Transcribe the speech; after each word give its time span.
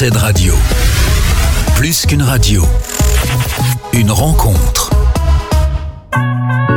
Wanted 0.00 0.16
Radio. 0.16 0.54
Plus 1.74 2.06
qu'une 2.06 2.22
radio, 2.22 2.62
une 3.92 4.12
rencontre. 4.12 4.90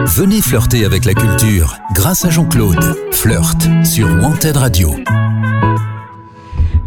Venez 0.07 0.41
flirter 0.41 0.85
avec 0.85 1.05
la 1.05 1.13
culture 1.13 1.77
grâce 1.93 2.25
à 2.25 2.31
Jean-Claude. 2.31 2.97
Flirt 3.11 3.69
sur 3.85 4.07
Wanted 4.07 4.57
Radio. 4.57 4.95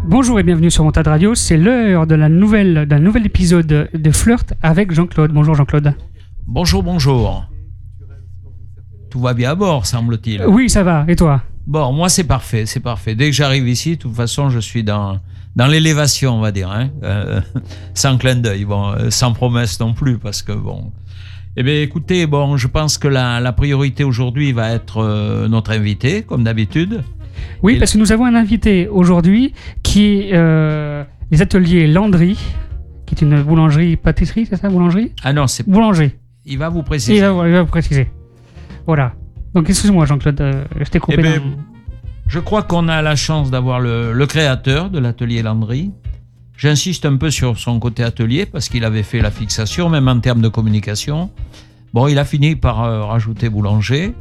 Bonjour 0.03 0.37
et 0.37 0.43
bienvenue 0.43 0.69
sur 0.69 0.83
Wanted 0.83 1.07
Radio. 1.07 1.35
C'est 1.35 1.55
l'heure 1.55 2.05
de 2.05 2.15
la 2.15 2.27
nouvelle 2.27 2.85
d'un 2.85 2.99
nouvel 2.99 3.25
épisode 3.25 3.89
de 3.93 4.11
Flirt 4.11 4.55
avec 4.61 4.91
Jean-Claude. 4.91 5.31
Bonjour 5.31 5.55
Jean-Claude. 5.55 5.93
Bonjour, 6.45 6.83
bonjour. 6.83 7.45
Tout 9.09 9.21
va 9.21 9.33
bien 9.33 9.51
à 9.51 9.55
bord, 9.55 9.85
semble-t-il. 9.85 10.43
Oui, 10.47 10.69
ça 10.69 10.83
va. 10.83 11.05
Et 11.07 11.15
toi? 11.15 11.43
Bon, 11.65 11.93
moi 11.93 12.09
c'est 12.09 12.25
parfait, 12.25 12.65
c'est 12.65 12.81
parfait. 12.81 13.15
Dès 13.15 13.27
que 13.27 13.35
j'arrive 13.35 13.69
ici, 13.69 13.95
de 13.95 14.01
toute 14.01 14.15
façon, 14.15 14.49
je 14.49 14.59
suis 14.59 14.83
dans, 14.83 15.21
dans 15.55 15.67
l'élévation, 15.67 16.35
on 16.37 16.41
va 16.41 16.51
dire. 16.51 16.69
Hein. 16.71 16.89
Euh, 17.03 17.41
sans 17.93 18.17
clin 18.17 18.35
d'œil, 18.35 18.65
bon, 18.65 18.89
euh, 18.91 19.09
sans 19.09 19.33
promesse 19.33 19.79
non 19.79 19.93
plus, 19.93 20.17
parce 20.17 20.41
que 20.41 20.51
bon. 20.51 20.91
Eh 21.57 21.63
bien, 21.63 21.75
écoutez, 21.81 22.25
bon, 22.27 22.57
je 22.57 22.67
pense 22.67 22.97
que 22.97 23.07
la, 23.07 23.39
la 23.39 23.53
priorité 23.53 24.03
aujourd'hui 24.03 24.51
va 24.51 24.71
être 24.73 24.97
euh, 24.97 25.47
notre 25.47 25.71
invité, 25.71 26.23
comme 26.23 26.43
d'habitude. 26.43 27.01
Oui, 27.63 27.75
Et- 27.75 27.79
parce 27.79 27.93
que 27.93 27.97
nous 27.97 28.11
avons 28.11 28.25
un 28.25 28.35
invité 28.35 28.87
aujourd'hui 28.89 29.53
qui 29.83 30.05
est 30.05 30.29
euh, 30.33 31.03
les 31.31 31.41
ateliers 31.41 31.87
Landry, 31.87 32.37
qui 33.05 33.15
est 33.15 33.21
une 33.21 33.41
boulangerie, 33.41 33.95
pâtisserie, 33.95 34.45
c'est 34.49 34.57
ça, 34.57 34.67
boulangerie? 34.69 35.11
Ah 35.23 35.31
non, 35.31 35.47
c'est, 35.47 35.67
Boulangerie. 35.67 36.11
il 36.45 36.57
va 36.57 36.67
vous 36.69 36.79
Il 36.79 36.83
préciser. 36.85 37.21
va, 37.21 37.47
il 37.47 37.53
va 37.53 37.61
vous 37.61 37.69
préciser. 37.69 38.09
Voilà. 38.85 39.13
Donc 39.53 39.69
excuse-moi 39.69 40.05
Jean-Claude, 40.05 40.41
euh, 40.41 40.65
je 40.81 40.89
t'ai 40.89 40.99
coupé. 40.99 41.15
Eh 41.19 41.21
ben, 41.21 41.39
dans- 41.39 41.74
Je 42.27 42.39
crois 42.39 42.63
qu'on 42.63 42.87
a 42.87 43.01
la 43.01 43.15
chance 43.15 43.51
d'avoir 43.51 43.79
le, 43.79 44.25
créateur 44.25 44.89
de 44.89 44.99
l'atelier 44.99 45.43
Landry. 45.43 45.91
J'insiste 46.57 47.05
un 47.05 47.17
peu 47.17 47.29
sur 47.29 47.59
son 47.59 47.79
côté 47.79 48.03
atelier 48.03 48.45
parce 48.45 48.69
qu'il 48.69 48.83
avait 48.83 49.03
fait 49.03 49.21
la 49.21 49.29
fixation, 49.29 49.89
même 49.89 50.07
en 50.07 50.19
termes 50.19 50.41
de 50.41 50.47
communication. 50.47 51.29
Bon, 51.93 52.07
il 52.07 52.17
a 52.17 52.25
fini 52.25 52.55
par 52.55 52.83
euh, 52.83 53.03
rajouter 53.03 53.49
boulanger, 53.49 54.13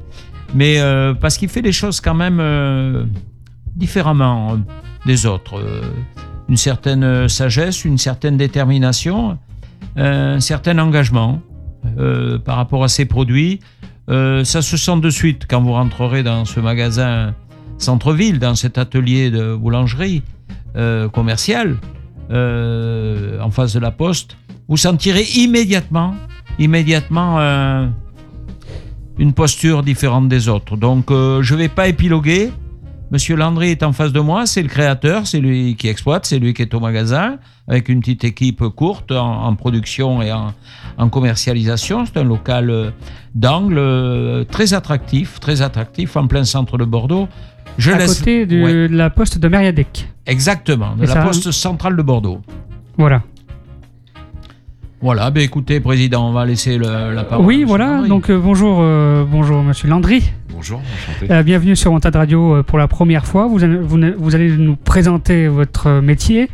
mais 0.55 0.81
euh, 0.81 1.15
parce 1.15 1.39
qu'il 1.39 1.49
fait 1.49 1.63
des 1.63 1.73
choses 1.73 2.01
quand 2.01 2.15
même 2.15 2.39
euh, 2.41 3.05
différemment 3.75 4.59
des 5.07 5.27
autres. 5.27 5.63
Une 6.49 6.57
certaine 6.57 7.29
sagesse, 7.29 7.85
une 7.85 7.99
certaine 7.99 8.37
détermination, 8.37 9.39
un 9.97 10.41
certain 10.41 10.79
engagement 10.79 11.41
par 12.45 12.57
rapport 12.57 12.85
à 12.85 12.89
ses 12.89 13.07
produits. 13.07 13.61
Ça 14.09 14.63
se 14.63 14.77
sent 14.77 15.01
de 15.01 15.11
suite 15.11 15.47
quand 15.49 15.63
vous 15.63 15.73
rentrerez 15.73 16.23
dans 16.23 16.45
ce 16.45 16.61
magasin 16.61 17.35
centre-ville, 17.79 18.39
dans 18.39 18.55
cet 18.55 18.79
atelier 18.79 19.31
de 19.31 19.55
boulangerie 19.55 20.23
euh, 20.77 21.09
commerciale, 21.09 21.77
euh, 22.31 23.41
en 23.41 23.51
face 23.51 23.75
de 23.75 23.81
la 23.81 23.91
poste, 23.91 24.37
vous 24.69 24.77
sentirez 24.77 25.25
immédiatement, 25.37 26.15
immédiatement 26.59 27.39
euh, 27.39 27.87
une 29.19 29.33
posture 29.33 29.83
différente 29.83 30.29
des 30.29 30.49
autres. 30.49 30.77
Donc, 30.77 31.07
je 31.11 31.55
ne 31.55 31.59
vais 31.59 31.69
pas 31.69 31.89
épiloguer. 31.89 32.51
Monsieur 33.11 33.37
Landry 33.37 33.69
est 33.69 33.83
en 33.85 33.93
face 33.93 34.13
de 34.13 34.19
moi, 34.19 34.47
c'est 34.47 34.63
le 34.63 34.69
créateur, 34.69 35.27
c'est 35.27 35.39
lui 35.39 35.77
qui 35.77 35.87
exploite, 35.89 36.27
c'est 36.27 36.39
lui 36.39 36.55
qui 36.55 36.63
est 36.63 36.75
au 36.75 36.81
magasin, 36.81 37.39
avec 37.69 37.89
une 37.89 38.01
petite 38.01 38.25
équipe 38.25 38.67
courte 38.71 39.13
en, 39.13 39.55
production 39.55 40.21
et 40.23 40.33
en, 40.33 41.09
commercialisation. 41.11 42.07
C'est 42.07 42.17
un 42.17 42.25
local 42.25 42.93
d'angle 43.37 44.47
très 44.51 44.75
attractif, 44.75 45.39
très 45.39 45.63
attractif, 45.63 46.17
en 46.17 46.27
plein 46.27 46.45
centre 46.45 46.79
de 46.79 46.85
Bordeaux. 46.85 47.29
Je 47.79 47.91
à 47.93 47.99
laisse 47.99 48.19
côté 48.21 48.47
de, 48.47 48.63
Ouais. 48.63 48.89
de 48.89 48.97
la 48.97 49.11
poste 49.11 49.39
de 49.39 49.49
Mériadec. 49.49 50.09
exactement 50.27 50.95
de 50.97 51.05
Et 51.05 51.07
la 51.07 51.13
ça- 51.15 51.23
poste 51.23 51.51
centrale 51.51 51.97
de 51.97 52.03
Bordeaux. 52.03 52.41
Voilà. 52.99 53.23
Voilà, 55.01 55.31
ben 55.31 55.43
écoutez, 55.43 55.81
président, 55.81 56.29
on 56.29 56.33
va 56.33 56.47
laisser 56.47 56.79
le- 56.79 57.13
la 57.15 57.25
parole. 57.25 57.45
à 57.45 57.47
oui, 57.47 57.57
monsieur 57.57 57.67
voilà. 57.67 57.87
Landry. 57.97 58.09
Donc 58.09 58.31
euh, 58.31 58.39
bonjour, 58.39 58.79
euh, 58.81 59.25
bonjour 59.31 59.63
Monsieur 59.63 59.89
Landry. 59.89 60.33
Bonjour, 60.51 60.81
enchanté. 60.81 61.31
Euh, 61.31 61.43
bienvenue 61.43 61.77
sur 61.77 61.93
Wanted 61.93 62.17
Radio 62.17 62.55
euh, 62.57 62.63
pour 62.63 62.79
la 62.79 62.89
première 62.89 63.27
fois. 63.27 63.47
Vous, 63.47 63.63
allez- 63.65 63.77
vous, 63.77 63.99
vous 64.17 64.35
allez 64.35 64.57
nous 64.57 64.77
présenter 64.77 65.47
votre 65.49 66.01
métier, 66.01 66.49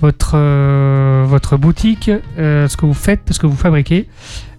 votre, 0.00 0.32
euh, 0.36 1.24
votre 1.26 1.58
boutique, 1.58 2.10
euh, 2.38 2.68
ce 2.68 2.76
que 2.78 2.86
vous 2.86 2.94
faites, 2.94 3.30
ce 3.32 3.38
que 3.38 3.46
vous 3.46 3.56
fabriquez, 3.56 4.08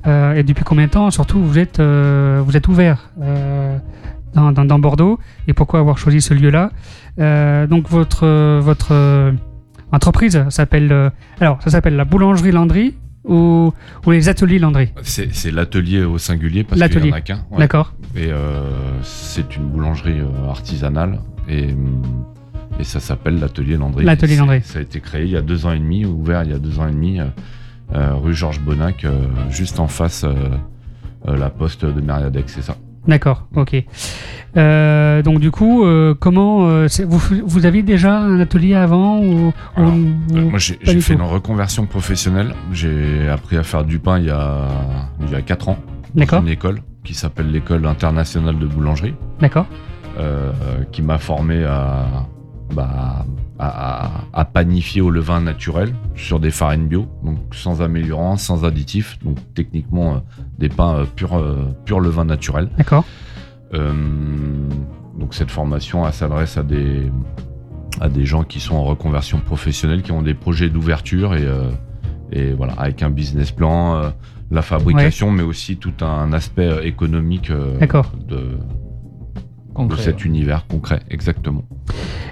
euh, 0.05 0.35
et 0.35 0.43
depuis 0.43 0.63
combien 0.63 0.85
de 0.85 0.91
temps 0.91 1.09
surtout 1.09 1.39
vous 1.41 1.57
êtes, 1.57 1.79
euh, 1.79 2.43
vous 2.45 2.55
êtes 2.55 2.67
ouvert 2.67 3.09
euh, 3.23 3.77
dans, 4.35 4.51
dans- 4.51 4.65
dans 4.65 4.79
Bordeaux 4.79 5.19
et 5.47 5.53
pourquoi 5.53 5.79
avoir 5.79 5.97
choisi 5.97 6.21
ce 6.21 6.33
lieu-là. 6.33 6.71
Euh, 7.19 7.65
donc 7.67 7.89
votre, 7.89 8.59
votre 8.59 8.89
euh, 8.91 9.31
entreprise 9.91 10.43
s'appelle 10.49 10.91
euh, 10.91 11.09
alors 11.39 11.61
ça 11.63 11.69
s'appelle 11.69 11.95
la 11.95 12.05
boulangerie 12.05 12.51
Landry 12.51 12.95
ou, 13.23 13.73
ou 14.05 14.11
les 14.11 14.29
ateliers 14.29 14.59
Landry? 14.59 14.89
C'est 15.01 15.51
l'atelier 15.51 16.03
au 16.03 16.17
singulier 16.19 16.63
parce 16.63 16.79
qu'il 16.89 17.01
n'y 17.01 17.11
en 17.11 17.15
a 17.15 17.21
qu'un. 17.21 17.45
ouais. 17.51 17.57
D'accord. 17.59 17.93
Et 18.15 18.29
c'est 19.01 19.55
une 19.57 19.63
boulangerie 19.65 20.21
artisanale 20.47 21.19
et, 21.49 21.69
et 22.79 22.83
ça 22.83 22.99
s'appelle 22.99 23.39
l'atelier 23.39 23.77
Landry. 23.77 24.05
L'atelier 24.05 24.35
Landry. 24.35 24.61
Ça 24.63 24.79
a 24.79 24.81
été 24.83 24.99
créé 24.99 25.23
il 25.23 25.31
y 25.31 25.37
a 25.37 25.41
deux 25.41 25.65
ans 25.65 25.71
et 25.71 25.79
demi, 25.79 26.05
ouvert 26.05 26.43
il 26.43 26.51
y 26.51 26.53
a 26.53 26.59
deux 26.59 26.77
ans 26.79 26.87
et 26.87 26.91
demi, 26.91 27.19
euh, 27.19 28.13
rue 28.15 28.33
Georges 28.35 28.59
Bonnac, 28.61 29.05
euh, 29.05 29.11
juste 29.49 29.79
en 29.79 29.87
face 29.87 30.23
euh, 30.23 30.33
la 31.25 31.49
poste 31.49 31.83
de 31.85 32.01
Mériadec, 32.01 32.45
c'est 32.47 32.61
ça. 32.61 32.75
D'accord, 33.07 33.47
ok. 33.55 33.75
Euh, 34.57 35.21
donc 35.21 35.39
du 35.39 35.51
coup, 35.51 35.83
euh, 35.85 36.15
comment 36.17 36.67
euh, 36.69 36.87
vous, 37.07 37.21
vous 37.45 37.65
aviez 37.65 37.83
déjà 37.83 38.17
un 38.19 38.39
atelier 38.39 38.73
avant 38.73 39.19
ou, 39.19 39.53
Alors, 39.75 39.93
ou- 39.93 40.35
moi 40.49 40.59
j'ai 40.59 40.75
fait 40.75 41.13
tout. 41.13 41.13
une 41.13 41.21
reconversion 41.21 41.85
professionnelle. 41.85 42.53
J'ai 42.71 43.27
appris 43.29 43.57
à 43.57 43.63
faire 43.63 43.83
du 43.83 43.99
pain 43.99 44.17
il 44.17 44.25
y 44.25 44.29
a, 44.29 44.67
il 45.21 45.29
y 45.31 45.35
a 45.35 45.41
quatre 45.41 45.69
ans 45.69 45.77
dans 46.13 46.21
D'accord. 46.21 46.41
une 46.41 46.47
école 46.47 46.79
qui 47.03 47.13
s'appelle 47.13 47.51
l'école 47.51 47.85
internationale 47.85 48.57
de 48.57 48.65
boulangerie. 48.65 49.13
D'accord, 49.41 49.65
qui 50.93 51.01
m'a 51.01 51.17
formé 51.17 51.63
à, 51.65 52.05
bah, 52.73 53.25
à, 53.59 54.45
panifier 54.53 55.01
au 55.01 55.09
levain 55.09 55.41
naturel 55.41 55.93
sur 56.15 56.39
des 56.39 56.51
farines 56.51 56.87
bio, 56.87 57.07
donc 57.23 57.37
sans 57.53 57.81
améliorants, 57.81 58.37
sans 58.37 58.65
additifs, 58.65 59.17
donc 59.23 59.37
techniquement 59.53 60.15
euh, 60.15 60.19
des 60.57 60.69
pains 60.69 60.95
euh, 60.99 61.05
pur, 61.05 61.35
euh, 61.35 61.65
pur 61.85 61.99
levain 61.99 62.25
naturel. 62.25 62.69
d'accord, 62.77 63.05
Euh, 63.73 63.93
donc 65.17 65.33
cette 65.33 65.51
formation 65.51 66.09
s'adresse 66.11 66.57
à 66.57 66.63
des, 66.63 67.11
à 67.99 68.09
des 68.09 68.25
gens 68.25 68.43
qui 68.43 68.59
sont 68.59 68.75
en 68.75 68.83
reconversion 68.83 69.39
professionnelle, 69.39 70.01
qui 70.01 70.11
ont 70.11 70.21
des 70.21 70.33
projets 70.33 70.69
d'ouverture 70.69 71.35
et, 71.35 71.47
et 72.31 72.53
voilà, 72.53 72.73
avec 72.73 73.01
un 73.01 73.09
business 73.09 73.51
plan, 73.51 74.11
la 74.51 74.61
fabrication, 74.61 75.31
mais 75.31 75.43
aussi 75.43 75.77
tout 75.77 75.93
un 76.01 76.31
aspect 76.33 76.87
économique 76.87 77.49
euh, 77.49 77.77
De, 79.77 79.95
cet 79.97 80.21
ouais. 80.21 80.27
univers 80.27 80.65
concret, 80.67 81.01
exactement. 81.09 81.63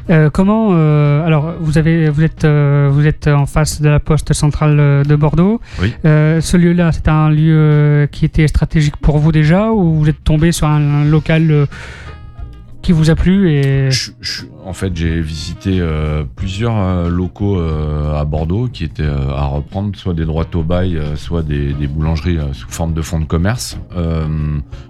Euh, 0.09 0.29
comment 0.29 0.69
euh, 0.71 1.25
alors 1.25 1.53
vous 1.59 1.77
avez 1.77 2.09
vous 2.09 2.23
êtes 2.23 2.45
euh, 2.45 2.89
vous 2.91 3.05
êtes 3.05 3.27
en 3.27 3.45
face 3.45 3.81
de 3.81 3.89
la 3.89 3.99
poste 3.99 4.33
centrale 4.33 5.03
de 5.05 5.15
Bordeaux. 5.15 5.59
Oui. 5.81 5.93
Ce 6.03 6.57
lieu-là, 6.57 6.91
c'est 6.91 7.07
un 7.07 7.29
lieu 7.29 8.07
qui 8.11 8.25
était 8.25 8.47
stratégique 8.47 8.97
pour 8.97 9.17
vous 9.17 9.31
déjà 9.31 9.71
ou 9.71 9.95
vous 9.95 10.09
êtes 10.09 10.23
tombé 10.23 10.51
sur 10.51 10.67
un, 10.67 11.01
un 11.01 11.05
local 11.05 11.67
qui 12.83 12.91
vous 12.91 13.09
a 13.09 13.15
plu 13.15 13.49
et 13.49 13.89
Je- 13.91 14.11
je- 14.21 14.43
en 14.65 14.73
fait, 14.73 14.95
j'ai 14.95 15.19
visité 15.21 15.79
euh, 15.79 16.23
plusieurs 16.35 16.77
euh, 16.77 17.09
locaux 17.09 17.57
euh, 17.57 18.15
à 18.19 18.25
Bordeaux 18.25 18.67
qui 18.67 18.83
étaient 18.83 19.03
euh, 19.03 19.31
à 19.35 19.45
reprendre, 19.45 19.95
soit 19.95 20.13
des 20.13 20.25
droits 20.25 20.45
au 20.53 20.63
bail, 20.63 21.01
soit 21.15 21.41
des, 21.43 21.73
des 21.73 21.87
boulangeries 21.87 22.37
sous 22.51 22.69
forme 22.69 22.93
de 22.93 23.01
fonds 23.01 23.19
de 23.19 23.25
commerce. 23.25 23.77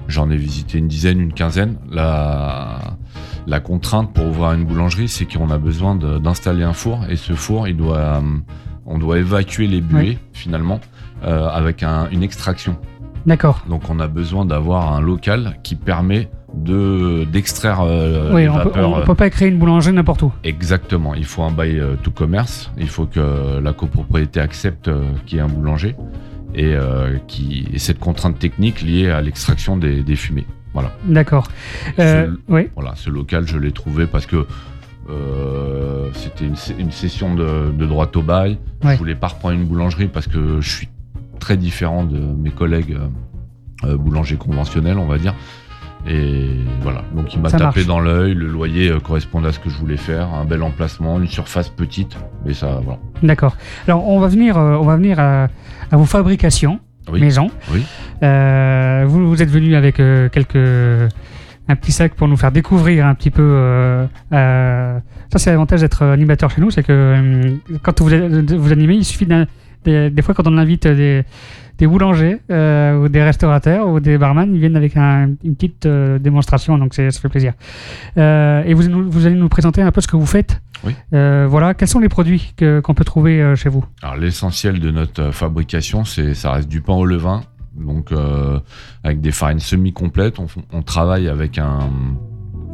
J'en 0.08 0.30
ai 0.30 0.36
visité 0.38 0.78
une 0.80 0.88
dizaine, 0.88 1.20
une 1.22 1.34
quinzaine. 1.34 1.76
La, 1.92 2.80
la 3.48 3.60
contrainte 3.60 4.12
pour 4.14 4.26
ouvrir 4.28 4.52
une 4.54 4.66
boulangerie, 4.66 5.08
c'est 5.08 5.26
qu'on 5.26 5.50
a 5.52 5.58
besoin 5.58 5.96
d'installer 5.96 6.64
un 6.64 6.74
four 6.74 7.06
et 7.10 7.16
ce 7.16 7.34
four, 7.34 7.68
il 7.68 7.78
doit, 7.78 8.22
on 8.86 8.98
doit 8.98 9.20
évacuer 9.20 9.68
les 9.68 9.82
buées 9.82 10.18
finalement 10.34 10.80
avec 11.22 11.84
un- 11.84 12.10
une 12.12 12.24
extraction. 12.24 12.76
d'accord. 13.26 13.62
Donc 13.70 13.90
on 13.90 14.00
a 14.00 14.08
besoin 14.08 14.46
d'avoir 14.46 14.94
un 14.94 15.00
local 15.02 15.58
qui 15.64 15.76
permet 15.76 16.30
de 16.54 17.24
d'extraire 17.26 17.82
euh, 17.82 18.32
oui, 18.34 18.44
les 18.44 18.50
on 18.50 18.54
peut, 18.54 18.64
vapeurs. 18.70 18.90
on 18.92 19.02
peut 19.02 19.16
pas 19.16 19.30
créer 19.30 19.48
une 19.48 19.58
boulangerie 19.58 19.94
n'importe 19.94 20.22
où. 20.22 20.32
Exactement, 20.44 21.16
il 21.16 21.26
faut 21.26 21.44
un 21.44 21.52
bail 21.52 21.80
euh, 21.80 21.96
tout 22.02 22.12
commerce, 22.12 22.72
il 22.78 22.90
faut 22.90 23.06
que 23.06 23.60
la 23.60 23.74
copropriété 23.74 24.40
accepte 24.40 24.88
euh, 24.88 25.04
qu'il 25.26 25.38
y 25.38 25.42
ait 25.42 25.44
un 25.44 25.48
boulanger 25.48 25.96
et, 26.54 26.74
euh, 26.76 27.18
qui, 27.28 27.68
et 27.74 27.80
cette 27.80 28.00
contrainte 28.00 28.38
technique 28.40 28.82
liée 28.82 29.10
à 29.10 29.22
l'extraction 29.22 29.78
des, 29.78 30.04
des 30.04 30.16
fumées. 30.16 30.46
Voilà. 30.74 30.92
D'accord. 31.06 31.48
Euh, 32.00 32.28
Ce, 32.28 32.52
oui. 32.52 32.70
voilà, 32.76 32.94
ce 32.96 33.10
local, 33.10 33.48
je 33.48 33.58
l'ai 33.58 33.72
trouvé 33.72 34.08
parce 34.08 34.26
que 34.26 34.46
euh, 35.10 36.10
c'était 36.14 36.46
une, 36.46 36.92
session 36.92 37.36
de, 37.36 37.72
de 37.72 37.86
droit 37.86 38.10
au 38.16 38.22
bail. 38.22 38.58
Ouais. 38.84 38.94
Je 38.94 38.98
voulais 38.98 39.16
pas 39.16 39.28
reprendre 39.28 39.56
une 39.56 39.66
boulangerie 39.66 40.08
parce 40.08 40.28
que 40.28 40.62
je 40.62 40.70
suis 40.70 40.90
très 41.40 41.58
différent 41.58 42.04
de 42.06 42.18
mes 42.18 42.52
collègues 42.52 42.98
euh, 42.98 43.88
euh, 43.90 43.98
boulangers 43.98 44.38
conventionnels, 44.38 44.98
on 44.98 45.06
va 45.08 45.18
dire. 45.18 45.36
Et 46.08 46.50
voilà, 46.82 47.04
donc 47.16 47.34
il 47.34 47.40
m'a 47.42 47.50
Ça 47.50 47.58
tapé 47.58 47.80
marche. 47.80 47.88
dans 47.88 48.00
l'œil, 48.02 48.34
le 48.34 48.48
loyer 48.48 48.90
euh, 48.90 49.00
correspondait 49.00 49.48
à 49.48 49.52
ce 49.54 49.60
que 49.60 49.70
je 49.70 49.78
voulais 49.78 49.96
faire, 49.98 50.34
un 50.34 50.44
bel 50.44 50.62
emplacement, 50.62 51.18
une 51.20 51.28
surface 51.28 51.70
petite, 51.70 52.18
mais 52.46 52.54
ça, 52.54 52.82
voilà. 52.84 53.00
D'accord. 53.22 53.56
Alors, 53.88 54.08
on 54.08 54.20
va 54.20 54.28
venir, 54.28 54.58
euh, 54.58 54.76
on 54.76 54.84
va 54.84 54.98
venir 54.98 55.20
à, 55.20 55.48
à 55.92 55.96
vos 55.98 56.04
fabrications 56.06 56.80
Oui. 57.12 57.22
maison. 57.22 57.50
Oui. 57.72 57.84
Euh, 58.22 59.06
vous, 59.08 59.28
vous 59.30 59.42
êtes 59.42 59.50
venu 59.50 59.76
avec 59.76 59.96
quelques 59.96 61.10
un 61.70 61.78
petit 61.78 61.94
sac 61.94 62.14
pour 62.16 62.28
nous 62.28 62.36
faire 62.36 62.52
découvrir 62.52 63.06
un 63.06 63.16
petit 63.16 63.32
peu. 63.32 63.42
euh, 63.42 64.06
euh, 64.34 65.00
ça, 65.32 65.40
c'est 65.40 65.52
l'avantage 65.52 65.80
d'être 65.80 66.04
animateur 66.04 66.50
chez 66.52 66.60
nous, 66.60 66.70
c'est 66.72 66.84
que 66.84 66.92
euh, 66.92 67.56
quand 67.82 68.02
vous, 68.02 68.10
vous 68.60 68.72
animez, 68.74 68.96
il 68.96 69.06
suffit 69.06 69.26
d'un- 69.26 69.46
des, 69.86 70.10
des 70.10 70.22
fois 70.22 70.34
quand 70.34 70.48
on 70.48 70.58
invite 70.58 70.88
des, 70.88 71.24
des 71.78 71.88
boulangers 71.88 72.40
euh, 72.52 72.98
ou 73.04 73.10
des 73.10 73.24
restaurateurs 73.24 73.88
ou 73.88 74.00
des 74.00 74.18
barman, 74.18 74.54
ils 74.54 74.60
viennent 74.60 74.76
avec 74.76 74.96
un- 74.98 75.32
une 75.44 75.56
petite 75.56 75.86
euh, 75.86 76.20
démonstration, 76.20 76.78
donc 76.78 76.94
ça 76.94 77.10
fait 77.12 77.30
plaisir. 77.30 77.54
Euh, 78.18 78.64
et 78.66 78.74
vous, 78.74 79.26
allez 79.26 79.36
nous 79.36 79.50
présenter 79.50 79.82
un 79.82 79.92
peu 79.92 80.02
ce 80.02 80.08
que 80.08 80.16
vous 80.16 80.26
faites. 80.26 80.62
Oui. 80.86 80.94
Voilà, 81.12 81.74
quels 81.74 81.88
sont 81.88 82.00
les 82.00 82.10
produits 82.10 82.54
qu'on 82.58 82.94
peut 82.94 83.06
trouver 83.06 83.56
chez 83.56 83.70
vous? 83.70 83.86
Alors 84.02 84.18
l'essentiel 84.18 84.80
de 84.80 84.92
notre 84.92 85.32
fabrication, 85.32 86.04
c'est 86.04 86.34
ça 86.34 86.52
reste 86.52 86.68
du 86.68 86.82
pain 86.82 86.94
au 86.94 87.06
levain, 87.06 87.42
donc 87.74 88.12
avec 89.04 89.22
des 89.22 89.32
farines 89.32 89.60
semi-complètes. 89.60 90.36
On, 90.74 90.82
travaille 90.82 91.30
avec 91.30 91.58
un, 91.58 91.90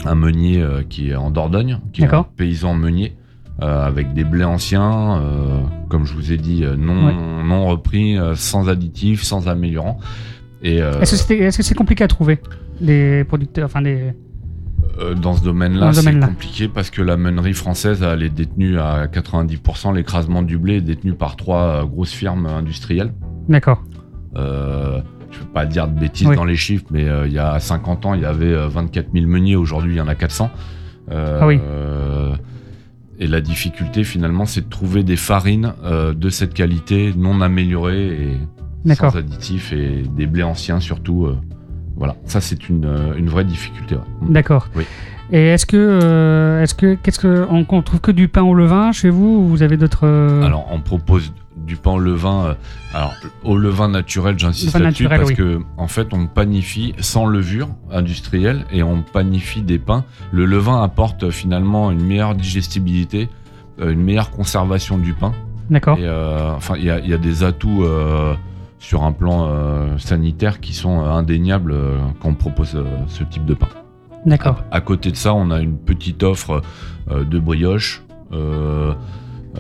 un 0.06 0.16
meunier 0.16 0.66
qui 0.90 1.12
est 1.12 1.16
en 1.16 1.30
Dordogne, 1.30 1.78
qui 1.94 2.02
est 2.02 2.12
un 2.12 2.24
paysan 2.24 2.74
meunier, 2.74 3.14
avec 3.62 4.14
des 4.14 4.24
blés 4.24 4.44
anciens, 4.46 5.20
euh, 5.22 5.62
comme 5.90 6.06
je 6.06 6.14
vous 6.14 6.32
ai 6.32 6.38
dit, 6.38 6.64
euh, 6.64 6.76
non, 6.78 7.08
Ouais. 7.08 7.14
non 7.46 7.66
repris, 7.68 8.18
euh, 8.18 8.36
sans 8.36 8.70
additifs, 8.70 9.24
sans 9.24 9.48
améliorants. 9.48 10.00
Euh, 10.66 11.00
Est-ce 11.02 11.58
que 11.58 11.64
c'est 11.64 11.76
compliqué 11.76 12.04
à 12.04 12.08
trouver 12.08 12.40
les 12.82 13.24
producteurs, 13.24 13.66
enfin 13.66 13.82
les 13.82 14.14
euh, 15.00 15.14
dans 15.14 15.34
ce 15.34 15.44
domaine-là, 15.44 15.94
ce 15.94 16.00
c'est 16.02 16.06
domaine-là. 16.06 16.28
compliqué 16.28 16.68
parce 16.68 16.90
que 16.90 17.02
la 17.02 17.16
meunerie 17.16 17.54
française, 17.54 18.02
elle 18.04 18.24
est 18.24 18.30
détenue 18.30 18.80
à 18.80 19.08
90%. 19.08 19.94
L'écrasement 19.94 20.42
du 20.42 20.58
blé 20.58 20.76
est 20.78 20.82
détenu 20.82 21.14
par 21.14 21.36
trois 21.38 21.62
euh, 21.62 21.86
grosses 21.86 22.12
firmes 22.14 22.46
industrielles. 22.48 23.14
D'accord. 23.48 23.84
Euh, 24.36 25.00
je 25.32 25.38
ne 25.38 25.44
veux 25.44 25.50
pas 25.50 25.66
dire 25.66 25.88
de 25.88 25.98
bêtises 26.00 26.28
Oui. 26.28 26.36
dans 26.36 26.44
les 26.46 26.56
chiffres, 26.56 26.86
mais 26.92 27.08
euh, 27.08 27.28
il 27.28 27.34
y 27.34 27.40
a 27.40 27.60
50 27.60 28.06
ans, 28.08 28.14
il 28.14 28.22
y 28.22 28.26
avait 28.26 28.54
euh, 28.54 28.68
24 28.68 29.08
000 29.14 29.26
meuniers. 29.28 29.56
Aujourd'hui, 29.56 29.94
il 29.94 29.98
y 29.98 30.02
en 30.02 30.08
a 30.08 30.16
400. 30.16 30.50
Euh, 31.12 31.40
Ah 31.42 31.48
oui. 31.48 31.60
Et 33.20 33.28
la 33.28 33.42
difficulté, 33.42 34.04
finalement, 34.04 34.46
c'est 34.46 34.62
de 34.62 34.70
trouver 34.70 35.04
des 35.04 35.18
farines 35.18 35.74
euh, 35.84 36.14
de 36.14 36.30
cette 36.30 36.54
qualité, 36.54 37.14
non 37.18 37.42
améliorées 37.42 38.38
et 38.88 38.96
sans 38.96 39.16
additifs 39.18 39.74
et 39.74 40.04
des 40.16 40.26
blés 40.26 40.44
anciens 40.44 40.80
surtout. 40.80 41.26
euh, 41.26 41.38
voilà, 41.98 42.16
ça 42.24 42.40
c'est 42.40 42.70
une, 42.70 42.86
euh, 42.86 43.14
une 43.18 43.28
vraie 43.28 43.44
difficulté. 43.44 43.96
ouais. 43.96 44.02
D'accord. 44.30 44.70
Oui. 44.76 44.86
Et 45.32 45.48
est-ce 45.50 45.66
que, 45.68 46.60
est-ce 46.64 46.74
que, 46.74 46.96
qu'est-ce 46.96 47.20
que, 47.20 47.46
on, 47.52 47.66
on 47.70 47.82
trouve 47.84 48.00
que 48.02 48.12
du 48.12 48.30
pain 48.30 48.42
au 48.42 48.56
levain 48.56 48.92
chez 48.92 49.10
vous 49.12 49.28
ou 49.28 49.48
vous 49.48 49.62
avez 49.62 49.78
d'autres 49.78 50.08
Alors, 50.44 50.66
on 50.72 50.80
propose 50.80 51.32
du 51.70 51.78
pain 51.78 51.92
au 51.92 52.00
levain. 52.00 52.46
euh, 52.46 52.54
alors, 52.94 53.14
au 53.44 53.56
levain 53.56 53.88
naturel, 53.88 54.38
j'insiste 54.38 54.78
là-dessus 54.78 55.08
parce 55.08 55.30
oui. 55.30 55.36
que, 55.36 55.60
en 55.78 55.88
fait, 55.88 56.08
on 56.14 56.28
panifie 56.28 56.94
sans 57.00 57.26
levure 57.26 57.70
industrielle 57.92 58.66
et 58.72 58.84
on 58.84 59.02
panifie 59.02 59.62
des 59.62 59.80
pains. 59.80 60.04
Le 60.32 60.46
levain 60.46 60.84
apporte 60.84 61.24
euh, 61.24 61.32
finalement 61.32 61.92
une 61.92 62.04
meilleure 62.04 62.36
digestibilité, 62.36 63.30
euh, 63.80 63.94
une 63.94 64.02
meilleure 64.02 64.32
conservation 64.32 64.98
du 64.98 65.14
pain. 65.14 65.34
D'accord. 65.70 65.98
Euh, 66.02 66.56
enfin, 66.56 66.76
il 66.78 66.86
y 66.86 66.90
a, 66.90 67.00
il 67.00 67.08
y 67.08 67.14
a 67.14 67.20
des 67.20 67.44
atouts 67.44 67.84
euh, 67.84 68.34
sur 68.80 69.04
un 69.04 69.12
plan 69.12 69.46
euh, 69.48 69.98
sanitaire 70.00 70.60
qui 70.60 70.74
sont 70.74 71.02
indéniables 71.06 71.76
quand 72.20 72.30
on 72.30 72.34
propose 72.34 72.76
ce 73.08 73.24
type 73.24 73.46
de 73.46 73.54
pain. 73.54 73.70
D'accord. 74.26 74.64
À 74.72 74.82
côté 74.82 75.12
de 75.12 75.16
ça, 75.16 75.34
on 75.34 75.52
a 75.52 75.60
une 75.62 75.78
petite 75.78 76.24
offre 76.24 76.62
de 77.08 77.40
brioche, 77.40 78.02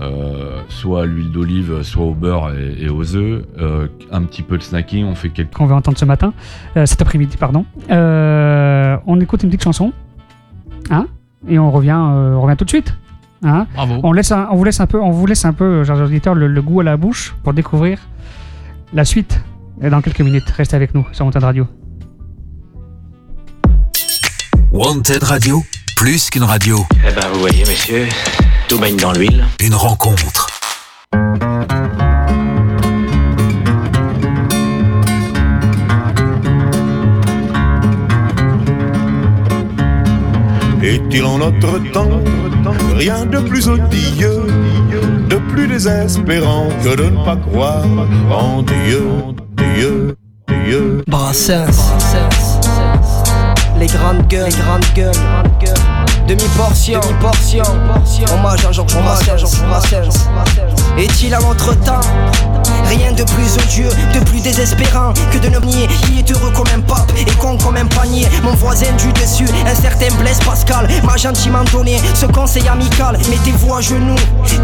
euh, 0.01 0.61
soit 0.69 1.03
à 1.03 1.05
l'huile 1.05 1.31
d'olive, 1.31 1.81
soit 1.83 2.05
au 2.05 2.13
beurre 2.13 2.51
et, 2.55 2.83
et 2.83 2.89
aux 2.89 3.15
œufs. 3.15 3.43
Euh, 3.57 3.87
un 4.11 4.23
petit 4.23 4.43
peu 4.43 4.57
de 4.57 4.63
snacking, 4.63 5.05
on 5.05 5.15
fait 5.15 5.29
quelques. 5.29 5.53
Qu'on 5.53 5.65
va 5.65 5.75
entendre 5.75 5.97
ce 5.97 6.05
matin, 6.05 6.33
euh, 6.77 6.85
cet 6.85 7.01
après-midi, 7.01 7.37
pardon. 7.37 7.65
Euh, 7.89 8.97
on 9.07 9.19
écoute 9.19 9.43
une 9.43 9.49
petite 9.49 9.63
chanson, 9.63 9.91
hein, 10.91 11.07
et 11.47 11.57
on 11.59 11.71
revient, 11.71 11.89
euh, 11.97 12.33
on 12.35 12.41
revient 12.41 12.57
tout 12.57 12.65
de 12.65 12.69
suite. 12.69 12.93
Hein 13.41 13.67
Bravo. 13.73 13.99
on, 14.03 14.11
laisse 14.11 14.31
un- 14.33 14.47
on 14.51 14.55
vous 14.57 14.65
laisse 14.65 14.79
un 14.81 14.85
peu, 14.85 14.99
on 15.01 15.11
vous 15.11 15.25
laisse 15.25 15.45
un 15.45 15.53
peu, 15.53 15.83
chers 15.85 15.97
auditeurs, 15.97 16.35
le, 16.35 16.47
le 16.47 16.61
goût 16.61 16.81
à 16.81 16.83
la 16.83 16.97
bouche 16.97 17.33
pour 17.43 17.53
découvrir 17.53 17.97
la 18.93 19.05
suite 19.05 19.39
Et 19.81 19.89
dans 19.89 20.01
quelques 20.01 20.19
minutes. 20.21 20.49
Restez 20.57 20.75
avec 20.75 20.93
nous 20.93 21.05
sur 21.13 21.23
Montagne 21.25 21.43
Radio. 21.43 21.67
Wanted 24.71 25.23
Radio, 25.23 25.63
plus 25.95 26.29
qu'une 26.29 26.43
radio, 26.43 26.77
Eh 27.07 27.13
ben, 27.13 27.27
vous 27.33 27.39
voyez, 27.39 27.61
monsieur, 27.61 28.07
tout 28.69 28.77
baigne 28.77 28.97
dans 28.97 29.11
l'huile. 29.13 29.43
une 29.61 29.73
rencontre. 29.73 30.47
Est-il 40.83 41.25
en 41.25 41.39
notre 41.39 41.79
temps 41.91 42.21
rien 42.95 43.25
de 43.25 43.39
plus 43.39 43.67
odieux, 43.67 44.45
de 45.27 45.35
plus 45.51 45.67
désespérant 45.67 46.69
que 46.83 46.95
de 46.95 47.05
ne 47.05 47.25
pas 47.25 47.37
croire 47.37 47.85
en 48.31 48.61
Dieu, 48.61 49.03
Dieu, 49.57 50.15
Dieu? 50.65 51.03
Brassens. 51.07 51.91
Les 53.79 53.87
grandes 53.87 54.27
gueules, 54.27 54.49
les 54.49 54.57
grandes 54.57 54.85
gueules. 54.95 55.98
Demi-portion, 56.29 56.99
demi-portion. 56.99 57.63
Hommage 58.31 58.63
à 58.63 58.71
Georges 58.71 58.93
Brassens. 59.63 60.29
Est-il 60.97 61.33
à 61.33 61.39
notre 61.39 61.73
temps 61.81 62.01
Rien 62.85 63.11
de 63.11 63.23
plus 63.23 63.55
odieux, 63.55 63.89
de 64.13 64.19
plus 64.25 64.41
désespérant 64.41 65.13
que 65.31 65.37
de 65.37 65.47
ne 65.49 65.59
qui 65.59 66.19
est 66.19 66.31
heureux 66.31 66.51
comme 66.55 66.67
un 66.75 66.79
pape 66.79 67.11
et 67.17 67.25
con 67.37 67.57
comme 67.57 67.77
un 67.77 67.85
panier. 67.85 68.27
Mon 68.43 68.53
voisin 68.53 68.91
du 68.97 69.11
dessus, 69.13 69.45
un 69.67 69.75
certain 69.75 70.13
Blaise 70.15 70.39
Pascal, 70.39 70.87
m'a 71.03 71.15
gentiment 71.17 71.63
donné 71.71 71.99
ce 72.15 72.25
conseil 72.25 72.67
amical. 72.67 73.17
Mettez-vous 73.29 73.75
à 73.75 73.81
genoux, 73.81 74.15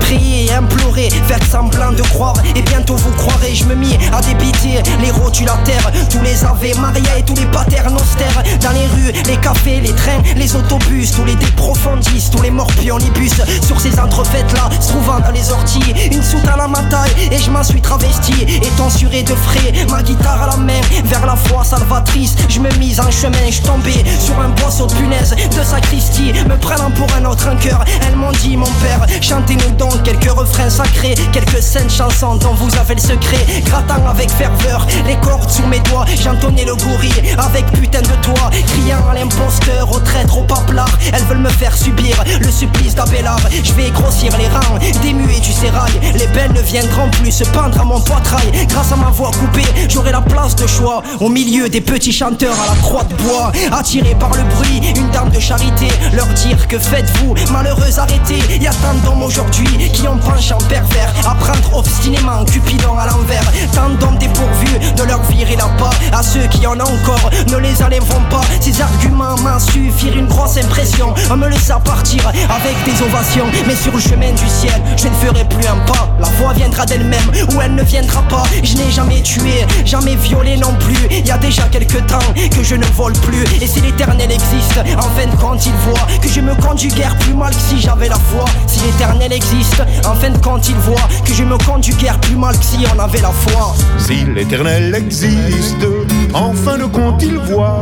priez, 0.01 0.51
implorez, 0.53 1.09
faites 1.27 1.43
semblant 1.43 1.91
de 1.91 2.01
croire 2.01 2.35
et 2.55 2.61
bientôt 2.61 2.95
vous 2.95 3.11
croirez. 3.11 3.53
Je 3.53 3.65
me 3.65 3.75
mis 3.75 3.95
à 4.11 4.21
débiter 4.21 4.81
les 5.01 5.11
rotulataires, 5.11 5.91
tous 6.09 6.21
les 6.21 6.43
Ave 6.43 6.79
Maria 6.79 7.19
et 7.19 7.23
tous 7.23 7.35
les 7.35 7.45
paternes 7.45 7.95
austères. 7.95 8.43
Dans 8.61 8.71
les 8.71 8.87
rues, 8.87 9.13
les 9.27 9.37
cafés, 9.37 9.81
les 9.81 9.93
trains, 9.93 10.21
les 10.35 10.55
autobus, 10.55 11.11
tous 11.11 11.25
les 11.25 11.35
déprofondistes, 11.35 12.33
tous 12.33 12.41
les 12.41 12.51
morpionibus. 12.51 13.33
Sur 13.67 13.79
ces 13.79 13.99
entrefaites 13.99 14.51
là, 14.53 14.69
se 14.79 14.89
trouvant 14.89 15.19
dans 15.19 15.31
les 15.31 15.51
orties, 15.51 15.93
une 16.15 16.23
soutane 16.23 16.59
à 16.59 16.67
ma 16.67 16.81
taille 16.83 17.29
et 17.31 17.37
je 17.37 17.49
m'en 17.51 17.63
suis 17.63 17.81
travesti. 17.81 18.33
Étant 18.61 18.89
suré 18.89 19.23
de 19.23 19.35
frais, 19.35 19.73
ma 19.89 20.01
guitare 20.01 20.43
à 20.43 20.47
la 20.47 20.57
main, 20.57 20.81
vers 21.05 21.25
la 21.25 21.35
foi 21.35 21.63
salvatrice. 21.63 22.35
Je 22.47 22.59
me 22.59 22.69
mise 22.77 22.99
en 22.99 23.11
chemin, 23.11 23.49
je 23.49 23.61
tombais 23.61 24.03
sur 24.19 24.39
un 24.39 24.49
boisseau 24.49 24.87
de 24.87 24.93
punaise 24.93 25.35
de 25.35 25.63
sacristie. 25.63 26.31
Me 26.47 26.57
prenant 26.57 26.89
pour 26.91 27.07
un 27.15 27.25
autre 27.25 27.49
en 27.49 27.57
cœur, 27.57 27.83
elles 28.07 28.15
m'ont 28.15 28.31
dit, 28.31 28.55
mon 28.55 28.71
père, 28.81 29.05
chantez-nous 29.21 29.71
donc 29.75 30.03
quelques 30.03 30.31
refrains 30.31 30.69
sacrés, 30.69 31.15
quelques 31.33 31.61
saintes 31.61 31.91
chansons 31.91 32.35
dont 32.35 32.53
vous 32.53 32.75
avez 32.77 32.95
le 32.95 33.01
secret. 33.01 33.45
Grattant 33.65 34.07
avec 34.07 34.29
ferveur 34.31 34.87
les 35.05 35.17
cordes 35.17 35.49
sous 35.49 35.67
mes 35.67 35.79
doigts, 35.79 36.05
j'entonnais 36.21 36.65
le 36.65 36.75
gorille 36.75 37.33
avec 37.37 37.65
putain 37.73 38.01
de 38.01 38.15
toi, 38.21 38.49
criant 38.67 39.07
à 39.09 39.15
l'imposteur, 39.15 39.91
au 39.91 39.99
traître, 39.99 40.37
au 40.37 40.43
paplard. 40.43 40.97
Elles 41.13 41.23
veulent 41.25 41.39
me 41.39 41.49
faire 41.49 41.75
subir 41.75 42.15
le 42.39 42.51
supplice 42.51 42.95
d'Abélard. 42.95 43.41
Je 43.63 43.73
vais 43.73 43.89
grossir 43.91 44.31
les 44.37 44.47
rangs, 44.47 44.79
des 45.01 45.13
muets 45.13 45.39
du 45.39 45.51
sérail. 45.51 45.91
Les 46.13 46.27
belles 46.27 46.53
ne 46.53 46.61
viendront 46.61 47.09
plus 47.11 47.31
se 47.31 47.43
pendre 47.45 47.79
à 47.79 47.83
mon 47.83 47.99
poitrail. 47.99 48.51
Grâce 48.67 48.91
à 48.91 48.95
ma 48.95 49.09
voix 49.09 49.31
coupée, 49.31 49.67
j'aurai 49.89 50.11
la 50.11 50.21
place 50.21 50.55
de 50.55 50.67
choix 50.67 51.03
au 51.19 51.29
milieu 51.29 51.69
des 51.69 51.81
petits 51.81 52.11
chanteurs 52.11 52.55
à 52.65 52.75
la 52.75 52.81
croix 52.81 53.03
de 53.03 53.15
bois. 53.15 53.51
Attirés 53.71 54.15
par 54.15 54.31
le 54.31 54.43
bruit, 54.55 54.81
une 54.95 55.09
dame 55.11 55.29
de 55.29 55.39
charité 55.39 55.87
leur 56.13 56.27
dire 56.27 56.67
que 56.67 56.79
faites-vous, 56.79 57.35
malheureuse 57.51 57.99
arrêtez. 57.99 58.39
Y 58.59 58.67
a 58.67 58.71
tant 58.71 58.93
d'hommes 59.03 59.23
aujourd'hui 59.23 59.89
qui 59.93 60.07
ont 60.07 60.17
penchant 60.17 60.57
pervers, 60.69 61.13
à 61.25 61.35
prendre 61.35 61.77
obstinément 61.77 62.45
Cupidon 62.45 62.97
à 62.97 63.07
l'envers. 63.07 63.43
Tant 63.73 63.89
d'hommes 63.89 64.17
dépourvus 64.17 64.79
de 64.95 65.03
leur 65.03 65.21
virer 65.23 65.55
la 65.55 65.65
pas. 65.77 65.91
À 66.11 66.23
ceux 66.23 66.47
qui 66.47 66.65
en 66.67 66.79
ont 66.79 66.83
encore, 66.83 67.29
ne 67.51 67.57
les 67.57 67.81
enlèveront 67.83 68.23
pas. 68.29 68.41
Ces 68.59 68.81
arguments 68.81 69.35
m'en 69.37 69.59
suffirent 69.59 70.17
une 70.17 70.27
grosse 70.27 70.57
impression. 70.57 71.13
On 71.31 71.37
me 71.37 71.47
laissa 71.47 71.79
partir 71.79 72.27
avec 72.27 72.75
des 72.85 73.01
ovations. 73.03 73.45
Mais 73.67 73.75
sur 73.75 73.93
le 73.93 73.99
chemin 73.99 74.31
du 74.31 74.47
ciel, 74.47 74.81
je 74.97 75.07
ne 75.07 75.13
ferai 75.13 75.43
plus 75.45 75.65
un 75.67 75.77
pas. 75.85 75.94
La 76.19 76.29
voix 76.39 76.53
viendra 76.53 76.85
d'elle-même 76.85 77.29
ou 77.53 77.61
elle 77.61 77.75
ne 77.75 77.83
viendra 77.83 78.21
pas. 78.23 78.43
Je 78.63 78.75
n'ai 78.77 78.91
jamais 78.91 79.21
tué, 79.21 79.65
jamais 79.85 80.15
violé 80.15 80.57
non 80.57 80.73
plus. 80.79 80.97
Il 81.11 81.25
y 81.25 81.31
a 81.31 81.37
déjà 81.37 81.63
quelques 81.63 82.05
temps 82.07 82.33
que 82.55 82.63
je 82.63 82.75
ne 82.75 82.85
vole 82.95 83.13
plus. 83.13 83.43
Et 83.61 83.67
si 83.67 83.81
l'éternel 83.81 84.31
existe, 84.31 84.79
en 84.97 85.09
fin 85.09 85.27
de 85.27 85.35
compte, 85.35 85.65
il 85.65 85.73
voit 85.85 86.07
que 86.21 86.29
je 86.29 86.41
me 86.41 86.55
conduis 86.55 86.89
guère 86.89 87.15
plus 87.17 87.33
mal 87.33 87.53
que 87.53 87.61
si 87.61 87.81
j'avais 87.81 88.09
la 88.09 88.15
foi. 88.15 88.45
Si 88.67 88.79
l'éternel 88.81 89.33
existe, 89.33 89.81
en 90.05 90.15
fin 90.15 90.29
de 90.29 90.37
compte, 90.37 90.67
il 90.69 90.75
voit 90.75 91.07
que 91.25 91.33
je 91.33 91.43
me 91.43 91.57
conduis 91.57 91.95
guère 91.95 92.19
plus 92.19 92.35
mal 92.35 92.57
que 92.57 92.65
si 92.65 92.77
on 92.93 92.99
avait 92.99 93.21
la 93.21 93.31
foi. 93.31 93.75
Si 93.97 94.25
l'éternel 94.35 94.95
existe, 94.95 95.85
En 96.33 96.53
fin 96.53 96.77
de 96.77 96.83
compte, 96.83 97.23
il 97.23 97.37
voit 97.37 97.81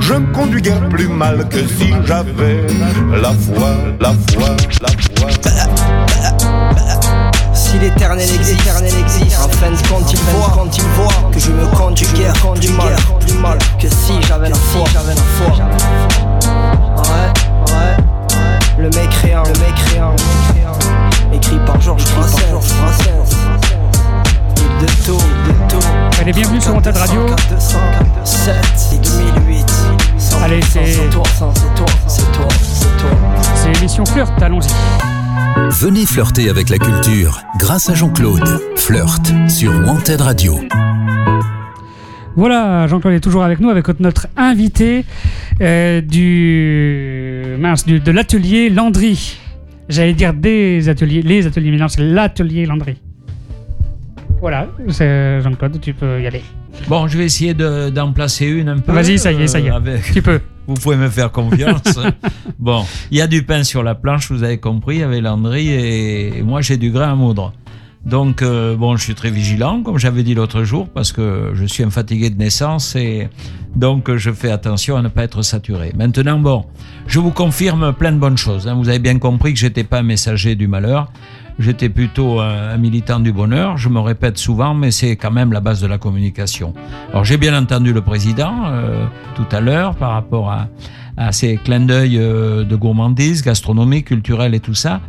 que 0.00 0.04
je 0.04 0.14
me 0.14 0.32
conduis 0.32 0.60
guère 0.60 0.88
plus 0.88 1.06
mal 1.06 1.48
que 1.48 1.58
si 1.58 1.92
j'avais 2.04 2.66
la 3.22 3.32
foi, 3.32 3.70
la 4.00 4.12
foi, 4.28 4.56
la 4.80 4.88
foi. 4.88 5.87
Si 7.70 7.78
l'éternel 7.78 8.20
existe, 8.34 8.58
l'éternel 8.58 8.92
existe. 9.00 9.38
En 9.44 9.48
fin 9.48 9.70
de 9.70 9.88
compte, 9.88 10.10
il 10.12 10.18
voit, 10.36 10.50
quand 10.54 10.76
il 10.76 10.84
voit 10.96 11.30
que 11.32 11.38
je 11.38 11.50
me 11.50 11.66
conduis 11.76 12.06
guère 12.14 12.32
du 12.60 12.68
mal, 12.70 12.96
plus 13.20 13.34
mal 13.34 13.58
que 13.78 13.88
si 13.88 14.14
j'avais 14.26 14.48
la 14.48 14.54
foi, 14.56 14.84
j'avais 14.92 15.14
la 15.14 15.20
foi. 15.20 15.54
Ouais, 16.96 17.72
ouais. 17.72 17.96
Le 18.78 18.88
mécréant, 18.90 19.42
le 19.42 19.52
mécréant, 19.60 20.14
écrit 21.32 21.58
par 21.66 21.80
Georges 21.80 22.04
Brassens. 22.14 23.34
De 24.80 24.86
Taux, 25.04 25.18
de 25.18 25.52
Taux. 25.68 25.86
Allez, 26.20 26.32
bienvenue 26.32 26.60
sur 26.60 26.72
Wanted 26.74 26.96
Radio. 26.96 27.26
7 28.24 28.54
et 28.92 28.96
2008. 28.96 29.66
Allez, 30.42 30.60
c'est- 30.62 30.84
C'est 30.94 31.10
toi, 31.10 31.22
c'est 31.26 31.74
toi, 31.74 31.86
c'est 32.06 32.32
toi, 32.32 32.48
c'est 32.62 32.96
toi. 32.96 33.10
C'est 33.56 33.72
l'émission 33.72 34.04
Flirt, 34.06 34.40
allons-y. 34.40 34.68
Venez 35.70 36.06
flirter 36.06 36.48
avec 36.48 36.68
la 36.70 36.78
culture 36.78 37.40
grâce 37.58 37.88
à 37.90 37.94
Jean-Claude. 37.94 38.60
Flirt 38.76 39.32
sur 39.48 39.70
Wanted 39.86 40.20
Radio. 40.20 40.58
Voilà, 42.36 42.86
Jean-Claude 42.86 43.14
est 43.14 43.20
toujours 43.20 43.44
avec 43.44 43.60
nous 43.60 43.68
avec 43.70 43.86
notre 44.00 44.26
invité 44.36 45.04
euh, 45.60 46.00
du 46.00 47.56
mince 47.58 47.84
du- 47.84 48.00
de 48.00 48.10
l'atelier 48.10 48.70
Landry. 48.70 49.38
J'allais 49.88 50.12
dire 50.14 50.34
des 50.34 50.88
ateliers, 50.88 51.22
les 51.22 51.46
ateliers, 51.46 51.70
mais 51.70 51.78
non, 51.78 51.88
c'est 51.88 52.02
l'atelier 52.02 52.66
Landry. 52.66 52.96
Voilà, 54.40 54.68
c'est 54.88 55.40
Jean-Claude, 55.40 55.80
tu 55.80 55.94
peux 55.94 56.20
y 56.20 56.26
aller. 56.26 56.42
Bon, 56.88 57.06
je 57.08 57.18
vais 57.18 57.24
essayer 57.24 57.54
de- 57.54 57.90
d'en 57.90 58.12
placer 58.12 58.46
une 58.46 58.68
un 58.68 58.78
peu. 58.78 58.92
Vas-y, 58.92 59.18
ça 59.18 59.32
y 59.32 59.42
est, 59.42 59.46
ça 59.48 59.58
y 59.58 59.66
est. 59.66 59.70
euh, 59.70 59.76
avec- 59.76 60.12
Tu 60.12 60.22
peux. 60.22 60.40
Vous 60.68 60.74
pouvez 60.74 60.96
me 60.96 61.08
faire 61.08 61.32
confiance. 61.32 61.98
bon, 62.58 62.84
il 63.10 63.16
y 63.16 63.20
a 63.22 63.26
du 63.26 63.42
pain 63.42 63.64
sur 63.64 63.82
la 63.82 63.94
planche, 63.94 64.30
vous 64.30 64.42
avez 64.42 64.58
compris, 64.58 65.02
avec 65.02 65.22
Landry, 65.22 65.68
et, 65.68 66.38
et 66.38 66.42
moi 66.42 66.60
j'ai 66.60 66.76
du 66.76 66.90
grain 66.90 67.10
à 67.10 67.14
moudre. 67.14 67.52
Donc, 68.04 68.42
euh, 68.42 68.76
bon, 68.76 68.96
je 68.96 69.02
suis 69.02 69.14
très 69.14 69.30
vigilant, 69.30 69.82
comme 69.82 69.98
j'avais 69.98 70.22
dit 70.22 70.34
l'autre 70.34 70.62
jour, 70.64 70.88
parce 70.88 71.10
que 71.12 71.50
je 71.54 71.64
suis 71.64 71.82
un 71.82 71.90
fatigué 71.90 72.30
de 72.30 72.38
naissance, 72.38 72.94
et 72.96 73.28
donc 73.74 74.08
euh, 74.08 74.16
je 74.18 74.30
fais 74.30 74.50
attention 74.50 74.96
à 74.96 75.02
ne 75.02 75.08
pas 75.08 75.24
être 75.24 75.42
saturé. 75.42 75.92
Maintenant, 75.96 76.38
bon, 76.38 76.64
je 77.06 77.18
vous 77.18 77.32
confirme 77.32 77.92
plein 77.92 78.12
de 78.12 78.18
bonnes 78.18 78.38
choses. 78.38 78.68
hein. 78.68 78.74
Vous 78.74 78.88
avez 78.88 78.98
bien 79.00 79.18
compris 79.18 79.52
que 79.52 79.58
j'étais 79.58 79.84
pas 79.84 79.98
un 79.98 80.04
messager 80.04 80.54
du 80.54 80.68
malheur. 80.68 81.10
J'étais 81.58 81.88
plutôt 81.88 82.40
un, 82.40 82.70
un 82.74 82.76
militant 82.76 83.18
du 83.20 83.32
bonheur. 83.32 83.76
Je 83.78 83.88
me 83.88 83.98
répète 84.00 84.38
souvent, 84.38 84.74
mais 84.74 84.90
c'est 84.90 85.16
quand 85.16 85.30
même 85.32 85.52
la 85.52 85.60
base 85.60 85.80
de 85.80 85.86
la 85.88 85.98
communication. 85.98 86.72
Alors 87.10 87.24
j'ai 87.24 87.36
bien 87.36 87.56
entendu 87.60 87.92
le 87.92 88.00
président 88.00 88.54
euh, 88.66 89.04
tout 89.34 89.46
à 89.50 89.60
l'heure 89.60 89.94
par 89.96 90.12
rapport 90.12 90.50
à, 90.50 90.68
à 91.16 91.32
ces 91.32 91.56
clins 91.56 91.80
d'œil 91.80 92.16
euh, 92.18 92.64
de 92.64 92.76
gourmandise, 92.76 93.42
gastronomie, 93.42 94.04
culturelle 94.04 94.54
et 94.54 94.60
tout 94.60 94.74
ça. 94.74 95.00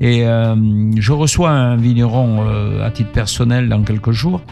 Et 0.00 0.26
euh, 0.26 0.54
je 0.98 1.12
reçois 1.12 1.50
un 1.50 1.76
vigneron 1.76 2.44
euh, 2.46 2.86
à 2.86 2.90
titre 2.90 3.12
personnel 3.12 3.68
dans 3.68 3.82
quelques 3.82 4.10
jours. 4.10 4.42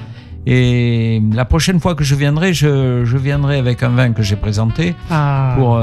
Et 0.46 1.22
la 1.34 1.44
prochaine 1.44 1.78
fois 1.80 1.94
que 1.94 2.02
je 2.04 2.14
viendrai, 2.14 2.52
je, 2.54 3.04
je 3.04 3.16
viendrai 3.18 3.58
avec 3.58 3.82
un 3.82 3.90
vin 3.90 4.12
que 4.12 4.22
j'ai 4.22 4.36
présenté 4.36 4.94
Ah, 5.10 5.54
pour. 5.56 5.78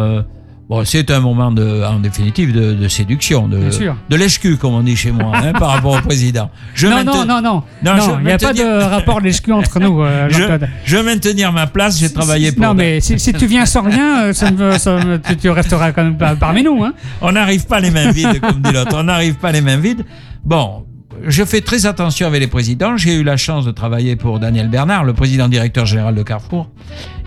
Bon, 0.70 0.86
c'est 0.86 1.10
un 1.12 1.20
moment 1.20 1.52
de, 1.52 1.84
en 1.84 2.00
définitive 2.00 2.54
de, 2.54 2.74
de 2.76 2.88
séduction, 2.88 3.48
de, 3.48 3.58
de 4.10 4.16
lèche-cul 4.16 4.58
comme 4.58 4.74
on 4.76 4.84
dit 4.84 4.96
chez 4.96 5.12
moi, 5.12 5.32
hein, 5.36 5.52
par 5.54 5.70
rapport 5.72 5.98
au 5.98 6.02
président. 6.02 6.50
Je 6.76 6.88
non, 6.88 7.04
non, 7.04 7.26
non, 7.26 7.42
non, 7.42 7.64
Non, 7.84 8.18
il 8.20 8.26
n'y 8.26 8.32
a 8.32 8.38
pas 8.38 8.54
de 8.54 8.84
rapport 8.84 9.20
lèche-cul 9.20 9.52
entre 9.52 9.80
nous, 9.80 10.02
euh, 10.04 10.28
je, 10.30 10.44
je 10.86 10.98
vais 10.98 11.04
maintenir 11.04 11.52
ma 11.52 11.68
place, 11.68 12.00
j'ai 12.00 12.12
travaillé 12.14 12.52
pour. 12.52 12.64
Non, 12.64 12.74
mais 12.74 13.02
si, 13.02 13.18
si 13.20 13.34
tu 13.34 13.48
viens 13.48 13.66
sans 13.66 13.82
rien, 13.82 14.24
euh, 14.26 14.34
ça 14.34 14.52
me- 14.52 14.78
ça 14.78 14.96
me- 15.04 15.18
tu, 15.20 15.36
tu 15.38 15.50
resteras 15.50 15.92
quand 15.92 16.04
même 16.04 16.18
parmi 16.40 16.64
nous. 16.64 16.84
Hein. 16.84 16.94
On 17.22 17.32
n'arrive 17.32 17.66
pas 17.66 17.80
les 17.80 17.92
mains 17.92 18.12
vides, 18.12 18.40
comme 18.40 18.62
dit 18.62 18.72
l'autre. 18.72 18.96
On 18.96 19.04
n'arrive 19.04 19.36
pas 19.36 19.52
les 19.52 19.62
mains 19.62 19.78
vides. 19.78 20.06
Bon, 20.44 20.86
je 21.26 21.44
fais 21.44 21.62
très 21.62 21.86
attention 21.86 22.28
avec 22.28 22.42
les 22.42 22.48
présidents. 22.48 22.98
J'ai 22.98 23.16
eu 23.16 23.24
la 23.24 23.38
chance 23.38 23.66
de 23.66 23.72
travailler 23.72 24.16
pour 24.16 24.40
Daniel 24.40 24.70
Bernard, 24.70 25.04
le 25.04 25.14
président 25.14 25.48
directeur 25.48 25.86
général 25.86 26.16
de 26.16 26.24
Carrefour. 26.24 26.70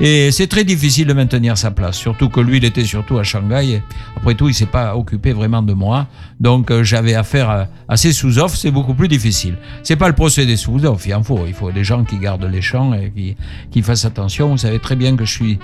Et 0.01 0.31
c'est 0.31 0.47
très 0.47 0.65
difficile 0.65 1.07
de 1.07 1.13
maintenir 1.13 1.57
sa 1.59 1.71
place. 1.71 1.97
Surtout 1.97 2.29
que 2.29 2.41
lui, 2.41 2.59
il 2.59 2.65
était 2.65 2.85
surtout 2.85 3.19
à 3.19 3.23
Shanghai. 3.23 3.83
Après 4.17 4.35
tout, 4.35 4.49
il 4.49 4.55
s'est 4.55 4.67
pas 4.67 4.97
occupé 4.97 5.33
vraiment 5.33 5.63
de 5.63 5.73
moi. 5.73 6.07
Donc, 6.41 6.71
euh, 6.71 6.83
j'avais 6.83 7.15
affaire 7.15 7.51
à, 7.51 7.67
à 7.89 7.97
ces 7.97 8.13
sous-offres. 8.13 8.57
C'est 8.57 8.71
beaucoup 8.71 8.95
plus 8.95 9.09
difficile. 9.09 9.57
C'est 9.83 9.97
pas 9.97 10.09
le 10.09 10.15
procédé 10.15 10.57
sous-offre. 10.57 11.07
Il 11.07 11.15
en 11.15 11.23
faut. 11.23 11.45
Il 11.47 11.55
faut 11.55 11.71
des 11.71 11.85
gens 11.85 12.05
qui 12.05 12.19
gardent 12.19 12.45
les 12.45 12.63
champs 12.63 12.95
et 12.95 13.13
qui, 13.15 13.37
qui 13.71 13.83
fassent 13.83 14.05
attention. 14.05 14.49
Vous 14.49 14.59
savez 14.59 14.79
très 14.79 14.97
bien 14.97 15.17
que 15.17 15.25
je 15.25 15.33
suis, 15.33 15.59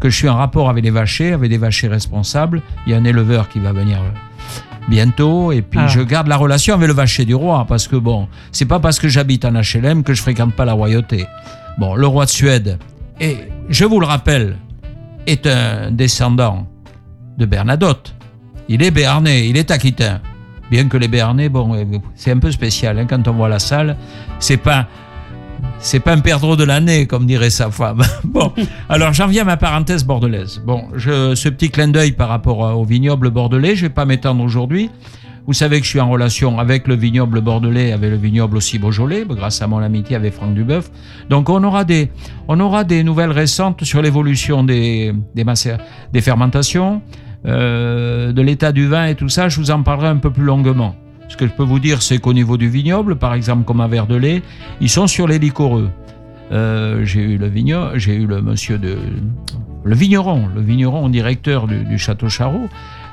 que 0.00 0.08
je 0.08 0.16
suis 0.16 0.28
en 0.28 0.36
rapport 0.36 0.70
avec 0.70 0.84
les 0.84 0.90
vachers, 0.90 1.32
avec 1.32 1.50
des 1.50 1.58
vachers 1.58 1.88
responsables. 1.88 2.62
Il 2.86 2.92
y 2.92 2.94
a 2.94 2.98
un 2.98 3.04
éleveur 3.04 3.48
qui 3.48 3.58
va 3.58 3.72
venir 3.72 3.98
euh, 3.98 4.71
bientôt 4.88 5.52
et 5.52 5.62
puis 5.62 5.80
Ah. 5.80 5.86
je 5.86 6.00
garde 6.00 6.26
la 6.28 6.36
relation 6.36 6.74
avec 6.74 6.88
le 6.88 6.94
vacher 6.94 7.24
du 7.24 7.34
roi 7.34 7.64
parce 7.68 7.86
que 7.88 7.96
bon 7.96 8.28
c'est 8.50 8.64
pas 8.66 8.80
parce 8.80 8.98
que 8.98 9.08
j'habite 9.08 9.44
en 9.44 9.52
HLM 9.52 10.02
que 10.02 10.14
je 10.14 10.22
fréquente 10.22 10.54
pas 10.54 10.64
la 10.64 10.72
royauté. 10.72 11.26
Bon 11.78 11.94
le 11.94 12.06
roi 12.06 12.24
de 12.24 12.30
Suède 12.30 12.78
et 13.20 13.36
je 13.68 13.84
vous 13.84 14.00
le 14.00 14.06
rappelle 14.06 14.56
est 15.26 15.46
un 15.46 15.90
descendant 15.90 16.66
de 17.38 17.46
Bernadotte. 17.46 18.14
Il 18.68 18.82
est 18.82 18.90
béarnais 18.90 19.48
il 19.48 19.56
est 19.56 19.70
aquitain. 19.70 20.20
Bien 20.70 20.88
que 20.88 20.96
les 20.96 21.08
béarnais 21.08 21.48
bon 21.48 21.74
euh, 21.74 21.84
c'est 22.14 22.32
un 22.32 22.38
peu 22.38 22.50
spécial 22.50 22.98
hein, 22.98 23.06
quand 23.08 23.28
on 23.28 23.32
voit 23.32 23.48
la 23.48 23.58
salle 23.58 23.96
c'est 24.38 24.56
pas 24.56 24.86
c'est 25.78 26.00
pas 26.00 26.12
un 26.12 26.20
perdreau 26.20 26.56
de 26.56 26.64
l'année, 26.64 27.06
comme 27.06 27.26
dirait 27.26 27.50
sa 27.50 27.70
femme. 27.70 28.02
Bon, 28.24 28.52
alors 28.88 29.12
j'en 29.12 29.26
viens 29.26 29.42
à 29.42 29.44
ma 29.44 29.56
parenthèse 29.56 30.04
bordelaise. 30.04 30.62
Bon, 30.64 30.84
je, 30.94 31.34
ce 31.34 31.48
petit 31.48 31.70
clin 31.70 31.88
d'œil 31.88 32.12
par 32.12 32.28
rapport 32.28 32.78
au 32.78 32.84
vignoble 32.84 33.30
bordelais, 33.30 33.76
je 33.76 33.82
vais 33.82 33.90
pas 33.90 34.04
m'étendre 34.04 34.42
aujourd'hui. 34.42 34.90
Vous 35.46 35.52
savez 35.52 35.80
que 35.80 35.84
je 35.84 35.90
suis 35.90 36.00
en 36.00 36.08
relation 36.08 36.60
avec 36.60 36.86
le 36.86 36.94
vignoble 36.94 37.40
bordelais, 37.40 37.92
avec 37.92 38.10
le 38.10 38.16
vignoble 38.16 38.56
aussi 38.56 38.78
Beaujolais, 38.78 39.24
grâce 39.28 39.60
à 39.60 39.66
mon 39.66 39.78
amitié 39.78 40.14
avec 40.14 40.34
Franck 40.34 40.54
Dubeuf. 40.54 40.90
Donc 41.30 41.48
on 41.48 41.64
aura 41.64 41.84
des, 41.84 42.10
on 42.46 42.60
aura 42.60 42.84
des 42.84 43.02
nouvelles 43.02 43.32
récentes 43.32 43.82
sur 43.82 44.02
l'évolution 44.02 44.62
des, 44.62 45.12
des 45.34 46.20
fermentations, 46.20 47.02
euh, 47.44 48.32
de 48.32 48.40
l'état 48.40 48.70
du 48.70 48.86
vin 48.86 49.06
et 49.06 49.16
tout 49.16 49.28
ça. 49.28 49.48
Je 49.48 49.58
vous 49.58 49.72
en 49.72 49.82
parlerai 49.82 50.08
un 50.08 50.18
peu 50.18 50.30
plus 50.30 50.44
longuement. 50.44 50.94
Ce 51.32 51.36
que 51.38 51.46
je 51.46 51.52
peux 51.52 51.62
vous 51.62 51.78
dire, 51.78 52.02
c'est 52.02 52.18
qu'au 52.18 52.34
niveau 52.34 52.58
du 52.58 52.68
vignoble, 52.68 53.16
par 53.16 53.32
exemple 53.32 53.64
comme 53.64 53.80
à 53.80 53.88
Verdelais, 53.88 54.42
ils 54.82 54.90
sont 54.90 55.06
sur 55.06 55.26
les 55.26 55.38
liquoreux. 55.38 55.88
Euh, 56.52 57.06
j'ai 57.06 57.22
eu 57.22 57.38
le 57.38 57.46
vigno, 57.46 57.96
j'ai 57.96 58.14
eu 58.16 58.26
le 58.26 58.42
monsieur 58.42 58.76
de 58.76 58.98
le 59.82 59.94
vigneron, 59.94 60.50
le 60.54 60.60
vigneron 60.60 61.08
directeur 61.08 61.66
du, 61.66 61.96
château 61.96 62.28
Charroux, 62.28 62.68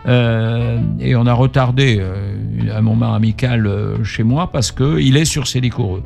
euh, 0.06 0.80
et 1.00 1.16
on 1.16 1.26
a 1.28 1.34
retardé 1.34 2.00
euh, 2.02 2.78
un 2.78 2.82
moment 2.82 3.14
amical 3.14 3.66
euh, 3.66 4.04
chez 4.04 4.24
moi 4.24 4.52
parce 4.52 4.74
que 4.74 5.00
il 5.00 5.16
est 5.16 5.24
sur 5.24 5.48
ses 5.48 5.62
liquoreux. 5.62 6.04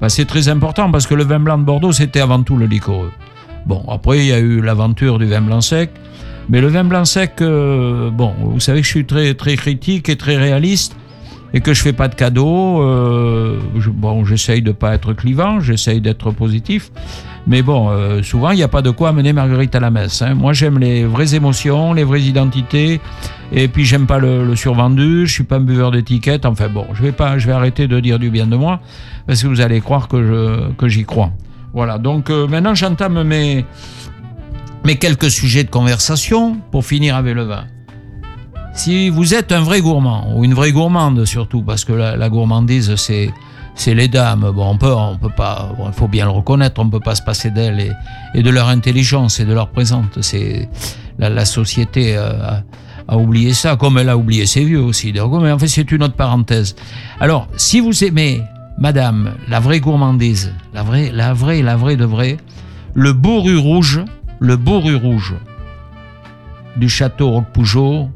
Ben, 0.00 0.08
c'est 0.08 0.24
très 0.24 0.48
important 0.48 0.88
parce 0.92 1.08
que 1.08 1.14
le 1.14 1.24
vin 1.24 1.40
blanc 1.40 1.58
de 1.58 1.64
Bordeaux 1.64 1.92
c'était 1.92 2.20
avant 2.20 2.44
tout 2.44 2.56
le 2.56 2.66
liquoreux. 2.66 3.10
Bon 3.66 3.84
après 3.88 4.18
il 4.18 4.26
y 4.26 4.32
a 4.32 4.38
eu 4.38 4.60
l'aventure 4.60 5.18
du 5.18 5.26
vin 5.26 5.40
blanc 5.40 5.60
sec, 5.60 5.90
mais 6.48 6.60
le 6.60 6.68
vin 6.68 6.84
blanc 6.84 7.04
sec, 7.04 7.38
bon 7.40 8.34
vous 8.38 8.60
savez 8.60 8.82
que 8.82 8.86
je 8.86 8.92
suis 8.92 9.04
très 9.04 9.34
très 9.34 9.56
critique 9.56 10.08
et 10.08 10.14
très 10.14 10.36
réaliste 10.36 10.96
et 11.54 11.60
que 11.60 11.72
je 11.74 11.82
fais 11.82 11.92
pas 11.92 12.08
de 12.08 12.14
cadeaux. 12.14 12.82
euh, 12.82 13.58
bon, 13.88 14.24
j'essaye 14.24 14.62
de 14.62 14.72
pas 14.72 14.94
être 14.94 15.12
clivant, 15.12 15.60
j'essaye 15.60 16.00
d'être 16.00 16.30
positif. 16.30 16.90
Mais 17.46 17.62
bon, 17.62 17.90
euh, 17.90 18.22
souvent, 18.24 18.50
il 18.50 18.56
n'y 18.56 18.62
a 18.64 18.68
pas 18.68 18.82
de 18.82 18.90
quoi 18.90 19.10
amener 19.10 19.32
Marguerite 19.32 19.74
à 19.76 19.80
la 19.80 19.90
messe. 19.90 20.20
hein. 20.22 20.34
Moi, 20.34 20.52
j'aime 20.52 20.78
les 20.80 21.04
vraies 21.04 21.34
émotions, 21.36 21.92
les 21.92 22.02
vraies 22.02 22.22
identités. 22.22 23.00
Et 23.52 23.68
puis, 23.68 23.84
j'aime 23.84 24.06
pas 24.06 24.18
le, 24.18 24.44
le 24.44 24.56
survendu. 24.56 25.26
Je 25.28 25.32
suis 25.32 25.44
pas 25.44 25.56
un 25.56 25.60
buveur 25.60 25.92
d'étiquettes. 25.92 26.44
Enfin 26.44 26.68
bon, 26.68 26.86
je 26.94 27.02
vais 27.02 27.12
pas, 27.12 27.38
je 27.38 27.46
vais 27.46 27.52
arrêter 27.52 27.86
de 27.86 28.00
dire 28.00 28.18
du 28.18 28.30
bien 28.30 28.48
de 28.48 28.56
moi 28.56 28.80
parce 29.28 29.42
que 29.42 29.46
vous 29.46 29.60
allez 29.60 29.80
croire 29.80 30.08
que 30.08 30.22
je 30.24 30.72
que 30.74 30.88
j'y 30.88 31.04
crois. 31.04 31.30
Voilà. 31.72 31.98
Donc 31.98 32.30
euh, 32.30 32.48
maintenant, 32.48 32.74
j'entame 32.74 33.22
mes 33.22 33.64
mes 34.84 34.96
quelques 34.96 35.30
sujets 35.30 35.62
de 35.64 35.70
conversation 35.70 36.56
pour 36.72 36.84
finir 36.84 37.14
avec 37.16 37.34
le 37.36 37.44
vin. 37.44 37.64
Si 38.76 39.08
vous 39.08 39.34
êtes 39.34 39.52
un 39.52 39.62
vrai 39.62 39.80
gourmand, 39.80 40.36
ou 40.36 40.44
une 40.44 40.52
vraie 40.52 40.70
gourmande 40.70 41.24
surtout, 41.24 41.62
parce 41.62 41.86
que 41.86 41.94
la, 41.94 42.28
gourmandise, 42.28 42.94
c'est, 42.96 43.30
c'est 43.74 43.94
les 43.94 44.06
dames. 44.06 44.52
Bon, 44.54 44.68
on 44.68 44.76
peut, 44.76 44.92
on 44.92 45.16
peut 45.16 45.30
pas, 45.34 45.74
il 45.84 45.92
faut 45.94 46.08
bien 46.08 46.26
le 46.26 46.30
reconnaître, 46.30 46.78
on 46.80 46.88
peut 46.88 47.00
pas 47.00 47.14
se 47.14 47.22
passer 47.22 47.50
d'elles 47.50 47.94
et, 48.34 48.42
de 48.42 48.50
leur 48.50 48.68
intelligence 48.68 49.40
et 49.40 49.46
de 49.46 49.54
leur 49.54 49.70
présence. 49.70 50.04
C'est, 50.20 50.68
la, 51.18 51.44
société 51.46 52.16
euh, 52.18 52.60
a, 53.08 53.16
oublié 53.16 53.54
ça, 53.54 53.76
comme 53.76 53.96
elle 53.96 54.10
a 54.10 54.16
oublié 54.18 54.44
ses 54.44 54.62
vieux 54.62 54.82
aussi. 54.82 55.10
Mais 55.14 55.52
en 55.52 55.58
fait, 55.58 55.68
c'est 55.68 55.90
une 55.90 56.02
autre 56.02 56.14
parenthèse. 56.14 56.76
Alors, 57.18 57.48
si 57.56 57.80
vous 57.80 58.04
aimez, 58.04 58.42
madame, 58.78 59.32
la 59.48 59.58
vraie 59.58 59.80
gourmandise, 59.80 60.52
la 60.74 60.82
vraie, 60.82 61.10
la 61.12 61.32
vraie, 61.32 61.62
la 61.62 61.76
vraie 61.76 61.96
de 61.96 62.04
vraie, 62.04 62.36
le 62.92 63.14
bourru 63.14 63.56
rouge, 63.56 64.04
le 64.38 64.56
bourru 64.58 64.96
rouge 64.96 65.34
du 66.76 66.90
château 66.90 67.30
Roquepougeot, 67.30 68.10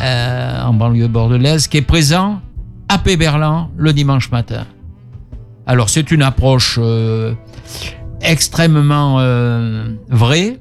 euh, 0.00 0.62
en 0.62 0.72
banlieue 0.72 1.08
bordelaise, 1.08 1.68
qui 1.68 1.78
est 1.78 1.82
présent 1.82 2.40
à 2.88 2.98
Péberlan 2.98 3.70
le 3.76 3.92
dimanche 3.92 4.30
matin. 4.30 4.66
Alors 5.66 5.88
c'est 5.88 6.10
une 6.10 6.22
approche 6.22 6.78
euh, 6.82 7.34
extrêmement 8.20 9.20
euh, 9.20 9.94
vrai. 10.08 10.58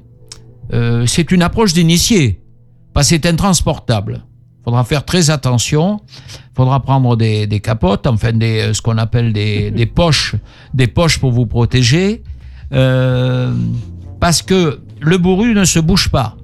Euh, 0.71 1.07
c'est 1.07 1.31
une 1.31 1.41
approche 1.41 1.73
d'initié, 1.73 2.39
parce 2.93 3.09
que 3.09 3.15
c'est 3.15 3.25
intransportable. 3.25 4.23
faudra 4.63 4.83
faire 4.83 5.03
très 5.03 5.31
attention. 5.31 6.01
faudra 6.55 6.81
prendre 6.81 7.15
des, 7.15 7.47
des 7.47 7.59
capotes, 7.59 8.05
enfin 8.05 8.33
des, 8.33 8.71
ce 8.73 8.81
qu'on 8.83 8.99
appelle 8.99 9.33
des, 9.33 9.71
des 9.79 9.87
poches, 9.87 10.35
des 10.75 10.85
poches 10.85 11.17
pour 11.17 11.31
vous 11.31 11.47
protéger, 11.47 12.21
parce 14.19 14.43
que 14.43 14.81
le 15.01 15.17
bourru 15.17 15.55
ne 15.55 15.65
se 15.65 15.79
bouge 15.79 16.09
pas. 16.09 16.37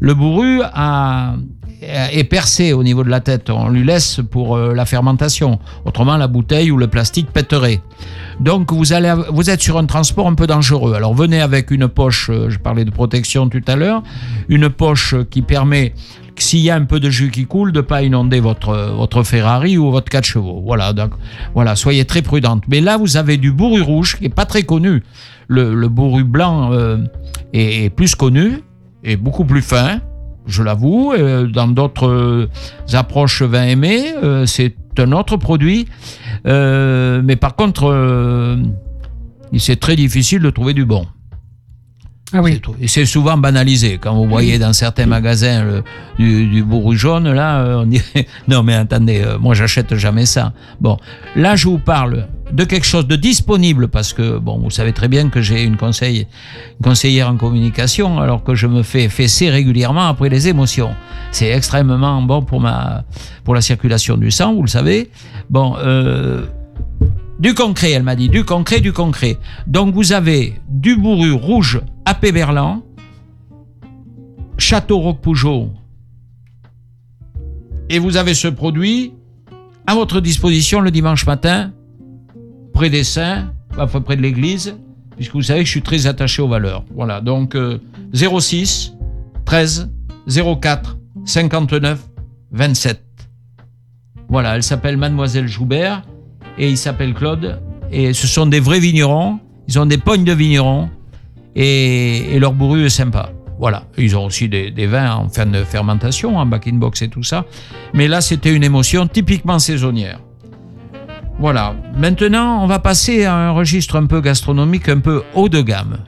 Le 0.00 0.12
bourru 0.12 0.60
a, 0.62 1.36
est 1.86 2.24
percé 2.24 2.72
au 2.72 2.82
niveau 2.82 3.04
de 3.04 3.08
la 3.08 3.20
tête. 3.20 3.50
On 3.50 3.68
lui 3.68 3.84
laisse 3.84 4.20
pour 4.30 4.56
euh, 4.56 4.74
la 4.74 4.84
fermentation. 4.84 5.58
Autrement, 5.84 6.16
la 6.16 6.26
bouteille 6.26 6.70
ou 6.70 6.76
le 6.76 6.88
plastique 6.88 7.30
pèterait. 7.32 7.80
Donc, 8.40 8.72
vous, 8.72 8.92
allez, 8.92 9.14
vous 9.32 9.50
êtes 9.50 9.60
sur 9.60 9.78
un 9.78 9.86
transport 9.86 10.26
un 10.26 10.34
peu 10.34 10.46
dangereux. 10.46 10.94
Alors, 10.94 11.14
venez 11.14 11.40
avec 11.40 11.70
une 11.70 11.88
poche, 11.88 12.30
euh, 12.30 12.50
je 12.50 12.58
parlais 12.58 12.84
de 12.84 12.90
protection 12.90 13.48
tout 13.48 13.62
à 13.66 13.76
l'heure, 13.76 14.02
une 14.48 14.68
poche 14.68 15.14
qui 15.30 15.42
permet, 15.42 15.94
s'il 16.36 16.60
y 16.60 16.70
a 16.70 16.74
un 16.74 16.84
peu 16.84 17.00
de 17.00 17.08
jus 17.08 17.30
qui 17.30 17.46
coule, 17.46 17.72
de 17.72 17.80
pas 17.80 18.02
inonder 18.02 18.40
votre, 18.40 18.74
votre 18.94 19.22
Ferrari 19.22 19.78
ou 19.78 19.90
votre 19.90 20.10
4 20.10 20.24
chevaux. 20.24 20.62
Voilà, 20.64 20.92
donc, 20.92 21.12
voilà, 21.54 21.76
soyez 21.76 22.04
très 22.04 22.22
prudente. 22.22 22.64
Mais 22.68 22.80
là, 22.80 22.96
vous 22.96 23.16
avez 23.16 23.36
du 23.36 23.52
bourru 23.52 23.80
rouge 23.80 24.16
qui 24.18 24.26
est 24.26 24.34
pas 24.34 24.44
très 24.46 24.64
connu. 24.64 25.02
Le, 25.48 25.88
bourru 25.88 26.24
blanc 26.24 26.72
euh, 26.72 26.98
est, 27.52 27.84
est 27.84 27.90
plus 27.90 28.14
connu, 28.14 28.62
est 29.04 29.16
beaucoup 29.16 29.44
plus 29.44 29.62
fin 29.62 30.00
je 30.46 30.62
l'avoue. 30.62 31.12
Euh, 31.12 31.46
Dans 31.46 31.68
d'autres 31.68 32.08
euh, 32.08 32.48
approches 32.92 33.42
vin 33.42 33.64
aimé, 33.64 34.14
euh, 34.22 34.46
c'est 34.46 34.76
un 34.98 35.12
autre 35.12 35.36
produit. 35.36 35.86
Mais 36.44 37.36
par 37.36 37.56
contre, 37.56 38.56
c'est 39.58 39.80
très 39.80 39.96
difficile 39.96 40.40
de 40.40 40.50
trouver 40.50 40.74
du 40.74 40.84
bon. 40.84 41.06
Ah 42.36 42.42
oui. 42.42 42.52
C'est 42.54 42.58
tout. 42.60 42.74
Et 42.80 42.88
c'est 42.88 43.06
souvent 43.06 43.36
banalisé. 43.38 43.98
Quand 44.00 44.14
vous 44.14 44.28
voyez 44.28 44.58
dans 44.58 44.72
certains 44.72 45.06
magasins 45.06 45.64
le- 45.64 45.82
du, 46.18 46.46
du 46.46 46.62
bourru 46.62 46.96
jaune, 46.96 47.32
là, 47.32 47.60
euh, 47.60 47.82
on 47.82 47.86
dirait 47.86 48.26
non, 48.48 48.62
mais 48.62 48.74
attendez, 48.74 49.22
euh, 49.24 49.38
moi, 49.38 49.54
j'achète 49.54 49.94
jamais 49.96 50.26
ça. 50.26 50.52
Bon, 50.80 50.98
là, 51.34 51.56
je 51.56 51.68
vous 51.68 51.78
parle 51.78 52.26
de 52.52 52.64
quelque 52.64 52.86
chose 52.86 53.06
de 53.08 53.16
disponible 53.16 53.88
parce 53.88 54.12
que, 54.12 54.38
bon, 54.38 54.58
vous 54.58 54.70
savez 54.70 54.92
très 54.92 55.08
bien 55.08 55.28
que 55.30 55.40
j'ai 55.40 55.64
une, 55.64 55.76
conseil, 55.76 56.26
une 56.78 56.84
conseillère 56.84 57.28
en 57.28 57.36
communication 57.36 58.20
alors 58.20 58.44
que 58.44 58.54
je 58.54 58.66
me 58.66 58.82
fais 58.82 59.08
fesser 59.08 59.50
régulièrement 59.50 60.06
après 60.08 60.28
les 60.28 60.46
émotions. 60.48 60.90
C'est 61.32 61.48
extrêmement 61.50 62.22
bon 62.22 62.42
pour, 62.42 62.60
ma, 62.60 63.04
pour 63.44 63.54
la 63.54 63.60
circulation 63.60 64.16
du 64.16 64.30
sang, 64.30 64.54
vous 64.54 64.62
le 64.62 64.68
savez. 64.68 65.10
Bon, 65.50 65.74
euh, 65.78 66.44
du 67.38 67.54
concret, 67.54 67.90
elle 67.90 68.02
m'a 68.02 68.16
dit, 68.16 68.28
du 68.28 68.44
concret, 68.44 68.80
du 68.80 68.92
concret. 68.92 69.38
Donc 69.66 69.94
vous 69.94 70.12
avez 70.12 70.54
du 70.68 70.96
bourru 70.96 71.32
rouge 71.32 71.80
à 72.04 72.14
Péberlan, 72.14 72.82
Château 74.58 74.98
Roquepougeot, 74.98 75.70
et 77.90 77.98
vous 77.98 78.16
avez 78.16 78.34
ce 78.34 78.48
produit 78.48 79.12
à 79.86 79.94
votre 79.94 80.20
disposition 80.20 80.80
le 80.80 80.90
dimanche 80.90 81.26
matin, 81.26 81.72
près 82.72 82.90
des 82.90 83.04
saints, 83.04 83.52
enfin 83.78 84.00
près 84.00 84.16
de 84.16 84.22
l'église, 84.22 84.76
puisque 85.16 85.34
vous 85.34 85.42
savez 85.42 85.60
que 85.60 85.66
je 85.66 85.70
suis 85.70 85.82
très 85.82 86.06
attaché 86.06 86.42
aux 86.42 86.48
valeurs. 86.48 86.84
Voilà, 86.94 87.20
donc 87.20 87.54
euh, 87.54 87.78
06 88.12 88.94
13 89.44 89.90
04 90.60 90.98
59 91.24 92.08
27. 92.52 93.02
Voilà, 94.28 94.56
elle 94.56 94.62
s'appelle 94.62 94.96
Mademoiselle 94.96 95.46
Joubert 95.46 96.02
et 96.58 96.70
il 96.70 96.76
s'appelle 96.76 97.14
Claude. 97.14 97.60
Et 97.90 98.12
ce 98.12 98.26
sont 98.26 98.46
des 98.46 98.60
vrais 98.60 98.80
vignerons. 98.80 99.38
Ils 99.68 99.78
ont 99.78 99.86
des 99.86 99.98
pognes 99.98 100.24
de 100.24 100.32
vignerons 100.32 100.88
et, 101.54 102.38
leur 102.38 102.52
bourru 102.52 102.84
est 102.84 102.90
sympa. 102.90 103.30
Voilà. 103.58 103.84
Ils 103.96 104.16
ont 104.16 104.26
aussi 104.26 104.48
des, 104.48 104.86
vins 104.86 105.14
en 105.14 105.28
fin 105.28 105.46
de 105.46 105.64
fermentation, 105.64 106.36
en 106.36 106.46
back 106.46 106.66
in 106.68 106.74
box 106.74 107.02
et 107.02 107.08
tout 107.08 107.22
ça. 107.22 107.44
Mais 107.94 108.06
là, 108.06 108.20
c'était 108.20 108.54
une 108.54 108.62
émotion 108.62 109.06
typiquement 109.06 109.58
saisonnière. 109.58 110.20
Voilà. 111.38 111.74
Maintenant, 111.96 112.62
on 112.62 112.66
va 112.66 112.78
passer 112.78 113.24
à 113.24 113.34
un 113.34 113.50
registre 113.52 113.96
un 113.96 114.06
peu 114.06 114.20
gastronomique, 114.20 114.88
un 114.88 115.00
peu 115.00 115.22
haut 115.34 115.48
de 115.48 115.62
gamme. 115.62 115.98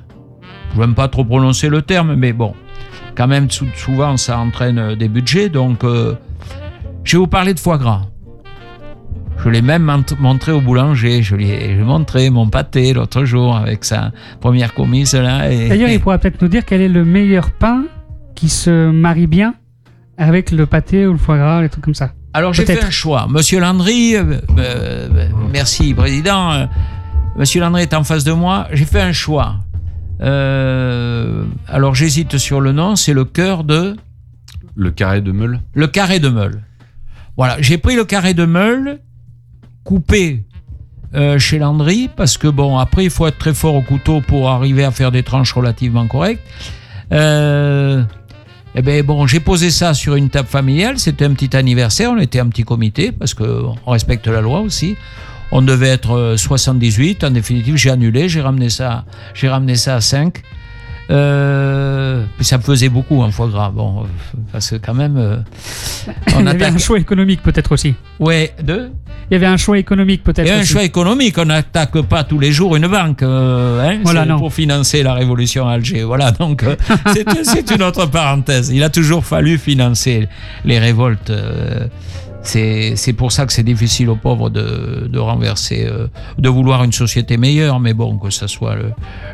Je 0.75 0.81
n'aime 0.81 0.95
pas 0.95 1.09
trop 1.09 1.25
prononcer 1.25 1.69
le 1.69 1.83
terme, 1.83 2.15
mais 2.15 2.33
bon, 2.33 2.55
quand 3.17 3.27
même, 3.27 3.51
sou- 3.51 3.67
souvent, 3.75 4.17
ça 4.17 4.39
entraîne 4.39 4.95
des 4.95 5.09
budgets. 5.09 5.49
Donc, 5.49 5.85
euh, 5.85 6.15
je 7.05 7.17
vais 7.17 7.21
vous 7.21 7.27
parler 7.27 7.55
de 7.55 7.59
foie 7.61 7.79
gras. 7.79 8.03
Je 9.45 9.49
l'ai 9.51 9.63
même 9.63 9.83
mont- 9.85 10.05
montré 10.19 10.53
au 10.53 10.61
boulanger. 10.61 11.23
Je 11.23 11.37
lui 11.37 11.51
ai, 11.51 11.75
montré 11.77 12.29
mon 12.31 12.49
pâté 12.49 12.93
l'autre 12.93 13.25
jour 13.25 13.57
avec 13.57 13.85
sa 13.85 14.11
première 14.41 14.75
commise 14.75 15.15
là. 15.15 15.51
Et, 15.51 15.69
D'ailleurs, 15.69 15.89
il 15.91 16.01
pourra 16.01 16.19
peut-être 16.19 16.43
nous 16.43 16.49
dire 16.49 16.65
quel 16.65 16.81
est 16.81 16.89
le 16.89 17.05
meilleur 17.05 17.51
pain 17.53 17.85
qui 18.35 18.49
se 18.49 18.91
marie 18.91 19.27
bien 19.29 19.55
avec 20.17 20.51
le 20.51 20.67
pâté 20.67 21.07
ou 21.07 21.13
le 21.13 21.19
foie 21.19 21.39
gras, 21.39 21.63
les 21.63 21.69
trucs 21.69 21.85
comme 21.85 21.95
ça. 21.95 22.13
Alors 22.35 22.53
j'ai 22.53 22.67
fait 22.67 22.85
un 22.85 22.91
choix. 22.91 23.27
Monsieur 23.29 23.59
Landry, 23.61 24.15
euh, 24.17 24.23
euh, 24.59 25.09
euh, 25.15 25.29
merci 25.53 25.95
président. 25.95 26.69
Monsieur 27.37 27.61
Landry 27.61 27.83
est 27.83 27.95
en 27.95 28.05
face 28.05 28.25
de 28.25 28.33
moi. 28.33 28.67
J'ai 28.73 28.85
fait 28.85 29.01
un 29.01 29.13
choix. 29.13 29.57
Euh, 30.21 31.45
alors 31.69 31.95
j'hésite 31.95 32.39
sur 32.39 32.61
le 32.61 32.73
nom. 32.73 32.97
C'est 32.97 33.15
le 33.15 33.25
cœur 33.25 33.65
de 33.65 33.97
Le 34.75 34.91
carré 34.91 35.21
de 35.21 35.33
meule. 35.33 35.61
le 35.75 35.87
carré 35.87 36.19
de 36.19 36.29
meule. 36.29 36.63
Voilà, 37.37 37.57
j'ai 37.61 37.79
pris 37.79 37.95
le 37.95 38.05
carré 38.05 38.35
de 38.35 38.45
meule 38.45 38.99
coupé 39.89 40.43
euh, 41.15 41.39
chez 41.39 41.59
Landry 41.59 42.11
parce 42.15 42.37
que 42.37 42.47
bon 42.47 42.77
après 42.77 43.05
il 43.05 43.11
faut 43.11 43.27
être 43.27 43.39
très 43.39 43.55
fort 43.55 43.75
au 43.75 43.81
couteau 43.81 44.21
pour 44.21 44.51
arriver 44.51 44.85
à 44.85 44.91
faire 44.91 45.11
des 45.11 45.23
tranches 45.23 45.55
relativement 45.55 46.07
correctes. 46.07 46.43
Euh, 47.11 48.03
eh 48.75 48.83
ben 48.83 49.03
bon, 49.03 49.27
j'ai 49.27 49.41
posé 49.41 49.71
ça 49.71 49.95
sur 49.95 50.15
une 50.15 50.29
table 50.29 50.47
familiale. 50.47 50.99
C'était 50.99 51.25
un 51.25 51.33
petit 51.33 51.57
anniversaire. 51.57 52.11
On 52.13 52.19
était 52.19 52.39
un 52.39 52.49
petit 52.49 52.65
comité 52.65 53.13
parce 53.13 53.33
que 53.33 53.63
on 53.87 53.91
respecte 53.91 54.27
la 54.27 54.43
loi 54.43 54.61
aussi. 54.61 54.95
On 55.53 55.63
devait 55.63 55.89
être 55.89 56.13
euh, 56.13 56.37
78. 56.37 57.25
En 57.25 57.31
définitive, 57.31 57.77
j'ai 57.77 57.89
annulé. 57.89 58.29
J'ai 58.29 58.43
ramené 58.43 58.69
ça. 58.69 59.07
J'ai 59.33 59.49
ramené 59.49 59.75
ça 59.75 59.95
à 59.95 60.03
5. 60.03 60.43
Euh, 61.11 62.25
puis 62.37 62.45
ça 62.45 62.59
me 62.59 62.63
faisait 62.63 62.89
beaucoup 62.89 63.23
un 63.23 63.31
foie 63.31 63.49
gras. 63.49 63.71
Bon, 63.71 64.05
parce 64.53 64.71
que 64.71 64.77
quand 64.77 64.95
même, 64.95 65.17
euh, 65.17 65.37
on 66.37 66.41
il 66.41 66.45
y 66.47 66.49
avait 66.49 66.67
un 66.67 66.79
choix 66.79 66.99
économique 66.99 67.43
peut-être 67.43 67.73
aussi. 67.73 67.95
Ouais, 68.21 68.53
deux. 68.63 68.91
Il 69.31 69.35
y 69.35 69.37
avait 69.37 69.47
un 69.47 69.57
choix 69.57 69.79
économique 69.79 70.23
peut-être 70.25 70.47
Et 70.47 70.53
un 70.53 70.61
aussi. 70.61 70.73
choix 70.73 70.83
économique, 70.85 71.37
on 71.39 71.45
n'attaque 71.47 72.01
pas 72.03 72.25
tous 72.25 72.39
les 72.39 72.53
jours 72.53 72.77
une 72.77 72.87
banque 72.89 73.23
euh, 73.23 73.81
hein, 73.87 73.99
Voilà, 74.03 74.23
c'est 74.23 74.29
non. 74.29 74.39
pour 74.39 74.53
financer 74.53 75.03
la 75.03 75.15
révolution 75.15 75.69
à 75.69 75.73
Alger. 75.73 76.03
Voilà, 76.05 76.31
donc 76.33 76.63
euh, 76.63 76.77
c'est 77.43 77.71
une 77.71 77.83
autre 77.83 78.07
parenthèse. 78.07 78.71
Il 78.71 78.83
a 78.83 78.91
toujours 78.91 79.25
fallu 79.25 79.59
financer 79.59 80.29
les 80.65 80.79
révoltes. 80.79 81.33
C'est 82.43 83.13
pour 83.17 83.33
ça 83.33 83.47
que 83.47 83.53
c'est 83.53 83.63
difficile 83.63 84.09
aux 84.09 84.17
pauvres 84.17 84.49
de, 84.49 85.09
de 85.11 85.19
renverser, 85.19 85.87
euh, 85.87 86.07
de 86.39 86.49
vouloir 86.49 86.85
une 86.85 86.93
société 86.93 87.37
meilleure. 87.37 87.81
Mais 87.81 87.95
bon, 87.95 88.17
que 88.19 88.31
ce 88.31 88.47
soit 88.47 88.77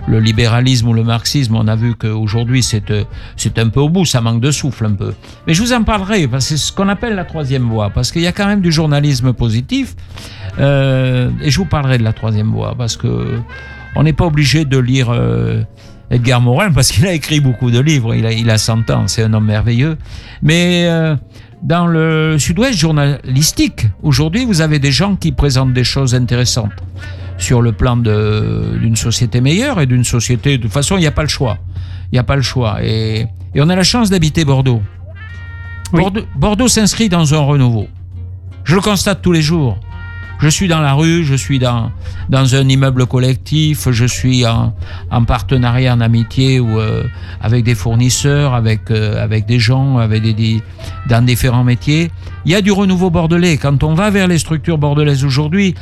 le, 0.08 0.20
libéralisme 0.20 0.88
ou 0.88 0.92
le 0.94 1.04
marxisme, 1.04 1.56
on 1.56 1.68
a 1.68 1.76
vu 1.76 1.94
qu'aujourd'hui 1.94 2.62
c'est 2.62 2.90
euh, 2.90 3.04
c'est 3.36 3.58
un 3.58 3.68
peu 3.68 3.80
au 3.80 3.88
bout, 3.88 4.04
ça 4.04 4.20
manque 4.20 4.40
de 4.40 4.50
souffle 4.50 4.86
un 4.86 4.94
peu. 4.94 5.14
Mais 5.46 5.54
je 5.54 5.62
vous 5.62 5.72
en 5.72 5.84
parlerai, 5.84 6.26
parce 6.28 6.48
que 6.48 6.56
c'est 6.56 6.64
ce 6.64 6.72
qu'on 6.72 6.88
appelle 6.88 7.14
la 7.14 7.24
troisième 7.24 7.64
voie, 7.64 7.90
parce 7.90 8.10
qu'il 8.10 8.22
y 8.22 8.26
a 8.26 8.32
quand 8.32 8.46
même 8.46 8.60
du 8.60 8.72
journalisme 8.72 9.32
positif. 9.32 9.94
Euh, 10.58 11.30
et 11.42 11.50
je 11.50 11.58
vous 11.58 11.66
parlerai 11.66 11.98
de 11.98 12.04
la 12.04 12.12
troisième 12.12 12.50
voie, 12.50 12.74
parce 12.76 12.96
que 12.96 13.40
on 13.96 14.02
n'est 14.02 14.12
pas 14.12 14.24
obligé 14.24 14.64
de 14.64 14.78
lire 14.78 15.14
Edgar 16.10 16.40
Morin, 16.40 16.72
parce 16.72 16.90
qu'il 16.90 17.06
a 17.06 17.12
écrit 17.12 17.40
beaucoup 17.40 17.70
de 17.70 17.78
livres, 17.78 18.14
il 18.14 18.26
a, 18.26 18.32
il 18.32 18.50
a 18.50 18.58
100 18.58 18.90
ans, 18.90 19.04
c'est 19.06 19.22
un 19.22 19.32
homme 19.34 19.46
merveilleux. 19.46 19.96
Mais 20.42 20.88
dans 21.64 21.86
le 21.86 22.38
sud-ouest 22.38 22.78
journalistique, 22.78 23.86
aujourd'hui, 24.02 24.44
vous 24.44 24.60
avez 24.60 24.78
des 24.78 24.92
gens 24.92 25.16
qui 25.16 25.32
présentent 25.32 25.72
des 25.72 25.82
choses 25.82 26.14
intéressantes 26.14 26.72
sur 27.38 27.62
le 27.62 27.72
plan 27.72 27.96
d'une 27.96 28.96
société 28.96 29.40
meilleure 29.40 29.80
et 29.80 29.86
d'une 29.86 30.04
société. 30.04 30.58
De 30.58 30.62
toute 30.62 30.72
façon, 30.72 30.96
il 30.96 31.00
n'y 31.00 31.06
a 31.06 31.12
pas 31.12 31.22
le 31.22 31.28
choix. 31.28 31.58
Il 32.12 32.16
n'y 32.16 32.18
a 32.18 32.22
pas 32.22 32.36
le 32.36 32.42
choix. 32.42 32.84
Et, 32.84 33.26
et 33.54 33.62
on 33.62 33.68
a 33.70 33.74
la 33.74 33.82
chance 33.82 34.10
d'habiter 34.10 34.44
Bordeaux. 34.44 34.82
Oui. 35.92 36.02
Bordeaux, 36.02 36.22
Bordeaux 36.36 36.68
s'inscrit 36.68 37.08
dans 37.08 37.34
un 37.34 37.38
renouveau. 37.38 37.88
Je 38.64 38.74
le 38.74 38.82
constate 38.82 39.22
tous 39.22 39.32
les 39.32 39.42
jours. 39.42 39.80
Je 40.40 40.48
suis 40.48 40.68
dans 40.68 40.80
la 40.80 40.94
rue, 40.94 41.24
je 41.24 41.34
suis 41.34 41.58
dans, 41.58 41.90
dans 42.28 42.54
un 42.54 42.68
immeuble 42.68 43.06
collectif, 43.06 43.88
je 43.90 44.04
suis 44.04 44.46
en, 44.46 44.74
en 45.10 45.24
partenariat, 45.24 45.94
en 45.94 46.00
amitié 46.00 46.60
ou 46.60 46.78
euh, 46.78 47.04
avec 47.40 47.64
des 47.64 47.74
fournisseurs, 47.74 48.52
avec, 48.54 48.90
euh, 48.90 49.22
avec 49.22 49.46
des 49.46 49.58
gens, 49.58 49.98
avec 49.98 50.22
des, 50.22 50.62
dans 51.08 51.24
différents 51.24 51.64
métiers. 51.64 52.10
Il 52.44 52.52
y 52.52 52.54
a 52.54 52.60
du 52.60 52.72
renouveau 52.72 53.10
bordelais. 53.10 53.56
Quand 53.56 53.82
on 53.84 53.94
va 53.94 54.10
vers 54.10 54.26
les 54.26 54.38
structures 54.38 54.76
bordelaises 54.76 55.24
aujourd'hui, 55.24 55.74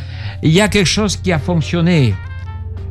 il 0.43 0.51
y 0.51 0.61
a 0.61 0.69
quelque 0.69 0.87
chose 0.87 1.17
qui 1.17 1.33
a 1.33 1.39
fonctionné. 1.39 2.15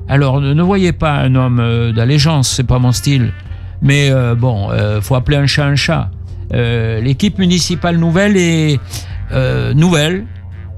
Alors 0.10 0.42
ne, 0.42 0.62
voyez 0.64 0.92
pas 0.92 1.14
un 1.14 1.36
homme 1.36 1.60
euh, 1.60 1.94
d'allégeance, 1.94 2.50
c'est 2.50 2.68
pas 2.68 2.80
mon 2.80 2.92
style. 2.92 3.32
Mais 3.82 4.10
euh, 4.12 4.36
bon, 4.36 4.70
faut 5.02 5.16
appeler 5.16 5.38
un 5.38 5.48
chat 5.48 5.66
un 5.66 5.76
chat. 5.76 6.12
L'équipe 6.54 7.40
municipale 7.40 7.98
nouvelle 7.98 8.36
est 8.36 8.80
nouvelle 9.74 10.26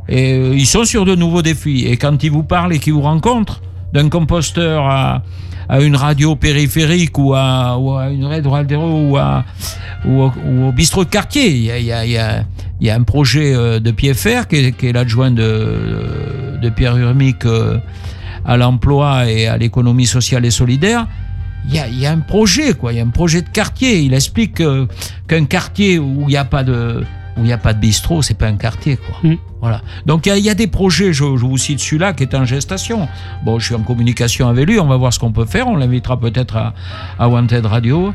et 0.10 0.34
euh, 0.34 0.54
ils 0.56 0.66
sont 0.66 0.84
sur 0.86 1.06
de 1.06 1.16
nouveaux 1.16 1.42
défis. 1.42 1.86
Et 1.88 1.98
quand 1.98 2.24
ils 2.24 2.32
vous 2.32 2.44
parlent 2.44 2.74
et 2.74 2.80
qu'ils 2.80 2.94
vous 2.94 3.02
rencontrent, 3.02 3.62
d'un 3.94 4.10
composteur 4.10 4.86
à, 4.88 5.22
une 5.80 5.96
radio 5.96 6.36
périphérique 6.36 7.18
ou 7.20 7.34
à, 7.36 7.78
une 8.12 8.26
radio 8.26 8.80
ou, 8.82 9.18
à, 9.18 9.46
ou, 10.06 10.24
au- 10.24 10.72
bistrot 10.72 11.06
de 11.06 11.10
quartier. 11.10 11.50
Il 11.52 11.66
y 12.82 12.89
a, 12.89 12.96
un 12.96 13.04
projet 13.04 13.54
euh, 13.56 13.80
de 13.80 13.92
Pied-Fer 13.92 14.48
qui 14.48 14.56
est, 14.58 14.72
qui 14.72 14.88
est 14.88 14.94
l'adjoint 14.94 15.32
de, 15.32 16.70
Pierre 16.76 16.98
Urmic 16.98 17.46
euh, 17.46 17.78
à 18.46 18.58
l'emploi 18.58 19.30
et 19.30 19.48
à 19.48 19.58
l'économie 19.58 20.08
sociale 20.08 20.44
et 20.46 20.52
solidaire. 20.52 21.08
Il 21.70 21.76
y, 21.76 21.80
a, 21.80 21.88
il 21.88 22.00
y 22.00 22.06
a 22.06 22.12
un 22.12 22.20
projet, 22.20 22.74
quoi. 22.74 22.92
Il 22.92 22.98
y 22.98 23.00
a 23.00 23.04
un 23.04 23.10
projet 23.10 23.42
de 23.42 23.48
quartier. 23.50 24.02
Il 24.02 24.13
explique 24.13 24.56
que- 24.56 24.88
qu'un 25.28 25.46
quartier 25.46 25.98
où 26.00 26.22
il 26.24 26.28
n'y 26.28 26.36
a 26.38 26.44
pas 26.46 26.63
de 26.63 27.04
où 27.38 27.41
il 27.41 27.46
n'y 27.46 27.54
a 27.54 27.58
pas 27.58 27.74
de 27.74 27.80
bistrot, 27.80 28.22
c'est 28.22 28.38
pas 28.38 28.48
un 28.48 28.58
quartier, 28.58 28.98
quoi. 28.98 29.30
Mm. 29.30 29.36
Voilà. 29.62 29.82
Donc 30.06 30.26
il 30.26 30.30
y 30.30 30.32
a- 30.34 30.38
il 30.38 30.43
y, 30.46 30.50
a 30.50 30.56
des 30.56 30.67
projets. 30.67 31.13
Je, 31.13 31.24
je 31.24 31.46
vous 31.46 31.58
cite 31.58 31.80
celui-là 31.80 32.13
qui 32.13 32.24
est 32.24 32.36
en 32.36 32.43
gestation. 32.46 33.08
Bon, 33.46 33.60
je 33.60 33.65
suis 33.67 33.76
en 33.76 33.82
communication 33.82 34.50
avec 34.50 34.67
lui. 34.67 34.80
On 34.80 34.88
va 34.88 34.98
voir 34.98 35.13
ce 35.13 35.19
qu'on 35.19 35.32
peut 35.32 35.46
faire. 35.46 35.67
On 35.67 35.78
l'invitera 35.78 36.19
peut-être 36.19 36.58
à, 36.58 36.74
à 37.17 37.30
Wanted 37.30 37.65
Radio. 37.65 38.13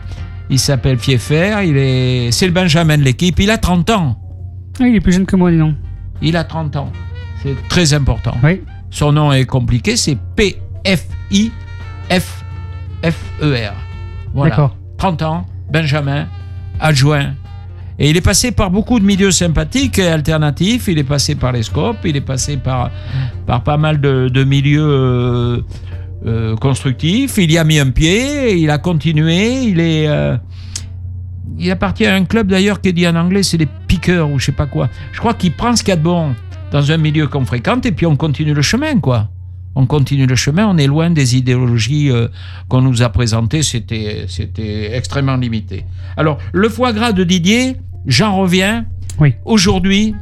Il 0.50 0.58
s'appelle 0.58 0.98
Fieffer. 0.98 1.56
Il 1.64 1.76
est, 1.76 2.30
c'est 2.32 2.46
le 2.46 2.52
Benjamin 2.52 2.98
de 2.98 3.02
l'équipe. 3.02 3.38
Il 3.40 3.50
a 3.50 3.58
30 3.58 3.90
ans. 3.90 4.18
Il 4.80 4.94
est 4.94 5.00
plus 5.00 5.12
jeune 5.12 5.26
que 5.26 5.36
moi, 5.36 5.50
dis 5.50 5.58
donc. 5.58 5.74
Il 6.22 6.36
a 6.36 6.44
30 6.44 6.76
ans. 6.76 6.92
C'est 7.42 7.56
très 7.68 7.92
important. 7.94 8.34
Oui. 8.44 8.62
Son 8.90 9.12
nom 9.12 9.32
est 9.32 9.44
compliqué, 9.44 9.96
c'est 9.96 10.16
P-F-I-F-F-E-R. 10.36 11.52
Voilà. 14.34 14.50
D'accord. 14.50 14.76
30 14.98 15.22
ans, 15.22 15.46
Benjamin, 15.70 16.26
adjoint. 16.80 17.34
Et 18.00 18.10
il 18.10 18.16
est 18.16 18.20
passé 18.22 18.52
par 18.52 18.70
beaucoup 18.70 19.00
de 19.00 19.04
milieux 19.04 19.32
sympathiques 19.32 19.98
et 19.98 20.06
alternatifs. 20.06 20.86
Il 20.86 20.98
est 20.98 21.04
passé 21.04 21.34
par 21.34 21.50
les 21.50 21.64
scopes, 21.64 21.98
il 22.04 22.16
est 22.16 22.20
passé 22.20 22.56
par, 22.56 22.90
par 23.44 23.64
pas 23.64 23.76
mal 23.76 24.00
de, 24.00 24.44
milieux 24.44 24.86
euh, 24.88 25.60
euh, 26.24 26.56
constructifs. 26.56 27.38
Il 27.38 27.50
y 27.50 27.58
a 27.58 27.64
mis 27.64 27.80
un 27.80 27.90
pied, 27.90 28.56
il 28.56 28.70
a 28.70 28.78
continué. 28.78 29.62
Il 29.64 29.80
est. 29.80 30.06
euh, 30.06 30.36
il 31.58 31.68
appartient 31.72 32.06
à 32.06 32.14
un 32.14 32.24
club 32.24 32.46
d'ailleurs 32.46 32.80
qui 32.80 32.90
est 32.90 32.92
dit 32.92 33.08
en 33.08 33.16
anglais, 33.16 33.42
c'est 33.42 33.56
les 33.56 33.66
piqueurs 33.88 34.30
ou 34.30 34.38
je 34.38 34.46
sais 34.46 34.52
pas 34.52 34.66
quoi. 34.66 34.88
Je 35.10 35.18
crois 35.18 35.34
qu'il 35.34 35.52
prend 35.56 35.74
ce 35.74 35.82
qu'il 35.82 35.88
y 35.88 35.92
a 35.92 35.96
de 35.96 36.02
bon 36.02 36.36
dans 36.70 36.92
un 36.92 36.98
milieu 36.98 37.26
qu'on 37.26 37.44
fréquente 37.44 37.84
et 37.84 37.90
puis 37.90 38.06
on 38.06 38.14
continue 38.14 38.54
le 38.54 38.62
chemin, 38.62 39.00
quoi. 39.00 39.28
On 39.74 39.86
continue 39.86 40.26
le 40.26 40.36
chemin, 40.36 40.68
on 40.68 40.76
est 40.76 40.86
loin 40.86 41.10
des 41.10 41.36
idéologies 41.36 42.10
qu'on 42.68 42.82
nous 42.82 43.02
a 43.02 43.08
présentées, 43.10 43.62
c'était 43.62 44.90
extrêmement 44.92 45.36
limité. 45.36 45.84
Alors, 46.16 46.38
le 46.52 46.68
foie 46.68 46.92
gras 46.92 47.12
de 47.12 47.22
Didier, 47.22 47.76
j'en 48.08 48.36
reviens. 48.36 48.84
Oui. 49.20 49.34
Aujourd'hui, 49.44 50.14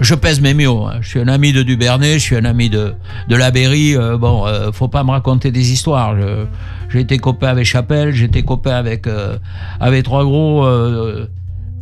je 0.00 0.14
pèse 0.14 0.40
mes 0.40 0.52
mots. 0.54 0.86
hein. 0.86 0.98
Je 1.00 1.08
suis 1.08 1.20
un 1.20 1.28
ami 1.28 1.52
de 1.52 1.62
Dubernay, 1.62 2.14
je 2.14 2.18
suis 2.24 2.36
un 2.36 2.44
ami 2.44 2.68
de, 2.70 2.94
de 3.28 3.36
la 3.36 3.50
Berry. 3.50 3.94
euh, 3.96 4.16
bon, 4.18 4.46
euh, 4.46 4.72
faut 4.72 4.88
pas 4.88 5.04
me 5.04 5.10
raconter 5.10 5.50
des 5.50 5.72
histoires. 5.72 6.16
Je- 6.20 6.46
j'ai 6.90 7.00
été 7.00 7.18
copain 7.18 7.48
avec 7.48 7.64
Chapelle, 7.64 8.12
j'ai 8.12 8.24
été 8.26 8.42
copain 8.42 8.72
avec, 8.74 9.06
euh, 9.06 9.38
avec 9.80 10.04
Trois 10.04 10.24
Gros. 10.24 10.64
euh, 10.66 11.26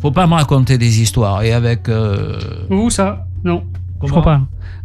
faut 0.00 0.10
pas 0.12 0.26
me 0.26 0.34
raconter 0.34 0.78
des 0.78 1.00
histoires. 1.00 1.42
Et 1.42 1.52
avec. 1.52 1.88
euh, 1.88 2.38
Où 2.70 2.90
ça? 2.90 3.26
Non. 3.44 3.64
Je 4.02 4.08
Comment? 4.08 4.20
crois 4.20 4.22
pas. 4.22 4.38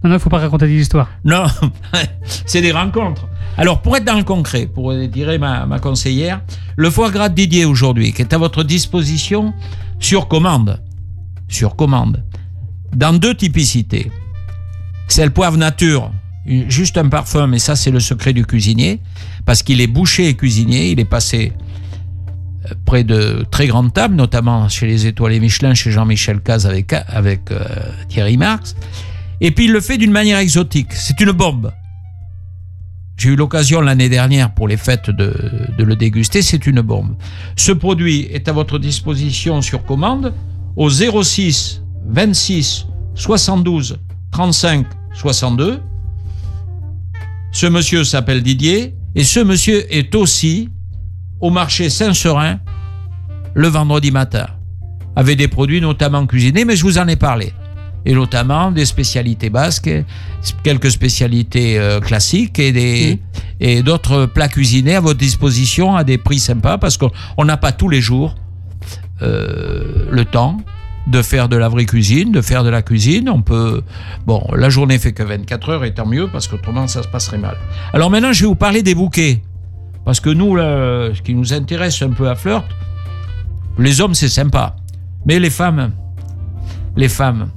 Non, 0.04 0.10
non, 0.10 0.14
il 0.16 0.20
faut 0.20 0.30
pas 0.30 0.40
raconter 0.40 0.68
des 0.68 0.80
histoires. 0.82 1.10
non, 1.24 1.46
c'est 2.46 2.62
des 2.62 2.72
rencontres. 2.74 3.28
Alors, 3.58 3.82
pour 3.82 3.96
être 3.96 4.04
dans 4.04 4.18
le 4.18 4.24
concret, 4.24 4.68
pour 4.68 4.94
dirait 4.94 5.38
ma, 5.38 5.66
ma 5.66 5.80
conseillère, 5.80 6.42
le 6.76 6.90
foie 6.90 7.10
gras 7.10 7.30
de 7.30 7.36
Didier 7.36 7.64
aujourd'hui, 7.66 8.12
qui 8.12 8.22
est 8.22 8.34
à 8.34 8.38
votre 8.38 8.64
disposition 8.64 9.54
sur 10.06 10.28
commande, 10.28 10.80
sur 11.48 11.76
commande, 11.76 12.24
dans 12.96 13.12
deux 13.12 13.34
typicités. 13.34 14.12
C'est 15.08 15.26
le 15.26 15.32
poivre 15.32 15.58
nature, 15.58 16.12
juste 16.46 17.00
un 17.00 17.10
parfum, 17.10 17.48
mais 17.48 17.58
ça 17.58 17.76
c'est 17.76 17.90
le 17.90 18.00
secret 18.00 18.32
du 18.32 18.46
cuisinier, 18.46 19.02
parce 19.46 19.64
qu'il 19.64 19.82
est 19.82 19.88
boucher 19.88 20.28
et 20.28 20.36
cuisinier, 20.36 20.92
il 20.92 21.00
est 21.00 21.10
passé 21.10 21.54
euh, 22.66 22.76
près 22.86 23.04
de 23.04 23.48
très 23.50 23.66
grandes 23.66 23.94
tables, 23.94 24.14
notamment 24.14 24.70
chez 24.70 24.86
les 24.86 25.08
étoilés 25.08 25.40
Michelin, 25.40 25.74
chez 25.74 25.90
Jean-Michel 25.90 26.40
Caz 26.42 26.68
avec, 26.68 26.94
avec 26.94 27.50
euh, 27.50 27.66
Thierry 28.08 28.38
Marx. 28.38 28.76
Et 29.42 29.50
puis 29.50 29.66
il 29.66 29.72
le 29.72 29.82
fait 29.82 29.98
d'une 29.98 30.12
manière 30.12 30.38
exotique. 30.38 30.94
C'est 30.94 31.20
une 31.20 31.32
bombe. 31.32 31.72
J'ai 33.18 33.30
eu 33.30 33.36
l'occasion 33.36 33.82
l'année 33.82 34.10
dernière 34.10 34.54
pour 34.54 34.68
les 34.68 34.78
fêtes 34.78 35.10
de, 35.10 35.34
le 35.78 35.96
déguster. 35.96 36.42
C'est 36.42 36.68
une 36.68 36.82
bombe. 36.82 37.16
Ce 37.56 37.72
produit 37.72 38.28
est 38.32 38.48
à 38.48 38.52
votre 38.52 38.78
disposition 38.78 39.62
sur 39.62 39.86
commande 39.86 40.34
au 40.76 40.90
06 40.90 41.82
26 42.08 42.88
72 43.16 43.98
35 44.32 44.86
62. 45.14 45.80
Ce 47.52 47.66
monsieur 47.66 48.04
s'appelle 48.04 48.44
Didier 48.44 48.96
et 49.16 49.24
ce 49.24 49.40
monsieur 49.40 49.86
est 49.96 50.14
aussi 50.14 50.70
au 51.40 51.50
marché 51.50 51.90
Saint-Serin 51.90 52.60
le 53.54 53.68
vendredi 53.70 54.12
matin 54.12 54.48
avec 55.16 55.38
des 55.38 55.48
produits 55.48 55.80
notamment 55.80 56.28
cuisinés, 56.28 56.66
mais 56.66 56.76
je 56.76 56.84
vous 56.84 56.98
en 56.98 57.08
ai 57.08 57.16
parlé 57.16 57.54
et 58.06 58.14
notamment 58.14 58.72
des 58.72 58.86
spécialités 58.86 59.50
basques, 59.50 59.90
quelques 60.64 60.92
spécialités 60.92 61.80
euh, 61.80 62.00
classiques 62.00 62.60
et 62.60 62.72
des 62.72 63.20
et 63.60 63.84
d'autres 63.84 64.26
plats 64.26 64.50
cuisinés 64.50 64.96
à 64.96 65.00
votre 65.00 65.18
disposition 65.18 65.96
à 65.96 66.04
des 66.04 66.18
prix 66.18 66.40
sympas 66.40 66.78
parce 66.78 66.98
qu'on 66.98 67.12
on 67.38 67.46
n'a 67.46 67.58
pas 67.58 67.72
tous 67.72 67.90
les 67.90 68.02
jours 68.02 68.36
euh, 69.22 70.08
le 70.12 70.26
temps 70.26 70.58
de 71.08 71.22
faire 71.22 71.48
de 71.50 71.56
la 71.56 71.70
vraie 71.70 71.86
cuisine, 71.86 72.32
de 72.32 72.42
faire 72.42 72.64
de 72.64 72.70
la 72.70 72.82
cuisine. 72.82 73.30
On 73.30 73.42
peut 73.42 73.82
bon, 74.26 74.44
la 74.56 74.70
journée 74.70 74.98
fait 74.98 75.14
que 75.14 75.24
24 75.24 75.70
heures 75.70 75.84
et 75.86 75.94
tant 75.94 76.06
mieux 76.06 76.28
parce 76.32 76.48
qu'autrement 76.48 76.88
ça 76.88 77.04
se 77.04 77.08
passerait 77.08 77.38
mal. 77.38 77.58
Alors 77.94 78.10
maintenant, 78.10 78.34
je 78.34 78.42
vais 78.42 78.48
vous 78.48 78.56
parler 78.56 78.84
des 78.84 78.96
bouquets 78.96 79.42
parce 80.04 80.20
que 80.20 80.30
nous, 80.30 80.56
là, 80.56 81.10
ce 81.14 81.22
qui 81.22 81.34
nous 81.34 81.54
intéresse 81.54 82.02
un 82.02 82.12
peu 82.12 82.30
à 82.30 82.36
Flirt, 82.36 82.66
les 83.80 84.02
hommes 84.02 84.14
c'est 84.14 84.30
sympa, 84.30 84.76
mais 85.26 85.40
les 85.40 85.50
femmes, 85.50 85.92
les 86.96 87.10
femmes, 87.10 87.50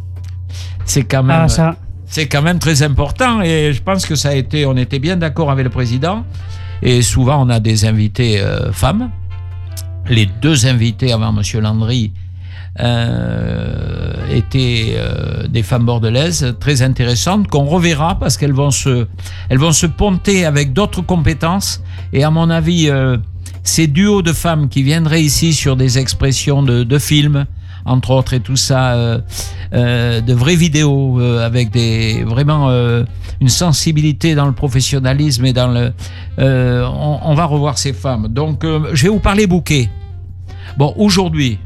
c'est 0.88 1.04
quand 1.04 1.22
même 1.22 1.42
Ah, 1.44 1.48
ça. 1.48 1.76
c'est 2.06 2.26
quand 2.26 2.42
même 2.42 2.58
très 2.58 2.82
important 2.82 3.42
et 3.42 3.72
je 3.72 3.82
pense 3.82 4.06
que 4.06 4.14
ça 4.14 4.30
a 4.30 4.34
été, 4.34 4.66
on 4.66 4.76
était 4.76 4.98
bien 4.98 5.16
d'accord 5.16 5.50
avec 5.50 5.64
le 5.64 5.70
président 5.70 6.24
et 6.82 7.02
souvent 7.02 7.44
on 7.44 7.50
a 7.50 7.60
des 7.60 7.84
invités 7.84 8.40
euh, 8.40 8.72
femmes. 8.72 9.10
Les 10.08 10.26
deux 10.26 10.66
invités 10.66 11.12
avant 11.12 11.32
Monsieur 11.32 11.60
Landry 11.60 12.12
euh, 12.80 14.12
étaient 14.30 14.94
euh, 14.96 15.46
des 15.48 15.62
femmes 15.62 15.84
bordelaises 15.84 16.54
très 16.60 16.80
intéressantes 16.82 17.48
qu'on 17.48 17.64
reverra 17.66 18.18
parce 18.18 18.36
qu'elles 18.38 18.52
vont 18.52 18.70
se, 18.70 19.06
elles 19.50 19.58
vont 19.58 19.72
se 19.72 19.86
ponter 19.86 20.46
avec 20.46 20.72
d'autres 20.72 21.02
compétences 21.02 21.82
et 22.12 22.24
à 22.24 22.30
mon 22.30 22.48
avis 22.48 22.90
ces 23.64 23.86
duos 23.86 24.22
de 24.22 24.32
femmes 24.32 24.68
qui 24.70 24.82
viendraient 24.82 25.22
ici 25.22 25.52
sur 25.52 25.76
des 25.76 25.98
expressions 25.98 26.62
de, 26.62 26.84
de 26.84 26.98
films 26.98 27.44
entre 27.88 28.10
autres 28.10 28.34
et 28.34 28.40
tout 28.40 28.56
ça 28.56 28.92
euh, 28.92 29.18
euh, 29.72 30.20
de 30.20 30.32
vraies 30.32 30.56
vidéos 30.56 31.20
euh, 31.20 31.44
avec 31.44 31.70
des 31.70 32.22
vraiment 32.24 32.68
une 33.40 33.48
sensibilité 33.48 34.34
dans 34.34 34.46
le 34.46 34.52
professionnalisme 34.52 35.44
et 35.44 35.52
dans 35.52 35.68
le 35.68 35.92
on, 36.38 37.18
on 37.22 37.34
va 37.34 37.44
revoir 37.44 37.78
ces 37.78 37.92
femmes. 37.92 38.28
Donc 38.28 38.64
je 38.64 39.02
vais 39.02 39.08
vous 39.08 39.20
parler 39.20 39.46
bouquet. 39.46 39.88
Bon 40.76 40.92
aujourd'hui 40.96 41.58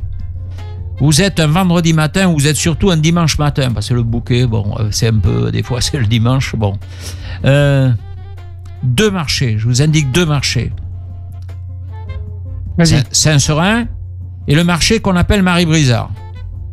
vous 1.01 1.21
êtes 1.21 1.41
un 1.41 1.49
vendredi 1.49 1.93
matin 1.93 2.29
ou 2.29 2.35
vous 2.35 2.47
êtes 2.47 2.57
surtout 2.57 2.91
un 2.91 2.97
dimanche 2.97 3.39
matin 3.39 3.71
parce 3.73 3.89
que 3.89 3.95
le 3.95 4.03
bouquet 4.03 4.47
bon 4.47 4.75
c'est 4.91 5.09
un 5.09 5.19
peu 5.19 5.51
des 5.51 5.63
fois 5.63 5.81
c'est 5.81 5.99
le 5.99 6.07
dimanche 6.07 6.55
bon. 6.57 6.79
Euh, 7.45 7.91
deux 8.83 9.11
marchés 9.11 9.59
je 9.59 9.67
vous 9.67 9.83
indique 9.83 10.11
deux 10.13 10.27
marchés. 10.27 10.73
Vas-y. 12.79 13.03
Et 14.49 14.55
le 14.55 14.65
marché 14.65 15.01
qu'on 15.01 15.17
appelle 15.17 15.43
Marie-Brizard, 15.43 16.11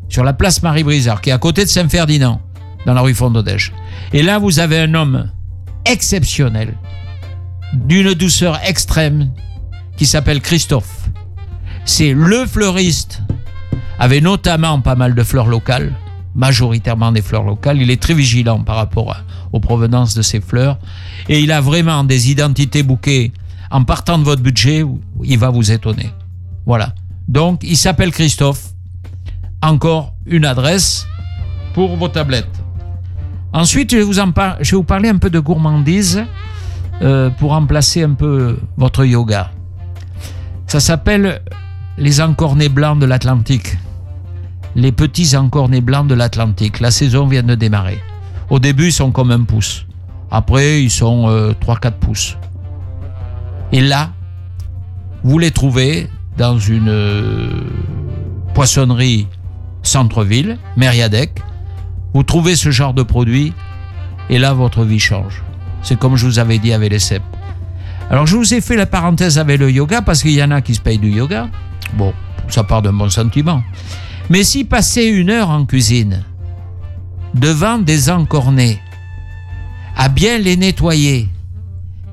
sur 0.08 0.24
la 0.24 0.34
place 0.34 0.64
Marie-Brizard, 0.64 1.22
qui 1.22 1.30
est 1.30 1.34
à 1.34 1.38
côté 1.38 1.64
de 1.64 1.70
Saint-Ferdinand, 1.70 2.42
dans 2.86 2.94
la 2.94 3.02
rue 3.02 3.14
Fondodège. 3.14 3.74
Et 4.14 4.24
là, 4.24 4.40
vous 4.40 4.60
avez 4.60 4.80
un 4.80 4.94
homme 4.94 5.30
exceptionnel, 5.86 6.76
d'une 7.74 8.14
douceur 8.14 8.60
extrême, 8.66 9.32
qui 9.98 10.06
s'appelle 10.06 10.42
Christophe. 10.42 11.10
C'est 11.86 12.14
le 12.14 12.46
fleuriste, 12.46 13.22
avec 14.00 14.24
notamment 14.24 14.80
pas 14.80 14.96
mal 14.96 15.14
de 15.14 15.24
fleurs 15.24 15.48
locales, 15.48 15.94
majoritairement 16.36 17.12
des 17.12 17.22
fleurs 17.22 17.44
locales. 17.44 17.82
Il 17.82 17.92
est 17.92 18.02
très 18.02 18.14
vigilant 18.14 18.64
par 18.64 18.78
rapport 18.78 19.16
aux 19.52 19.60
provenances 19.60 20.16
de 20.16 20.22
ces 20.22 20.40
fleurs. 20.40 20.80
Et 21.28 21.42
il 21.42 21.52
a 21.52 21.62
vraiment 21.62 22.04
des 22.04 22.32
identités 22.32 22.84
bouquets. 22.84 23.32
En 23.72 23.84
partant 23.84 24.18
de 24.18 24.24
votre 24.24 24.42
budget, 24.42 24.84
il 25.24 25.38
va 25.38 25.50
vous 25.50 25.72
étonner. 25.72 26.10
Voilà. 26.66 26.94
Donc, 27.30 27.62
il 27.62 27.78
s'appelle 27.78 28.12
Christophe. 28.12 28.70
Encore 29.62 30.16
une 30.26 30.46
adresse 30.46 31.06
pour 31.76 31.96
vos 31.96 32.08
tablettes. 32.08 32.48
Ensuite, 33.54 33.92
je 33.92 33.98
vais 33.98 34.04
vous, 34.74 34.84
parler 34.84 35.10
un 35.10 35.18
peu 35.18 35.30
de 35.30 35.40
gourmandise 35.40 36.24
euh, 37.04 37.30
pour 37.30 37.52
remplacer 37.52 38.02
un 38.02 38.14
peu 38.14 38.58
votre 38.78 39.06
yoga. 39.06 39.52
Ça 40.66 40.80
s'appelle 40.80 41.42
les 42.00 42.20
encornés 42.20 42.70
blancs 42.70 42.98
de 42.98 43.06
l'Atlantique. 43.06 43.78
Les 44.76 44.92
petits 44.92 45.38
encornés 45.38 45.82
blancs 45.82 46.08
de 46.08 46.16
l'Atlantique. 46.16 46.80
La 46.80 46.90
saison 46.90 47.28
vient 47.28 47.44
de 47.44 47.54
démarrer. 47.54 48.00
Au 48.50 48.58
début, 48.58 48.88
ils 48.88 48.94
sont 48.94 49.12
comme 49.12 49.30
un 49.30 49.44
pouce. 49.44 49.86
Après, 50.32 50.82
ils 50.82 50.92
sont 50.92 51.54
3-4 51.62 51.92
pouces. 51.92 52.38
Et 53.72 53.82
là, 53.82 54.14
vous 55.24 55.38
les 55.38 55.52
trouvez 55.52 56.10
dans 56.40 56.58
une 56.58 56.88
euh, 56.88 57.50
poissonnerie 58.54 59.28
centre-ville, 59.84 60.58
Mériadec. 60.78 61.44
Vous 62.14 62.24
trouvez 62.24 62.56
ce 62.56 62.72
genre 62.72 62.94
de 62.94 63.04
produit 63.04 63.54
et 64.30 64.40
là, 64.40 64.54
votre 64.54 64.86
vie 64.86 65.00
change. 65.00 65.44
C'est 65.84 66.00
comme 66.00 66.16
je 66.16 66.26
vous 66.26 66.40
avais 66.40 66.58
dit 66.58 66.72
avec 66.72 66.92
les 66.92 67.00
cèpes. 67.00 67.22
Alors, 68.10 68.26
je 68.26 68.38
vous 68.38 68.54
ai 68.54 68.62
fait 68.62 68.78
la 68.78 68.86
parenthèse 68.86 69.38
avec 69.38 69.60
le 69.60 69.70
yoga 69.70 70.02
parce 70.02 70.22
qu'il 70.22 70.32
y 70.32 70.42
en 70.42 70.52
a 70.52 70.62
qui 70.62 70.74
se 70.74 70.80
payent 70.80 70.98
du 70.98 71.12
yoga. 71.12 71.50
Bon, 71.94 72.14
ça 72.48 72.64
part 72.64 72.82
d'un 72.82 72.94
bon 72.94 73.10
sentiment. 73.10 73.62
Mais 74.30 74.44
si 74.46 74.64
passer 74.64 75.04
une 75.06 75.30
heure 75.30 75.50
en 75.50 75.66
cuisine, 75.66 76.24
devant 77.36 77.80
des 77.80 78.10
encornés, 78.10 78.80
à 79.98 80.08
bien 80.08 80.38
les 80.38 80.56
nettoyer, 80.56 81.28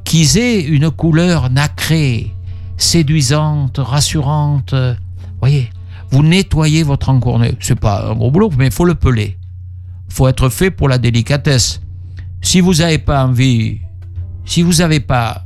qu'ils 0.05 0.37
aient 0.37 0.63
une 0.63 0.91
couleur 0.91 1.49
nacrée, 1.49 2.36
séduisante, 2.77 3.79
rassurante. 3.79 4.75
Voyez, 5.41 5.71
vous 6.11 6.23
nettoyez 6.23 6.83
votre 6.83 7.09
encorné. 7.09 7.55
C'est 7.61 7.79
pas 7.79 8.11
un 8.11 8.15
gros 8.15 8.31
boulot, 8.31 8.51
mais 8.57 8.67
il 8.67 8.73
faut 8.73 8.85
le 8.85 8.95
peler. 8.95 9.37
faut 10.09 10.29
être 10.29 10.49
fait 10.49 10.71
pour 10.71 10.89
la 10.89 10.99
délicatesse. 10.99 11.81
Si 12.41 12.61
vous 12.61 12.75
n'avez 12.75 12.99
pas 12.99 13.25
envie, 13.25 13.81
si 14.45 14.63
vous 14.63 14.75
n'avez 14.75 15.01
pas 15.01 15.45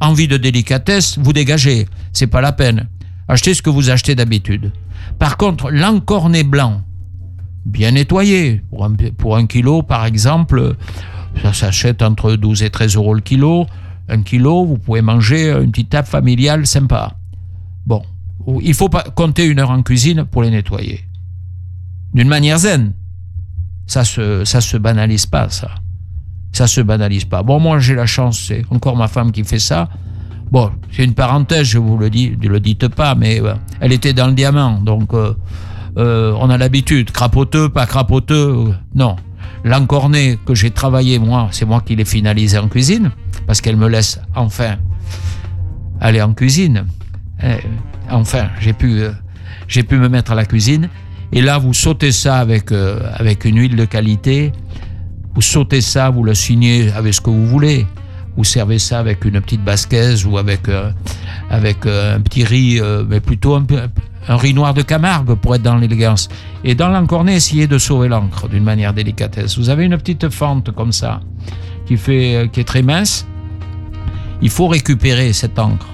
envie 0.00 0.28
de 0.28 0.36
délicatesse, 0.36 1.18
vous 1.18 1.32
dégagez. 1.32 1.86
C'est 2.12 2.26
pas 2.26 2.40
la 2.40 2.52
peine. 2.52 2.88
Achetez 3.28 3.54
ce 3.54 3.62
que 3.62 3.70
vous 3.70 3.90
achetez 3.90 4.14
d'habitude. 4.14 4.72
Par 5.18 5.36
contre, 5.36 5.70
l'encorné 5.70 6.44
blanc, 6.44 6.82
bien 7.64 7.92
nettoyé, 7.92 8.62
pour 9.18 9.36
un 9.36 9.46
kilo 9.46 9.82
par 9.82 10.04
exemple, 10.04 10.76
ça 11.42 11.52
s'achète 11.52 12.02
entre 12.02 12.36
12 12.36 12.62
et 12.62 12.70
13 12.70 12.96
euros 12.96 13.14
le 13.14 13.20
kilo 13.20 13.66
un 14.08 14.22
kilo, 14.22 14.64
vous 14.64 14.78
pouvez 14.78 15.02
manger 15.02 15.50
une 15.50 15.70
petite 15.70 15.90
table 15.90 16.08
familiale 16.08 16.66
sympa. 16.66 17.14
Bon, 17.86 18.02
il 18.62 18.74
faut 18.74 18.88
pas 18.88 19.02
compter 19.02 19.46
une 19.46 19.58
heure 19.58 19.70
en 19.70 19.82
cuisine 19.82 20.24
pour 20.24 20.42
les 20.42 20.50
nettoyer. 20.50 21.00
D'une 22.14 22.28
manière 22.28 22.58
zen. 22.58 22.92
Ça 23.86 24.04
se, 24.04 24.44
ça 24.44 24.60
se 24.60 24.76
banalise 24.76 25.26
pas, 25.26 25.48
ça. 25.48 25.70
Ça 26.52 26.66
se 26.66 26.80
banalise 26.80 27.24
pas. 27.24 27.42
Bon, 27.42 27.60
moi, 27.60 27.78
j'ai 27.78 27.94
la 27.94 28.06
chance, 28.06 28.46
c'est 28.48 28.64
encore 28.70 28.96
ma 28.96 29.06
femme 29.08 29.30
qui 29.30 29.44
fait 29.44 29.58
ça. 29.58 29.88
Bon, 30.50 30.70
c'est 30.92 31.04
une 31.04 31.14
parenthèse, 31.14 31.66
je 31.66 31.78
vous 31.78 31.98
le 31.98 32.08
dis, 32.08 32.36
ne 32.40 32.48
le 32.48 32.60
dites 32.60 32.88
pas, 32.88 33.14
mais 33.14 33.40
euh, 33.40 33.54
elle 33.80 33.92
était 33.92 34.12
dans 34.12 34.28
le 34.28 34.32
diamant, 34.32 34.80
donc 34.80 35.12
euh, 35.12 35.34
euh, 35.98 36.32
on 36.40 36.50
a 36.50 36.56
l'habitude. 36.56 37.10
Crapoteux, 37.10 37.68
pas 37.68 37.86
crapoteux, 37.86 38.74
non. 38.94 39.16
L'encorné 39.64 40.38
que 40.44 40.54
j'ai 40.54 40.70
travaillé, 40.70 41.18
moi, 41.18 41.48
c'est 41.50 41.64
moi 41.64 41.82
qui 41.84 41.96
l'ai 41.96 42.04
finalisé 42.04 42.58
en 42.58 42.68
cuisine, 42.68 43.10
parce 43.46 43.60
qu'elle 43.60 43.76
me 43.76 43.88
laisse 43.88 44.20
enfin 44.34 44.76
aller 46.00 46.22
en 46.22 46.34
cuisine. 46.34 46.86
Eh, 47.42 47.56
enfin, 48.10 48.48
j'ai 48.60 48.72
pu, 48.72 49.00
euh, 49.00 49.12
pu 49.68 49.96
me 49.96 50.08
mettre 50.08 50.32
à 50.32 50.34
la 50.34 50.44
cuisine. 50.44 50.88
Et 51.32 51.42
là, 51.42 51.58
vous 51.58 51.74
sautez 51.74 52.12
ça 52.12 52.38
avec, 52.38 52.70
euh, 52.70 53.00
avec 53.14 53.44
une 53.44 53.58
huile 53.58 53.76
de 53.76 53.84
qualité. 53.84 54.52
Vous 55.34 55.42
sautez 55.42 55.80
ça, 55.80 56.10
vous 56.10 56.22
le 56.22 56.34
signez 56.34 56.92
avec 56.92 57.14
ce 57.14 57.20
que 57.20 57.30
vous 57.30 57.46
voulez. 57.46 57.86
Vous 58.36 58.44
servez 58.44 58.78
ça 58.78 58.98
avec 58.98 59.24
une 59.24 59.40
petite 59.40 59.64
basquaise 59.64 60.24
ou 60.26 60.38
avec, 60.38 60.68
euh, 60.68 60.90
avec 61.50 61.86
un 61.86 62.20
petit 62.20 62.44
riz, 62.44 62.80
mais 63.08 63.20
plutôt 63.20 63.54
un, 63.54 63.62
peu 63.62 63.80
un 64.28 64.36
riz 64.36 64.54
noir 64.54 64.74
de 64.74 64.82
Camargue 64.82 65.34
pour 65.34 65.54
être 65.54 65.62
dans 65.62 65.76
l'élégance. 65.76 66.28
Et 66.64 66.74
dans 66.74 66.88
l'encornet, 66.88 67.36
essayez 67.36 67.66
de 67.66 67.78
sauver 67.78 68.08
l'encre 68.08 68.48
d'une 68.48 68.64
manière 68.64 68.92
délicatesse. 68.92 69.58
Vous 69.58 69.70
avez 69.70 69.84
une 69.84 69.96
petite 69.96 70.28
fente 70.30 70.72
comme 70.72 70.92
ça, 70.92 71.20
qui, 71.86 71.96
fait, 71.96 72.36
euh, 72.36 72.46
qui 72.46 72.60
est 72.60 72.64
très 72.64 72.82
mince. 72.82 73.26
Il 74.42 74.50
faut 74.50 74.68
récupérer 74.68 75.32
cette 75.32 75.58
encre. 75.58 75.86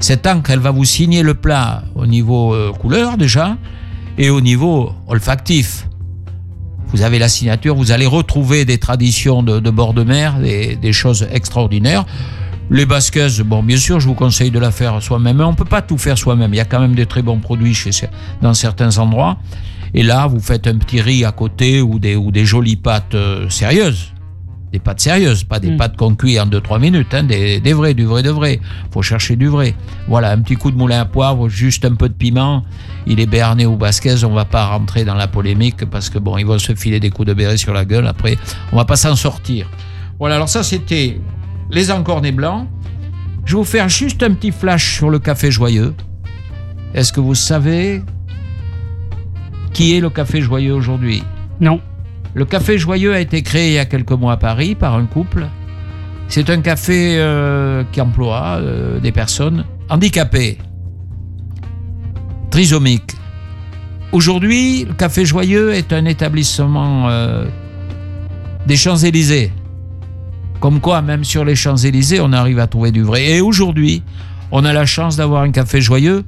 Cette 0.00 0.26
encre, 0.26 0.50
elle 0.50 0.58
va 0.58 0.70
vous 0.70 0.84
signer 0.84 1.22
le 1.22 1.34
plat 1.34 1.84
au 1.94 2.06
niveau 2.06 2.54
euh, 2.54 2.72
couleur 2.72 3.16
déjà, 3.16 3.56
et 4.18 4.30
au 4.30 4.40
niveau 4.40 4.92
olfactif. 5.06 5.88
Vous 6.88 7.02
avez 7.02 7.18
la 7.18 7.28
signature, 7.28 7.74
vous 7.74 7.90
allez 7.90 8.04
retrouver 8.04 8.64
des 8.64 8.78
traditions 8.78 9.42
de, 9.42 9.70
bord 9.70 9.94
de 9.94 10.02
mer, 10.02 10.38
des 10.38 10.92
choses 10.92 11.26
extraordinaires. 11.32 12.04
Les 12.70 12.86
basquaises, 12.86 13.40
bon, 13.40 13.62
bien 13.62 13.76
sûr, 13.76 14.00
je 14.00 14.06
vous 14.06 14.14
conseille 14.14 14.50
de 14.50 14.58
la 14.58 14.70
faire 14.70 15.02
soi-même, 15.02 15.36
mais 15.36 15.44
on 15.44 15.50
ne 15.50 15.56
peut 15.56 15.64
pas 15.64 15.82
tout 15.82 15.98
faire 15.98 16.16
soi-même. 16.16 16.54
Il 16.54 16.56
y 16.56 16.60
a 16.60 16.64
quand 16.64 16.80
même 16.80 16.94
des 16.94 17.06
très 17.06 17.22
bons 17.22 17.38
produits 17.38 17.74
chez, 17.74 17.90
dans 18.40 18.54
certains 18.54 18.96
endroits. 18.98 19.38
Et 19.94 20.02
là, 20.02 20.26
vous 20.26 20.40
faites 20.40 20.66
un 20.66 20.78
petit 20.78 21.00
riz 21.00 21.24
à 21.24 21.32
côté 21.32 21.82
ou 21.82 21.98
des, 21.98 22.16
ou 22.16 22.30
des 22.30 22.46
jolies 22.46 22.76
pâtes 22.76 23.14
euh, 23.14 23.48
sérieuses. 23.50 24.14
Des 24.72 24.78
pâtes 24.78 25.00
sérieuses, 25.00 25.44
pas 25.44 25.60
des 25.60 25.72
mm. 25.72 25.76
pâtes 25.76 25.96
qu'on 25.98 26.14
cuit 26.14 26.40
en 26.40 26.46
2-3 26.46 26.80
minutes, 26.80 27.12
hein, 27.12 27.24
des, 27.24 27.60
des, 27.60 27.74
vrais, 27.74 27.92
du 27.92 28.06
vrai 28.06 28.22
de 28.22 28.30
vrai. 28.30 28.58
faut 28.90 29.02
chercher 29.02 29.36
du 29.36 29.48
vrai. 29.48 29.74
Voilà, 30.08 30.30
un 30.30 30.40
petit 30.40 30.54
coup 30.54 30.70
de 30.70 30.78
moulin 30.78 31.00
à 31.00 31.04
poivre, 31.04 31.50
juste 31.50 31.84
un 31.84 31.94
peu 31.94 32.08
de 32.08 32.14
piment. 32.14 32.64
Il 33.06 33.20
est 33.20 33.26
berné 33.26 33.66
ou 33.66 33.76
basquaise, 33.76 34.24
on 34.24 34.32
va 34.32 34.46
pas 34.46 34.64
rentrer 34.64 35.04
dans 35.04 35.14
la 35.14 35.28
polémique 35.28 35.84
parce 35.90 36.08
que 36.08 36.18
bon, 36.18 36.38
ils 36.38 36.46
vont 36.46 36.58
se 36.58 36.74
filer 36.74 37.00
des 37.00 37.10
coups 37.10 37.28
de 37.28 37.34
béret 37.34 37.58
sur 37.58 37.74
la 37.74 37.84
gueule. 37.84 38.06
Après, 38.06 38.38
on 38.72 38.76
va 38.76 38.86
pas 38.86 38.96
s'en 38.96 39.14
sortir. 39.14 39.68
Voilà, 40.18 40.36
alors 40.36 40.48
ça 40.48 40.62
c'était 40.62 41.20
les 41.72 41.90
encornés 41.90 42.32
blancs. 42.32 42.68
Je 43.44 43.54
vais 43.54 43.58
vous 43.58 43.64
faire 43.64 43.88
juste 43.88 44.22
un 44.22 44.32
petit 44.32 44.52
flash 44.52 44.96
sur 44.96 45.10
le 45.10 45.18
café 45.18 45.50
joyeux. 45.50 45.94
Est-ce 46.94 47.12
que 47.12 47.20
vous 47.20 47.34
savez 47.34 48.02
qui 49.72 49.96
est 49.96 50.00
le 50.00 50.10
café 50.10 50.40
joyeux 50.42 50.74
aujourd'hui? 50.74 51.24
Non. 51.60 51.80
Le 52.34 52.44
café 52.44 52.78
joyeux 52.78 53.14
a 53.14 53.20
été 53.20 53.42
créé 53.42 53.68
il 53.68 53.74
y 53.74 53.78
a 53.78 53.86
quelques 53.86 54.12
mois 54.12 54.34
à 54.34 54.36
Paris 54.36 54.74
par 54.74 54.94
un 54.94 55.06
couple. 55.06 55.48
C'est 56.28 56.50
un 56.50 56.60
café 56.60 57.16
euh, 57.18 57.84
qui 57.90 58.00
emploie 58.00 58.58
euh, 58.60 59.00
des 59.00 59.12
personnes 59.12 59.64
handicapées, 59.88 60.58
trisomiques. 62.50 63.16
Aujourd'hui, 64.12 64.84
le 64.84 64.92
Café 64.92 65.24
Joyeux 65.24 65.72
est 65.72 65.92
un 65.92 66.04
établissement 66.04 67.08
euh, 67.08 67.46
des 68.66 68.76
Champs-Élysées. 68.76 69.52
Comme 70.62 70.78
quoi, 70.80 71.02
même 71.02 71.24
sur 71.24 71.44
les 71.44 71.56
Champs-Élysées, 71.56 72.20
on 72.20 72.32
arrive 72.32 72.60
à 72.60 72.68
trouver 72.68 72.92
du 72.92 73.02
vrai. 73.02 73.26
Et 73.26 73.40
aujourd'hui, 73.40 74.04
on 74.52 74.64
a 74.64 74.72
la 74.72 74.86
chance 74.86 75.16
d'avoir 75.16 75.42
un 75.42 75.50
café 75.50 75.80
joyeux 75.80 76.24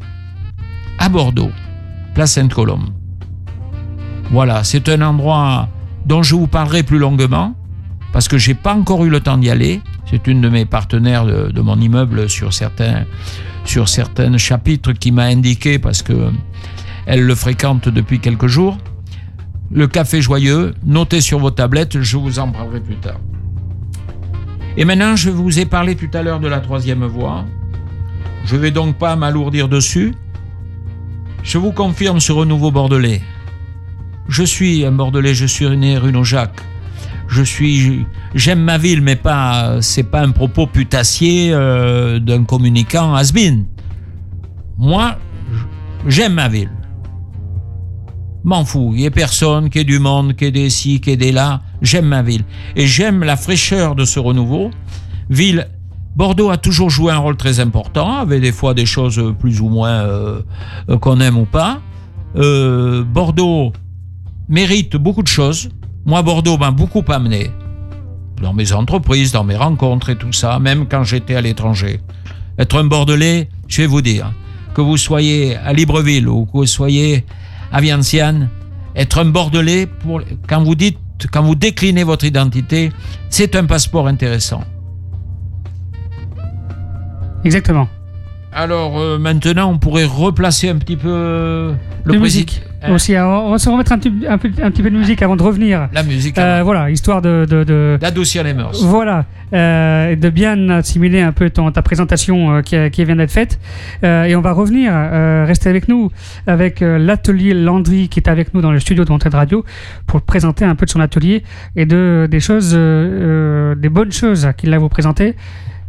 à 0.98 1.08
Bordeaux, 1.08 1.52
place 2.14 2.32
Sainte-Colombe. 2.32 2.88
Voilà, 4.32 4.64
c'est 4.64 4.88
un 4.88 5.02
endroit 5.02 5.68
dont 6.04 6.24
je 6.24 6.34
vous 6.34 6.48
parlerai 6.48 6.82
plus 6.82 6.98
longuement, 6.98 7.54
parce 8.12 8.26
que 8.26 8.36
j'ai 8.36 8.54
pas 8.54 8.74
encore 8.74 9.04
eu 9.04 9.08
le 9.08 9.20
temps 9.20 9.38
d'y 9.38 9.50
aller. 9.50 9.80
C'est 10.10 10.26
une 10.26 10.40
de 10.40 10.48
mes 10.48 10.64
partenaires 10.64 11.26
de, 11.26 11.60
mon 11.60 11.80
immeuble 11.80 12.28
sur 12.28 12.52
certains, 12.52 13.04
sur 13.64 13.86
chapitres 13.86 14.94
qui 14.94 15.12
m'a 15.12 15.26
indiqué, 15.26 15.78
parce 15.78 16.02
que 16.02 16.32
elle 17.06 17.22
le 17.22 17.36
fréquente 17.36 17.88
depuis 17.88 18.18
quelques 18.18 18.48
jours. 18.48 18.78
Le 19.70 19.86
café 19.86 20.20
joyeux, 20.20 20.74
notez 20.84 21.20
sur 21.20 21.38
vos 21.38 21.52
tablettes, 21.52 22.00
je 22.00 22.16
vous 22.16 22.40
en 22.40 22.50
parlerai 22.50 22.80
plus 22.80 22.96
tard. 22.96 23.20
Et 24.76 24.84
maintenant, 24.84 25.14
je 25.14 25.30
vous 25.30 25.60
ai 25.60 25.66
parlé 25.66 25.94
tout 25.94 26.10
à 26.14 26.22
l'heure 26.22 26.40
de 26.40 26.48
la 26.48 26.60
troisième 26.60 27.04
voie. 27.04 27.44
Je 28.44 28.56
ne 28.56 28.60
vais 28.60 28.70
donc 28.72 28.96
pas 28.96 29.14
m'alourdir 29.14 29.68
dessus. 29.68 30.14
Je 31.42 31.58
vous 31.58 31.72
confirme 31.72 32.20
ce 32.20 32.32
renouveau 32.32 32.70
bordelais. 32.70 33.22
Je 34.28 34.42
suis 34.42 34.84
un 34.84 34.92
bordelais, 34.92 35.34
je 35.34 35.46
suis 35.46 35.68
né 35.76 35.96
rue 35.96 36.12
Jacques. 36.24 36.60
Je 37.28 37.42
suis, 37.42 38.06
j'aime 38.34 38.60
ma 38.60 38.78
ville, 38.78 39.00
mais 39.00 39.16
pas, 39.16 39.78
c'est 39.80 40.02
pas 40.02 40.22
un 40.22 40.30
propos 40.30 40.66
putassier 40.66 41.50
euh, 41.52 42.18
d'un 42.18 42.44
communicant 42.44 43.14
has-been. 43.14 43.66
Moi, 44.76 45.16
j'aime 46.06 46.34
ma 46.34 46.48
ville. 46.48 46.70
M'en 48.42 48.64
fous, 48.64 48.92
il 48.94 49.00
n'y 49.00 49.06
a 49.06 49.10
personne, 49.10 49.70
qui 49.70 49.78
ait 49.78 49.84
du 49.84 49.98
monde, 49.98 50.34
qui 50.34 50.46
ait 50.46 50.50
des 50.50 50.68
ci, 50.68 51.00
qui 51.00 51.10
ait 51.10 51.16
des 51.16 51.32
là 51.32 51.62
j'aime 51.84 52.06
ma 52.06 52.22
ville. 52.22 52.44
Et 52.76 52.86
j'aime 52.86 53.22
la 53.22 53.36
fraîcheur 53.36 53.94
de 53.94 54.04
ce 54.04 54.18
renouveau. 54.18 54.70
Ville, 55.30 55.68
Bordeaux 56.16 56.50
a 56.50 56.56
toujours 56.56 56.90
joué 56.90 57.12
un 57.12 57.18
rôle 57.18 57.36
très 57.36 57.60
important, 57.60 58.18
avec 58.18 58.40
des 58.40 58.52
fois 58.52 58.74
des 58.74 58.86
choses 58.86 59.34
plus 59.38 59.60
ou 59.60 59.68
moins 59.68 60.02
euh, 60.02 60.42
euh, 60.88 60.98
qu'on 60.98 61.20
aime 61.20 61.38
ou 61.38 61.44
pas. 61.44 61.80
Euh, 62.36 63.04
Bordeaux 63.04 63.72
mérite 64.48 64.96
beaucoup 64.96 65.22
de 65.22 65.28
choses. 65.28 65.70
Moi, 66.04 66.22
Bordeaux 66.22 66.58
m'a 66.58 66.70
beaucoup 66.70 67.02
amené 67.08 67.50
dans 68.42 68.52
mes 68.52 68.72
entreprises, 68.72 69.32
dans 69.32 69.44
mes 69.44 69.56
rencontres 69.56 70.10
et 70.10 70.16
tout 70.16 70.32
ça, 70.32 70.58
même 70.58 70.86
quand 70.88 71.04
j'étais 71.04 71.34
à 71.34 71.40
l'étranger. 71.40 72.00
Être 72.58 72.78
un 72.78 72.84
Bordelais, 72.84 73.48
je 73.68 73.82
vais 73.82 73.86
vous 73.86 74.02
dire, 74.02 74.32
que 74.74 74.80
vous 74.80 74.96
soyez 74.96 75.56
à 75.56 75.72
Libreville 75.72 76.28
ou 76.28 76.46
que 76.46 76.52
vous 76.52 76.66
soyez 76.66 77.24
à 77.72 77.80
Vientiane, 77.80 78.50
être 78.94 79.18
un 79.18 79.24
Bordelais, 79.26 79.88
quand 80.48 80.62
vous 80.62 80.74
dites 80.74 80.98
quand 81.32 81.42
vous 81.42 81.54
déclinez 81.54 82.04
votre 82.04 82.24
identité, 82.24 82.92
c'est 83.30 83.56
un 83.56 83.64
passeport 83.64 84.06
intéressant. 84.08 84.62
Exactement. 87.44 87.88
Alors 88.52 88.98
euh, 88.98 89.18
maintenant, 89.18 89.70
on 89.70 89.78
pourrait 89.78 90.04
replacer 90.04 90.68
un 90.68 90.76
petit 90.76 90.96
peu 90.96 91.10
euh, 91.10 91.74
le 92.04 92.18
musique. 92.18 92.62
Aussi. 92.92 93.14
Alors, 93.14 93.44
on 93.44 93.50
va 93.52 93.58
se 93.58 93.68
remettre 93.68 93.92
un 93.92 93.98
petit, 93.98 94.12
un, 94.28 94.38
peu- 94.38 94.50
un 94.62 94.70
petit 94.70 94.82
peu 94.82 94.90
de 94.90 94.96
musique 94.96 95.22
avant 95.22 95.36
de 95.36 95.42
revenir. 95.42 95.88
La 95.92 96.02
musique, 96.02 96.36
Euh, 96.38 96.62
voilà, 96.64 96.90
histoire 96.90 97.22
de- 97.22 97.46
de- 97.48 97.64
de, 97.64 97.98
d'adoucir 98.00 98.42
les 98.44 98.54
mœurs. 98.54 98.82
Voilà, 98.84 99.24
euh, 99.52 100.14
de 100.16 100.28
bien 100.30 100.68
assimiler 100.70 101.20
un 101.20 101.32
peu 101.32 101.50
ton, 101.50 101.70
ta 101.70 101.82
présentation 101.82 102.56
euh, 102.56 102.60
qui, 102.62 103.04
vient 103.04 103.16
d'être 103.16 103.30
faite. 103.30 103.58
Euh, 104.04 104.24
et 104.24 104.34
on 104.36 104.40
va 104.40 104.52
revenir, 104.52 104.92
euh, 104.94 105.44
rester 105.46 105.68
avec 105.70 105.88
nous, 105.88 106.10
avec 106.46 106.82
euh, 106.82 106.98
l'atelier 106.98 107.54
Landry 107.54 108.08
qui 108.08 108.20
est 108.20 108.28
avec 108.28 108.52
nous 108.54 108.60
dans 108.60 108.72
le 108.72 108.80
studio 108.80 109.04
de 109.04 109.10
Montréal 109.10 109.34
Radio 109.34 109.64
pour 110.06 110.22
présenter 110.22 110.64
un 110.64 110.74
peu 110.74 110.86
de 110.86 110.90
son 110.90 111.00
atelier 111.00 111.42
et 111.76 111.86
de, 111.86 112.26
des 112.30 112.40
choses, 112.40 112.72
euh, 112.74 113.72
euh, 113.72 113.74
des 113.74 113.88
bonnes 113.88 114.12
choses 114.12 114.48
qu'il 114.56 114.72
a 114.74 114.78
vous 114.78 114.88
présenter. 114.88 115.34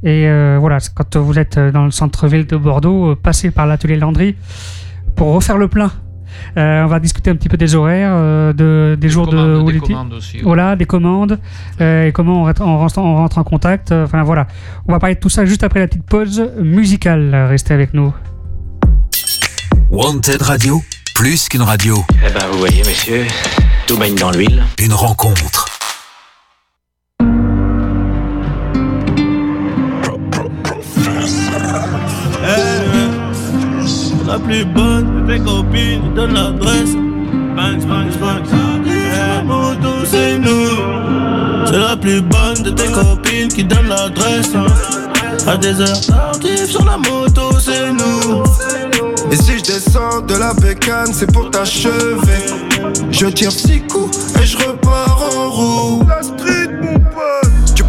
Et 0.03 0.27
euh, 0.27 0.57
voilà, 0.59 0.77
quand 0.93 1.15
vous 1.17 1.39
êtes 1.39 1.57
dans 1.57 1.85
le 1.85 1.91
centre-ville 1.91 2.45
de 2.45 2.57
Bordeaux, 2.57 3.11
euh, 3.11 3.15
passez 3.15 3.49
par 3.49 3.65
l'atelier 3.65 3.95
Landry 3.95 4.35
pour 5.15 5.33
refaire 5.33 5.57
le 5.57 5.67
plein. 5.67 5.91
Euh, 6.57 6.83
on 6.83 6.87
va 6.87 6.99
discuter 6.99 7.29
un 7.31 7.35
petit 7.35 7.49
peu 7.49 7.57
des 7.57 7.75
horaires, 7.75 8.11
euh, 8.13 8.53
de, 8.53 8.95
des 8.99 9.09
jours 9.09 9.27
de 9.27 9.71
des 9.71 9.79
commandes 9.79 10.13
aussi, 10.13 10.37
ouais. 10.37 10.43
Voilà, 10.43 10.75
des 10.75 10.85
commandes 10.85 11.39
euh, 11.81 12.07
et 12.07 12.11
comment 12.11 12.41
on 12.41 12.45
rentre, 12.45 12.61
on 12.61 12.77
rentre- 12.77 12.97
on 12.99 13.15
rentre 13.15 13.37
en 13.37 13.43
contact. 13.43 13.91
euh, 13.91 14.05
Enfin 14.05 14.23
voilà, 14.23 14.47
on 14.87 14.91
va 14.93 14.99
parler 14.99 15.15
de 15.15 15.19
tout 15.19 15.29
ça 15.29 15.45
juste 15.45 15.63
après 15.63 15.79
la 15.79 15.87
petite 15.87 16.05
pause 16.05 16.49
musicale. 16.61 17.33
Restez 17.49 17.73
avec 17.73 17.93
nous. 17.93 18.13
Wanted 19.91 20.41
Radio, 20.41 20.81
plus 21.13 21.47
qu'une 21.47 21.61
radio, 21.61 22.03
Eh 22.25 22.31
ben, 22.33 22.45
vous 22.51 22.57
voyez, 22.59 22.79
messieurs, 22.83 23.25
tout 23.87 23.97
baigne 23.97 24.15
dans 24.15 24.31
l'huile. 24.31 24.63
une 24.79 24.93
rencontre. 24.93 25.65
Plus 34.45 34.65
bonne 34.65 35.25
de 35.25 35.33
tes 35.33 35.39
copines, 35.39 36.13
donne 36.15 36.33
l'adresse. 36.33 36.93
Banks, 37.55 37.85
banks. 37.87 38.13
La 39.17 39.43
moto, 39.43 40.05
c'est 40.05 40.37
nous. 40.37 41.65
C'est 41.65 41.79
la 41.79 41.95
plus 41.97 42.21
bonne 42.21 42.61
de 42.63 42.69
tes 42.69 42.91
copines 42.91 43.47
qui 43.47 43.63
donne 43.63 43.87
l'adresse. 43.87 44.51
À 45.47 45.57
des 45.57 45.79
heures 45.81 46.01
tardives 46.01 46.65
sur 46.65 46.85
la 46.85 46.97
moto, 46.97 47.57
c'est 47.59 47.91
nous. 47.91 48.43
Et 49.31 49.35
si 49.35 49.57
je 49.57 49.63
descends 49.63 50.21
de 50.21 50.35
la 50.35 50.53
bécane, 50.53 51.13
c'est 51.13 51.31
pour 51.31 51.49
t'achever. 51.49 52.45
Je 53.09 53.25
tire 53.27 53.51
six 53.51 53.81
coups 53.81 54.17
et 54.41 54.45
je 54.45 54.57
repars 54.57 55.21
en 55.35 55.49
roue. 55.49 56.03
La 56.07 56.21
street, 56.21 56.64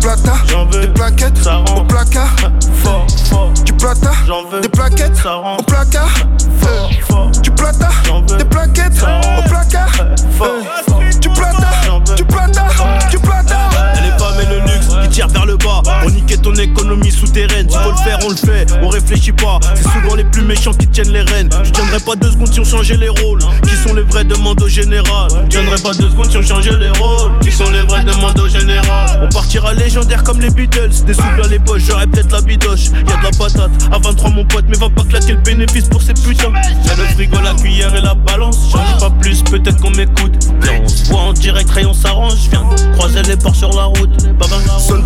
plata, 0.07 0.35
des 0.81 0.87
plaquettes 0.89 1.39
Ça 1.39 1.59
au 1.77 1.83
placard. 1.83 2.37
fort, 2.85 3.07
fort. 3.29 3.51
Du 3.65 3.73
plata, 3.73 4.13
J'en 4.25 4.45
veux. 4.45 4.61
des 4.61 4.69
plaquettes 4.69 5.17
Ça 5.17 5.39
au 5.39 5.63
placard. 5.65 6.09
fort, 6.61 6.91
fort. 7.09 7.31
Du 7.43 7.51
plata, 7.51 7.89
J'en 8.07 8.21
veux. 8.23 8.39
des 8.39 8.45
plaquettes 8.45 8.95
Ça 8.95 9.19
au 9.19 9.49
placard. 9.49 9.91
fort, 10.39 10.49
fort. 10.89 11.01
Du 11.21 11.29
plata, 11.31 11.69
veux. 12.09 12.15
du 12.15 12.25
plata, 12.25 12.67
du 13.11 13.19
plata. 13.19 13.46
Tire 15.17 15.29
vers 15.29 15.47
le 15.47 15.57
bas. 15.57 15.83
On 16.05 16.11
niquait 16.11 16.37
ton 16.37 16.55
économie 16.57 17.11
souterraine. 17.11 17.69
S'il 17.71 17.81
faut 17.81 17.91
le 17.91 17.97
faire, 17.97 18.19
on 18.23 18.29
le 18.29 18.37
fait. 18.37 18.67
On 18.83 18.89
réfléchit 18.89 19.33
pas. 19.33 19.59
C'est 19.75 19.89
souvent 19.89 20.15
les 20.15 20.25
plus 20.25 20.43
méchants 20.43 20.75
qui 20.75 20.87
tiennent 20.89 21.11
les 21.11 21.23
rênes. 21.23 21.49
Je 21.65 21.71
tiendrai 21.71 22.01
pas 22.01 22.17
deux 22.17 22.31
secondes 22.31 22.53
si 22.53 22.61
on 22.61 22.65
changeait 22.65 22.99
les 22.99 23.09
rôles. 23.09 23.41
Qui 23.63 23.77
sont 23.77 23.95
les 23.95 24.03
vrais 24.03 24.25
demandes 24.25 24.61
au 24.63 24.69
général? 24.69 25.31
Je 25.45 25.57
tiendrai 25.57 25.79
pas 25.79 25.95
deux 25.95 26.11
secondes 26.11 26.31
si 26.31 26.37
on 26.37 26.43
changeait 26.43 26.77
les 26.77 26.91
rôles. 26.91 27.33
Qui 27.41 27.51
sont 27.51 27.71
les 27.71 27.81
vrais 27.81 28.05
demandes 28.05 28.39
au 28.39 28.49
général? 28.49 29.21
On 29.23 29.29
partira 29.31 29.73
légendaire 29.73 30.23
comme 30.23 30.39
les 30.39 30.51
Beatles. 30.51 31.05
Des 31.07 31.15
sous 31.15 31.23
dans 31.41 31.49
les 31.49 31.61
poches, 31.61 31.85
j'aurais 31.89 32.07
peut-être 32.07 32.33
la 32.33 32.43
bidoche. 32.43 32.91
Y'a 33.09 33.17
de 33.17 33.23
la 33.23 33.31
patate. 33.31 33.71
À 33.91 33.99
23 33.99 34.31
mon 34.31 34.45
pote, 34.45 34.67
mais 34.69 34.77
va 34.77 34.91
pas 34.91 35.05
claquer 35.05 35.33
le 35.33 35.41
bénéfice 35.41 35.89
pour 35.89 36.03
ces 36.03 36.13
putains. 36.13 36.53
Y'a 36.85 36.95
le 36.95 37.05
frigo, 37.15 37.39
la 37.43 37.55
cuillère 37.55 37.95
et 37.95 38.03
la 38.03 38.13
balance. 38.15 38.71
Change 38.71 38.99
pas 39.01 39.11
plus, 39.11 39.43
peut-être 39.43 39.81
qu'on 39.81 39.93
m'écoute. 39.93 40.51
On 40.85 40.89
se 40.89 41.05
voit 41.07 41.21
en 41.21 41.33
direct, 41.33 41.71
rayon 41.71 41.95
s'arrange. 41.95 42.35
Viens, 42.51 42.67
croiser 42.99 43.23
les 43.23 43.37
ports 43.37 43.57
sur 43.57 43.71
la 43.71 43.85
route. 43.85 44.11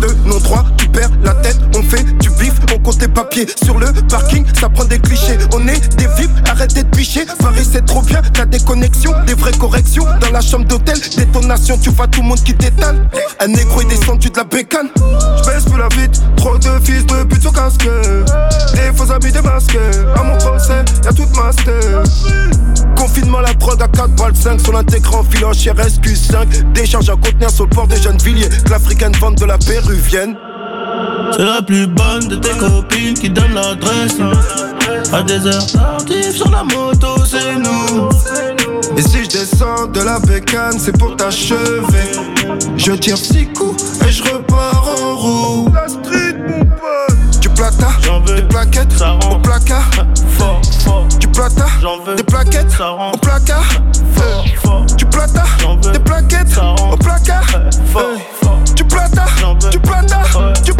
la 0.01 0.07
route. 0.07 0.17
Sonne 0.17 0.23
de 0.23 0.29
non 0.29 0.39
droit, 0.39 0.65
tu 0.77 0.87
perds 0.89 1.09
la 1.23 1.33
tête, 1.35 1.59
on 1.75 1.81
fait 1.83 2.03
du 2.17 2.29
bif, 2.31 2.53
on 2.73 2.79
compte 2.79 2.99
tes 2.99 3.07
papiers 3.07 3.47
sur 3.63 3.77
le 3.77 3.87
parking, 4.09 4.45
ça 4.59 4.69
prend 4.69 4.85
des 4.85 4.99
clichés, 4.99 5.37
on 5.53 5.67
est 5.67 5.95
des 5.97 6.07
vifs, 6.17 6.29
arrêtez 6.61 6.83
de 6.83 6.95
picher, 6.95 7.25
Paris 7.39 7.67
c'est 7.69 7.83
trop 7.85 8.03
bien, 8.03 8.21
t'as 8.33 8.45
des 8.45 8.59
connexions, 8.59 9.13
des 9.25 9.33
vraies 9.33 9.57
corrections, 9.57 10.05
dans 10.21 10.29
la 10.31 10.41
chambre 10.41 10.65
d'hôtel, 10.65 10.95
détonation, 11.17 11.75
tu 11.81 11.89
vois 11.89 12.07
tout 12.07 12.21
le 12.21 12.27
monde 12.27 12.43
qui 12.43 12.53
t'étale, 12.53 13.09
un 13.39 13.47
négro 13.47 13.81
est 13.81 13.85
descendu 13.85 14.29
de 14.29 14.37
la 14.37 14.43
bécane, 14.43 14.89
j'baisse 15.43 15.65
plus 15.65 15.79
la 15.79 15.87
vite, 15.87 16.21
trop 16.37 16.59
de 16.59 16.69
fils 16.83 17.03
de 17.07 17.23
pute 17.23 17.41
sur 17.41 17.51
casque, 17.51 17.87
des 18.75 18.95
faux 18.95 19.11
habits 19.11 19.31
démasqués, 19.31 19.79
à 20.15 20.23
mon 20.23 20.37
procès, 20.37 20.85
y'a 21.03 21.11
toute 21.11 21.35
master. 21.35 22.03
Confinement, 22.95 23.39
la 23.39 23.55
prod 23.55 23.81
à 23.81 23.87
4 23.87 24.15
balles 24.15 24.35
5 24.35 24.61
sur 24.61 24.73
l'intégrant 24.73 25.23
filant 25.23 25.53
chez 25.53 25.71
SQ5. 25.71 26.71
Décharge 26.73 27.09
un 27.09 27.17
conteneur 27.17 27.49
sur 27.49 27.63
le 27.63 27.71
port 27.71 27.87
de 27.87 27.95
Gennevilliers. 27.95 28.49
Que 28.63 28.69
l'africaine 28.69 29.13
vente 29.19 29.39
de 29.39 29.45
la 29.45 29.57
péruvienne. 29.57 30.35
C'est 31.35 31.43
la 31.43 31.63
plus 31.63 31.87
bonne 31.87 32.27
de 32.27 32.35
tes 32.35 32.55
copines 32.55 33.15
qui 33.15 33.31
donne 33.31 33.55
l'adresse. 33.55 34.17
À 35.13 35.23
des 35.23 35.45
heures 35.45 35.65
tardives 35.67 36.31
sur 36.35 36.49
la 36.49 36.63
moto, 36.63 37.07
c'est 37.25 37.55
nous. 37.55 38.09
Et 38.97 39.01
si 39.01 39.23
je 39.23 39.29
descends 39.29 39.87
de 39.87 40.01
la 40.01 40.19
bécane, 40.19 40.79
c'est 40.79 40.97
pour 40.97 41.15
t'achever. 41.15 42.11
Je 42.77 42.91
tire 42.93 43.17
six 43.17 43.47
coups 43.47 43.83
et 44.07 44.11
je 44.11 44.23
repars 44.23 44.87
en 45.01 45.15
roue. 45.15 45.69
La 45.73 45.87
street, 45.87 46.35
mon 46.47 46.59
pote. 46.65 47.39
Du 47.39 47.49
plata, 47.49 47.89
J'en 48.01 48.19
veux. 48.21 48.35
des 48.35 48.41
plaquettes 48.43 48.91
Ça 48.97 49.15
au 49.29 49.35
placard. 49.39 49.89
fort, 50.37 50.61
fort. 50.83 51.07
Du 51.19 51.27
plata, 51.27 51.65
J'en 51.81 51.99
veux. 52.03 52.15
des 52.15 52.23
plaquettes 52.23 52.71
Ça 52.71 52.91
au 52.91 53.17
placard. 53.17 53.65
fort, 54.15 54.45
fort. 54.63 54.85
Du 54.97 55.05
plata, 55.05 55.43
J'en 55.61 55.75
veux. 55.77 55.91
des 55.91 55.99
plaquettes 55.99 56.49
Ça 56.49 56.61
rentre 56.61 56.93
au 56.93 56.97
placard. 56.97 57.45
fort, 57.91 58.03
fort. 58.41 58.59
Du 58.75 58.83
plata, 58.85 59.25
J'en 59.39 59.53
veux. 59.55 59.69
du 59.69 59.79
plata, 59.79 60.21
Ouais. 60.35 60.53
du 60.63 60.73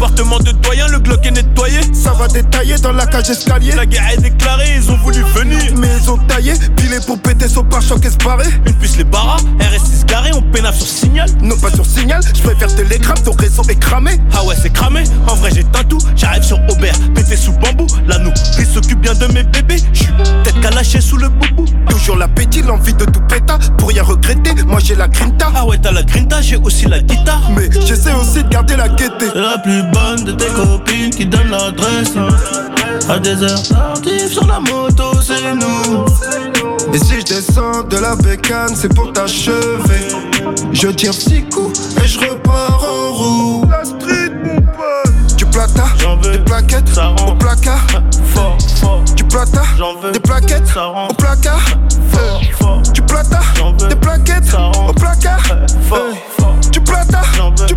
plata. 0.00 0.10
Comportement 0.10 0.38
de 0.38 0.52
doyen, 0.52 0.86
le 0.88 0.98
Glock 0.98 1.26
est 1.26 1.30
nettoyé. 1.30 1.80
Ça 1.92 2.12
va 2.12 2.26
détailler 2.28 2.76
dans 2.78 2.92
la 2.92 3.06
cage 3.06 3.30
escalier. 3.30 3.72
La 3.72 3.86
guerre 3.86 4.10
est 4.12 4.20
déclarée, 4.20 4.76
ils 4.76 4.90
ont 4.90 4.96
voulu 4.98 5.22
venir. 5.34 5.60
Mais 5.76 5.88
ils 6.00 6.10
ont 6.10 6.16
taillé, 6.16 6.54
pilé 6.76 6.98
pour 7.06 7.18
péter 7.18 7.48
son 7.48 7.64
pare-choc 7.64 8.04
esparé. 8.04 8.44
Une 8.66 8.74
puce 8.74 8.96
les 8.96 9.04
barras, 9.04 9.38
RS6 9.58 10.06
garé, 10.06 10.30
on 10.34 10.42
pénave 10.42 10.76
sur 10.76 10.86
signal. 10.86 11.28
Non 11.42 11.56
pas 11.56 11.70
sur 11.70 11.84
signal, 11.84 12.22
je 12.34 12.42
préfère 12.42 12.74
télégramme, 12.74 13.18
ton 13.24 13.32
réseau 13.32 13.62
est 13.68 13.78
cramé. 13.78 14.18
Ah 14.34 14.44
ouais, 14.44 14.54
c'est 14.60 14.72
cramé. 14.72 15.04
En 15.28 15.34
vrai, 15.34 15.50
j'ai 15.54 15.64
tout. 15.88 15.98
J'arrive 16.16 16.42
sur 16.42 16.58
Aubert, 16.70 16.94
pété 17.14 17.36
sous 17.36 17.52
bambou. 17.52 17.86
Là, 18.06 18.18
nous, 18.18 18.32
il 18.58 18.66
s'occupe 18.66 19.00
bien 19.00 19.14
de 19.14 19.26
mes 19.26 19.42
bébés. 19.42 19.82
J'suis 19.92 20.12
tête 20.44 20.74
lâcher 20.74 21.00
sous 21.00 21.16
le 21.16 21.28
boubou. 21.28 21.64
Toujours 21.88 22.16
l'appétit, 22.16 22.62
l'envie 22.62 22.94
de 22.94 23.04
tout 23.04 23.20
péta, 23.28 23.58
pour 23.78 23.88
rien 23.88 24.02
regretter, 24.02 24.54
moi 24.66 24.78
j'ai 24.82 24.94
la 24.94 25.08
grinta. 25.08 25.50
Ah 25.54 25.66
ouais, 25.66 25.78
t'as 25.78 25.92
la 25.92 26.02
grinta, 26.02 26.40
j'ai 26.40 26.56
aussi 26.56 26.86
la 26.86 27.00
guitare. 27.00 27.50
Mais 27.56 27.68
j'essaie 27.86 28.12
aussi 28.12 28.42
de 28.42 28.48
garder 28.48 28.76
la 28.76 28.88
gaieté. 28.88 29.26
La 29.34 29.58
plus 29.58 29.82
de 30.24 30.32
tes 30.32 30.46
copines 30.46 31.10
qui 31.10 31.26
donne 31.26 31.50
l'adresse. 31.50 32.12
À 33.08 33.18
des 33.18 33.42
heures 33.42 33.62
tardives 33.68 34.28
sur 34.32 34.46
la 34.46 34.60
moto, 34.60 35.04
c'est 35.20 35.54
nous. 35.54 36.04
Et 36.92 36.98
si 36.98 37.20
je 37.20 37.24
descends 37.34 37.82
de 37.88 37.96
la 37.98 38.14
bécane, 38.16 38.74
c'est 38.74 38.92
pour 38.94 39.12
t'achever. 39.12 40.08
Je 40.72 40.88
tire 40.88 41.12
six 41.14 41.42
coups 41.44 41.96
et 42.02 42.06
je 42.06 42.18
repars 42.20 42.84
en 42.84 43.12
roue. 43.12 43.64
La 43.70 43.84
street, 43.84 44.30
mon 44.44 44.56
pote. 44.56 45.36
Du 45.36 45.46
plata, 45.46 45.84
J'en 45.98 46.16
veux. 46.16 46.32
des 46.32 46.38
plaquettes 46.38 46.88
Ça 46.94 47.10
au 47.26 47.34
placard. 47.34 47.86
fort, 48.34 48.58
fort. 48.80 49.02
Du 49.16 49.24
plata, 49.24 49.62
J'en 49.78 49.94
veux. 49.96 50.12
des 50.12 50.20
plaquettes 50.20 50.66
Ça 50.68 50.88
au 50.88 51.14
placard. 51.14 51.60
fort, 52.12 52.40
fort. 52.58 52.82
Du 52.92 53.02
plata, 53.02 53.40
J'en 53.56 53.72
veux. 53.72 53.88
des 53.88 53.96
plaquettes 53.96 54.46
Ça 54.46 54.58
rentre 54.58 54.90
au 54.90 54.92
placard. 54.92 55.40
fort, 55.88 55.98
fort. 56.38 56.54
Du 56.72 56.80
plata, 56.80 57.22
J'en 57.36 57.50
veux. 57.54 57.66
du 57.66 57.74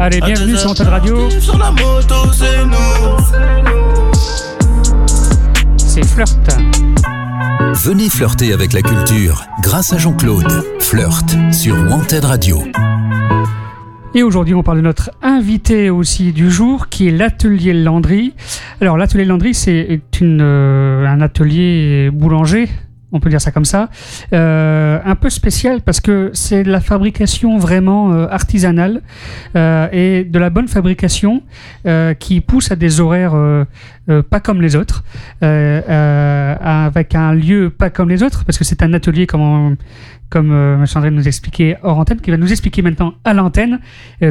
Allez, 0.00 0.20
bienvenue 0.20 0.56
sur 0.56 0.70
Antenne 0.70 0.86
Radio. 0.86 1.16
tardives 1.16 1.40
Sur 1.40 1.58
la 1.58 1.72
moto, 1.72 2.32
c'est 2.32 2.64
nous. 2.64 3.16
C'est 5.76 6.06
Flirt. 6.06 6.38
Venez 7.74 8.08
flirter 8.08 8.52
avec 8.52 8.74
la 8.74 8.82
culture 8.82 9.44
grâce 9.60 9.92
à 9.92 9.98
Jean-Claude. 9.98 10.64
Flirt 10.78 11.36
sur 11.52 11.74
Wanted 11.74 12.24
Radio. 12.24 12.62
Et 14.14 14.22
aujourd'hui, 14.22 14.54
on 14.54 14.62
parle 14.62 14.78
de 14.78 14.82
notre 14.82 15.10
invité 15.20 15.90
aussi 15.90 16.32
du 16.32 16.48
jour, 16.48 16.88
qui 16.88 17.08
est 17.08 17.10
l'atelier 17.10 17.72
Landry. 17.72 18.34
Alors, 18.80 18.96
l'atelier 18.98 19.24
Landry, 19.24 19.52
c'est 19.52 20.00
une, 20.20 20.40
euh, 20.40 21.06
un 21.08 21.20
atelier 21.20 22.10
boulanger, 22.12 22.68
on 23.12 23.20
peut 23.20 23.30
dire 23.30 23.40
ça 23.40 23.50
comme 23.50 23.64
ça, 23.64 23.88
euh, 24.32 24.98
un 25.04 25.14
peu 25.14 25.30
spécial 25.30 25.80
parce 25.80 26.00
que 26.00 26.30
c'est 26.34 26.62
de 26.62 26.70
la 26.70 26.80
fabrication 26.80 27.58
vraiment 27.58 28.12
euh, 28.12 28.26
artisanale 28.30 29.02
euh, 29.56 29.88
et 29.92 30.24
de 30.24 30.38
la 30.38 30.50
bonne 30.50 30.68
fabrication 30.68 31.42
qui 32.18 32.40
pousse 32.40 32.70
à 32.70 32.76
des 32.76 33.00
horaires 33.00 33.34
euh, 34.08 34.22
pas 34.22 34.40
comme 34.40 34.62
les 34.62 34.74
autres, 34.76 35.04
euh, 35.42 35.80
euh, 35.88 36.54
avec 36.60 37.14
un 37.14 37.34
lieu 37.34 37.70
pas 37.70 37.90
comme 37.90 38.08
les 38.08 38.22
autres, 38.22 38.44
parce 38.44 38.56
que 38.58 38.64
c'est 38.64 38.82
un 38.82 38.92
atelier 38.94 39.26
comme, 39.26 39.42
on- 39.42 39.76
comme. 40.30 40.52
André 40.94 41.10
nous 41.10 41.26
expliquait 41.26 41.76
hors 41.82 41.98
antenne, 41.98 42.20
qui 42.20 42.30
va 42.30 42.36
nous 42.36 42.50
expliquer 42.50 42.82
maintenant 42.82 43.14
à 43.24 43.34
l'antenne 43.34 43.78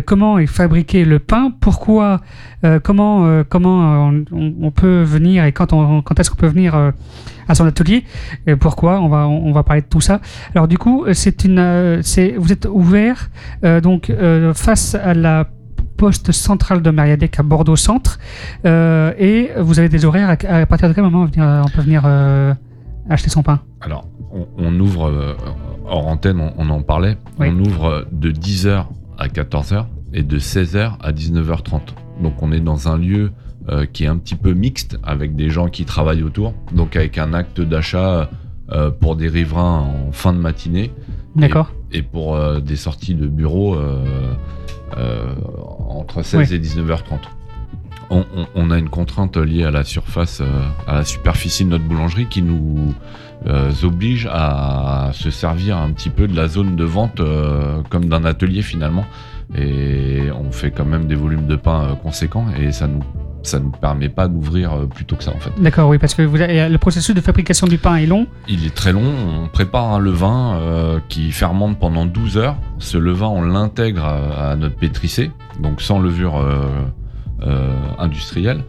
comment 0.06 0.38
est 0.40 0.46
fabriqué 0.48 1.06
le 1.06 1.20
pain, 1.20 1.52
pourquoi, 1.62 2.22
comment, 2.84 3.44
comment 3.50 4.12
on, 4.32 4.72
peut 4.72 5.02
venir 5.04 5.46
et 5.46 5.52
quand, 5.54 5.68
quand 6.04 6.20
est-ce 6.20 6.30
qu'on 6.30 6.36
peut 6.36 6.48
venir 6.48 6.76
à 7.48 7.56
son 7.56 7.66
atelier, 7.66 8.04
et 8.46 8.56
pourquoi, 8.56 9.00
on 9.00 9.08
va, 9.08 9.28
on 9.28 9.52
va 9.54 9.64
parler 9.64 9.82
de 9.82 9.88
tout 9.88 10.02
ça. 10.02 10.20
Alors 10.54 10.68
du 10.68 10.78
coup, 10.78 11.06
c'est 11.14 11.46
une, 11.46 12.00
c'est, 12.04 12.36
vous 12.38 12.52
êtes 12.52 12.68
ouvert 12.70 13.30
donc 13.82 14.12
face 14.54 14.96
à 14.96 15.14
la 15.14 15.48
poste 15.98 16.32
centrale 16.32 16.82
de 16.82 16.90
Mariadec 16.92 17.40
à 17.40 17.44
Bordeaux 17.44 17.76
Centre. 17.76 18.20
Euh, 18.66 19.12
et 19.18 19.50
vous 19.60 19.80
avez 19.80 19.90
des 19.90 20.06
horaires 20.06 20.30
à, 20.30 20.56
à 20.56 20.66
partir 20.66 20.88
de 20.88 20.94
quel 20.94 21.04
moment 21.04 21.24
on, 21.24 21.70
peut 21.70 21.82
venir- 21.82 22.04
euh, 22.06 22.54
acheter 23.10 23.30
son 23.30 23.44
pain? 23.44 23.60
Alors, 23.82 24.08
on, 24.32 24.48
on 24.58 24.80
ouvre, 24.80 25.10
euh, 25.10 25.34
hors 25.86 26.08
antenne, 26.08 26.40
on, 26.40 26.54
on 26.58 26.70
en 26.70 26.82
parlait, 26.82 27.18
Oui. 27.40 27.48
on 27.52 27.60
ouvre 27.66 28.06
de 28.12 28.32
10h 28.32 28.86
à 29.18 29.28
14h 29.28 29.86
et 30.14 30.24
de 30.24 30.40
16h 30.40 30.94
à 31.02 31.12
19h30. 31.12 31.82
Donc 32.22 32.42
on 32.42 32.52
est 32.52 32.60
dans 32.60 32.88
un 32.88 32.98
lieu 32.98 33.32
euh, 33.70 33.86
qui 33.86 34.04
est 34.06 34.08
un 34.08 34.18
petit 34.18 34.36
peu 34.36 34.54
mixte 34.54 34.98
avec 35.04 35.36
des 35.36 35.50
gens 35.50 35.68
qui 35.68 35.86
travaillent 35.86 36.24
autour, 36.24 36.54
donc 36.74 36.96
avec 36.96 37.18
un 37.18 37.34
acte 37.34 37.60
d'achat 37.62 38.30
pour 39.00 39.16
des 39.16 39.30
riverains 39.30 39.80
en 40.08 40.12
fin 40.12 40.34
de 40.34 40.40
matinée. 40.40 40.92
D'accord 41.38 41.72
et 41.92 42.02
pour 42.02 42.36
euh, 42.36 42.60
des 42.60 42.76
sorties 42.76 43.16
de 43.16 43.28
bureau 43.28 43.76
euh, 43.76 44.04
euh, 44.98 45.34
entre 45.90 46.22
16 46.24 46.54
et 46.54 46.60
19h30. 46.60 47.20
On, 48.10 48.20
on- 48.36 48.48
on 48.56 48.72
a 48.72 48.78
une 48.78 48.90
contrainte 48.90 49.36
liée 49.38 49.64
à 49.66 49.72
la 49.72 49.84
surface, 49.84 50.42
à 50.88 50.96
la 50.96 51.04
superficie 51.04 51.66
de 51.66 51.70
notre 51.70 51.84
boulangerie 51.84 52.28
qui 52.28 52.42
nous 52.42 52.94
oblige 53.84 54.28
à 54.32 55.12
se 55.14 55.30
servir 55.30 55.78
un 55.78 55.92
petit 55.92 56.10
peu 56.10 56.28
de 56.28 56.36
la 56.36 56.48
zone 56.48 56.76
de 56.76 56.84
vente 56.86 57.22
comme 57.90 58.06
d'un 58.06 58.24
atelier 58.26 58.62
finalement. 58.62 59.06
Et 59.58 60.24
on 60.38 60.52
fait 60.52 60.72
quand 60.72 60.86
même 60.86 61.06
des 61.08 61.16
volumes 61.16 61.48
de 61.48 61.56
pain 61.56 61.98
conséquents 62.02 62.46
et 62.58 62.72
ça 62.72 62.88
nous 62.88 63.04
ça 63.48 63.60
nous 63.60 63.70
permet 63.72 64.10
pas 64.10 64.28
d'ouvrir 64.28 64.74
euh, 64.74 64.86
plus 64.86 65.06
tôt 65.06 65.16
que 65.16 65.24
ça 65.24 65.32
en 65.36 65.40
fait. 65.40 65.52
D'accord, 65.60 65.90
oui, 65.90 65.98
parce 65.98 66.14
que 66.14 66.22
vous 66.22 66.40
avez- 66.42 66.70
le 66.70 66.78
processus 66.78 67.16
de 67.16 67.22
fabrication 67.22 67.68
du 67.68 67.78
pain 67.78 67.96
est 67.98 68.06
long. 68.06 68.28
Il 68.48 68.66
est 68.66 68.74
très 68.76 68.92
long. 68.94 69.04
On 69.44 69.48
prépare 69.48 69.94
un 69.94 70.00
levain 70.00 70.56
euh, 70.56 71.00
qui 71.10 71.32
fermente 71.32 71.80
pendant 71.80 72.06
12 72.06 72.38
heures. 72.38 72.56
Ce 72.80 72.98
levain, 72.98 73.28
on 73.28 73.42
l'intègre 73.42 74.04
à, 74.06 74.52
à 74.52 74.56
notre 74.56 74.76
pétrissé, 74.76 75.32
donc 75.62 75.82
sans 75.82 76.00
levure 76.00 76.38
euh, 76.38 77.74
industrielle. 78.00 78.64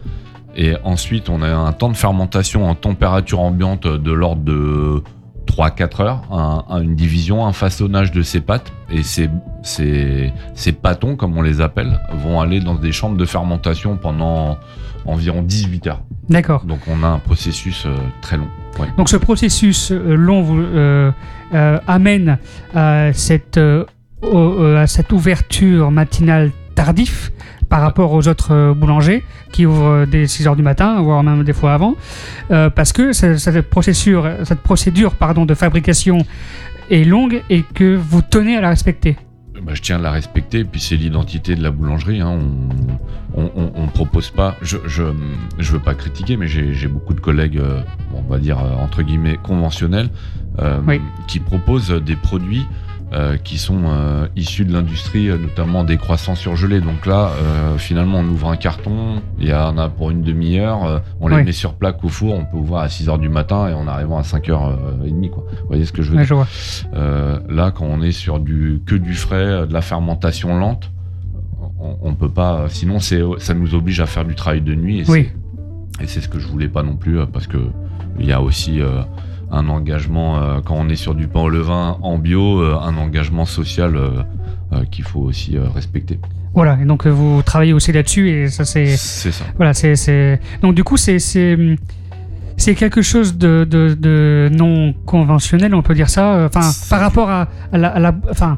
Et 0.55 0.73
ensuite, 0.83 1.29
on 1.29 1.41
a 1.41 1.47
un 1.53 1.71
temps 1.71 1.89
de 1.89 1.95
fermentation 1.97 2.67
en 2.69 2.75
température 2.75 3.39
ambiante 3.39 3.87
de 3.87 4.11
l'ordre 4.11 4.41
de 4.43 5.03
3-4 5.49 6.01
heures, 6.01 6.21
un- 6.31 6.63
un- 6.69 6.81
une 6.81 6.95
division, 6.95 7.45
un 7.45 7.53
façonnage 7.53 8.11
de 8.11 8.21
ces 8.21 8.39
pâtes. 8.41 8.71
Et 8.91 9.03
ces, 9.03 9.29
ces, 9.63 10.31
ces 10.53 10.71
pâtons, 10.71 11.15
comme 11.15 11.37
on 11.37 11.41
les 11.41 11.59
appelle, 11.61 11.99
vont 12.23 12.39
aller 12.41 12.59
dans 12.59 12.75
des 12.75 12.91
chambres 12.91 13.17
de 13.17 13.25
fermentation 13.25 13.97
pendant 13.97 14.57
environ 15.05 15.41
18 15.41 15.87
heures. 15.87 16.01
D'accord. 16.29 16.63
Donc 16.65 16.79
on 16.87 17.03
a 17.03 17.07
un 17.07 17.19
processus 17.19 17.85
euh, 17.85 17.95
très 18.21 18.37
long. 18.37 18.47
Ouais. 18.79 18.87
Donc 18.97 19.09
ce 19.09 19.17
processus 19.17 19.91
euh, 19.91 20.15
long 20.15 20.45
euh, 20.59 21.11
amène 21.87 22.37
à 22.75 23.11
cette, 23.13 23.57
à 23.59 24.87
cette 24.87 25.11
ouverture 25.11 25.89
matinale 25.91 26.51
tardif 26.83 27.31
par 27.67 27.81
rapport 27.81 28.13
aux 28.13 28.25
autres 28.29 28.53
euh, 28.53 28.73
boulangers 28.73 29.23
qui 29.51 29.65
ouvrent 29.65 29.85
euh, 30.03 30.05
dès 30.05 30.23
6h 30.25 30.55
du 30.55 30.61
matin, 30.63 31.01
voire 31.01 31.21
même 31.23 31.43
des 31.43 31.51
fois 31.53 31.73
avant, 31.73 31.95
euh, 32.51 32.69
parce 32.69 32.93
que 32.93 33.11
ce- 33.11 33.35
cette 33.35 33.69
procédure, 33.69 34.23
cette 34.45 34.61
procédure 34.61 35.11
pardon, 35.15 35.45
de 35.45 35.53
fabrication 35.55 36.19
est 36.89 37.03
longue 37.03 37.41
et 37.49 37.63
que 37.63 37.95
vous 37.97 38.21
tenez 38.21 38.55
à 38.55 38.61
la 38.61 38.69
respecter. 38.69 39.17
Bah, 39.61 39.73
je 39.75 39.81
tiens 39.81 39.97
à 39.97 40.01
la 40.01 40.11
respecter, 40.11 40.63
puis 40.63 40.79
c'est 40.79 40.95
l'identité 40.95 41.53
de 41.55 41.61
la 41.61 41.69
boulangerie. 41.71 42.21
hein. 42.21 42.39
On, 43.35 43.71
on 43.75 43.87
propose 43.87 44.29
pas. 44.29 44.55
Je, 44.61 44.77
je, 44.87 45.03
je 45.59 45.71
veux 45.73 45.79
pas 45.79 45.93
critiquer, 45.95 46.37
mais 46.37 46.47
j'ai 46.47 46.87
beaucoup 46.87 47.13
de 47.13 47.19
collègues, 47.19 47.61
on 48.15 48.21
va 48.31 48.39
dire 48.39 48.57
entre 48.85 49.01
guillemets 49.03 49.37
conventionnels, 49.43 50.09
euh, 50.59 50.79
Oui. 50.87 50.99
qui 51.27 51.39
proposent 51.39 51.91
des 51.91 52.15
produits 52.15 52.65
euh, 53.11 53.37
qui 53.37 53.57
sont 53.57 53.81
euh, 53.85 54.27
issus 54.35 54.65
de 54.65 54.73
l'industrie, 54.73 55.29
euh, 55.29 55.37
notamment 55.37 55.83
des 55.83 55.97
croissants 55.97 56.35
surgelés. 56.35 56.79
Donc 56.81 57.05
là, 57.05 57.31
euh, 57.41 57.77
finalement, 57.77 58.19
on 58.19 58.25
ouvre 58.27 58.49
un 58.49 58.55
carton, 58.57 59.21
il 59.39 59.47
y 59.47 59.53
en 59.53 59.77
a 59.77 59.89
pour 59.89 60.11
une 60.11 60.21
demi-heure, 60.21 61.01
on 61.19 61.27
les 61.27 61.37
Oui. 61.37 61.43
met 61.43 61.51
sur 61.51 61.73
plaque 61.73 62.03
au 62.03 62.09
four, 62.09 62.35
on 62.35 62.45
peut 62.45 62.57
ouvrir 62.57 62.81
à 62.81 62.87
6h 62.87 63.17
du 63.19 63.29
matin 63.29 63.67
et 63.67 63.73
en 63.73 63.87
arrivant 63.87 64.17
à 64.19 64.21
5h30. 64.23 65.29
Quoi. 65.31 65.43
Vous 65.61 65.67
voyez 65.67 65.85
ce 65.85 65.91
que 65.91 66.01
je 66.03 66.11
veux 66.11 66.17
Ouais, 66.17 66.25
dire 66.25 66.29
je 66.29 66.33
vois. 66.35 67.39
là, 67.49 67.71
quand 67.71 67.85
on 67.85 68.01
est 68.01 68.11
sur 68.11 68.39
du 68.39 68.81
que 68.85 68.95
du 68.95 69.13
frais, 69.15 69.65
de 69.67 69.73
la 69.73 69.81
fermentation 69.81 70.57
lente, 70.57 70.91
on, 71.79 71.97
on 72.01 72.13
peut 72.13 72.29
pas. 72.29 72.65
Sinon, 72.69 72.99
ça 72.99 73.53
nous 73.55 73.73
oblige 73.75 73.99
à 74.01 74.05
faire 74.05 74.25
du 74.25 74.35
travail 74.35 74.61
de 74.61 74.75
nuit. 74.75 74.99
Et 74.99 75.05
Oui. 75.09 75.29
c'est- 75.97 76.03
et 76.03 76.07
c'est 76.07 76.21
ce 76.21 76.29
que 76.29 76.39
je 76.39 76.47
voulais 76.47 76.67
pas 76.69 76.83
non 76.83 76.95
plus, 76.95 77.17
parce 77.31 77.47
que 77.47 77.57
il 78.19 78.25
y 78.25 78.31
a 78.33 78.41
aussi 78.41 78.79
un 79.51 79.67
engagement 79.69 80.37
euh, 80.37 80.59
quand 80.63 80.75
on 80.75 80.89
est 80.89 80.95
sur 80.95 81.15
du 81.15 81.27
pain 81.27 81.41
au 81.41 81.49
levain 81.49 81.97
en 82.01 82.17
bio, 82.17 82.61
euh, 82.61 82.77
un 82.81 82.97
engagement 82.97 83.45
social 83.45 83.95
euh, 83.95 84.83
qu'il 84.91 85.03
faut 85.03 85.21
aussi 85.21 85.57
respecter. 85.57 86.19
Voilà, 86.53 86.77
et 86.81 86.85
donc 86.85 87.05
vous 87.05 87.41
travaillez 87.43 87.73
aussi 87.73 87.91
là-dessus 87.91 88.29
et 88.29 88.47
ça 88.49 88.65
c'est... 88.65 88.97
C'est 88.97 89.31
ça. 89.31 89.45
Voilà, 89.57 89.73
c'est, 89.73 89.95
c'est... 89.95 90.39
Donc 90.61 90.73
du 90.75 90.83
coup, 90.83 90.97
c'est, 90.97 91.19
c'est, 92.59 92.75
quelque 92.75 93.01
chose 93.01 93.37
de, 93.37 93.65
de, 93.69 93.95
de 93.99 94.49
non 94.53 94.93
conventionnel, 95.05 95.73
on 95.73 95.81
peut 95.81 95.95
dire 95.95 96.09
ça. 96.09 96.33
euh, 96.35 96.47
Enfin, 96.53 96.69
par 96.89 96.99
rapport 96.99 97.29
à, 97.29 97.47
à 97.71 97.77
la, 97.77 97.87
à 97.89 97.99
la- 97.99 98.15
enfin, 98.29 98.57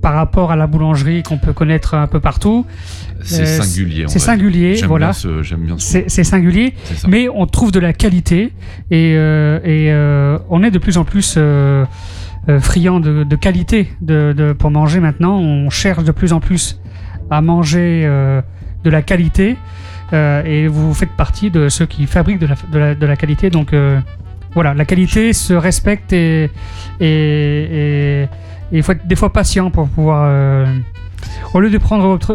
par 0.00 0.14
rapport 0.14 0.50
à 0.50 0.56
la 0.56 0.66
boulangerie 0.66 1.22
qu'on 1.22 1.36
peut 1.38 1.52
connaître 1.52 1.94
un 1.94 2.06
peu 2.06 2.20
partout, 2.20 2.64
C'est 3.22 3.42
Euh, 3.42 3.60
singulier. 3.62 4.04
on 4.06 4.08
c'est 4.08 4.18
singulier, 4.18 4.74
J'aime 4.76 4.88
voilà. 4.88 5.06
bien 5.08 5.12
ce- 5.12 5.42
J'aime 5.42 5.60
bien 5.66 5.78
ce 5.78 5.84
C'est, 5.86 6.04
c'est 6.08 6.24
singulier, 6.24 6.72
mais 7.06 7.28
on 7.28 7.44
trouve 7.46 7.70
de 7.70 7.78
la 7.80 7.92
qualité 7.92 8.54
et, 8.90 9.12
euh, 9.16 9.58
et 9.62 9.92
euh, 9.92 10.38
on 10.48 10.62
est 10.62 10.70
de 10.70 10.78
plus 10.78 10.96
en 10.96 11.04
plus 11.04 11.36
friand 12.60 13.00
de, 13.00 13.24
de 13.24 13.36
qualité 13.36 13.92
de, 14.00 14.32
de- 14.36 14.52
pour 14.52 14.70
manger 14.70 15.00
maintenant. 15.00 15.38
On 15.38 15.68
cherche 15.70 16.04
de 16.04 16.12
plus 16.12 16.32
en 16.32 16.40
plus 16.40 16.80
à 17.30 17.42
manger 17.42 18.02
euh, 18.06 18.40
de 18.84 18.90
la 18.90 19.02
qualité 19.02 19.56
euh, 20.12 20.42
et 20.44 20.66
vous 20.68 20.92
faites 20.94 21.12
partie 21.12 21.50
de 21.50 21.68
ceux 21.68 21.86
qui 21.86 22.06
fabriquent 22.06 22.40
de 22.40 23.06
la, 23.06 23.16
qualité. 23.16 23.50
Donc 23.50 23.72
euh, 23.72 24.00
voilà, 24.54 24.74
la 24.74 24.84
qualité 24.84 25.32
se 25.32 25.54
respecte 25.54 26.12
et 26.12 26.50
il 28.72 28.82
faut 28.82 28.92
être 28.92 29.06
des 29.06 29.16
fois 29.16 29.32
patient 29.32 29.70
pour 29.70 29.88
pouvoir. 29.88 30.24
euh, 30.26 30.66
au 31.52 31.60
lieu 31.60 31.70
de 31.70 31.78
prendre 31.78 32.18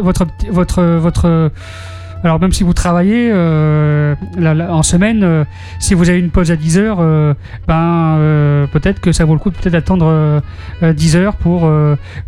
votre, 0.50 0.82
votre 0.82 1.50
alors 2.24 2.40
même 2.40 2.52
si 2.52 2.64
vous 2.64 2.72
travaillez 2.72 3.30
euh, 3.32 4.14
la- 4.38 4.54
la- 4.54 4.74
en 4.74 4.82
semaine, 4.82 5.22
euh, 5.22 5.44
si 5.78 5.94
vous 5.94 6.08
avez 6.10 6.18
une 6.18 6.30
pause 6.30 6.50
à 6.50 6.56
10 6.56 6.78
heures, 6.78 6.98
euh, 7.00 7.34
ben 7.68 8.66
peut-être 8.72 9.00
que 9.00 9.12
ça 9.12 9.24
vaut 9.24 9.34
le 9.34 9.38
coup 9.38 9.50
de 9.50 9.56
peut-être 9.56 9.74
attendre 9.74 10.06
euh, 10.06 10.40
euh, 10.82 10.92
10 10.92 11.16
heures 11.16 11.36
pour 11.36 11.70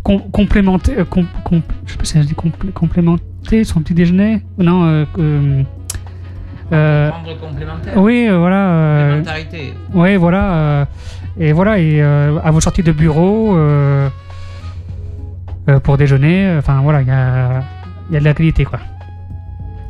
com- 0.03 0.21
complémenter, 0.31 0.95
com- 1.09 1.25
com- 1.43 1.61
je 1.85 1.91
sais 1.93 1.97
pas 1.97 2.05
si 2.05 2.13
ça 2.13 2.21
se 2.21 2.27
dit 2.27 2.33
complé- 2.35 2.71
complémenter 2.71 3.63
son 3.63 3.81
petit 3.81 3.93
déjeuner. 3.93 4.41
Non. 4.57 5.05
complémentaire. 7.41 7.97
oui, 7.97 8.27
voilà. 8.29 9.05
Complémentarité. 9.17 9.73
oui, 9.93 10.15
voilà. 10.17 10.87
et 11.39 11.51
voilà, 11.51 11.79
et 11.79 12.01
à 12.01 12.51
vos 12.51 12.61
sorties 12.61 12.83
de 12.83 12.91
bureau 12.91 13.57
pour 15.83 15.97
déjeuner, 15.97 16.55
enfin 16.57 16.79
voilà, 16.81 17.01
il 17.01 17.07
y 17.07 17.11
a, 17.11 17.63
y 18.11 18.17
a 18.17 18.19
de 18.19 18.25
la 18.25 18.33
qualité 18.33 18.65
quoi. 18.65 18.79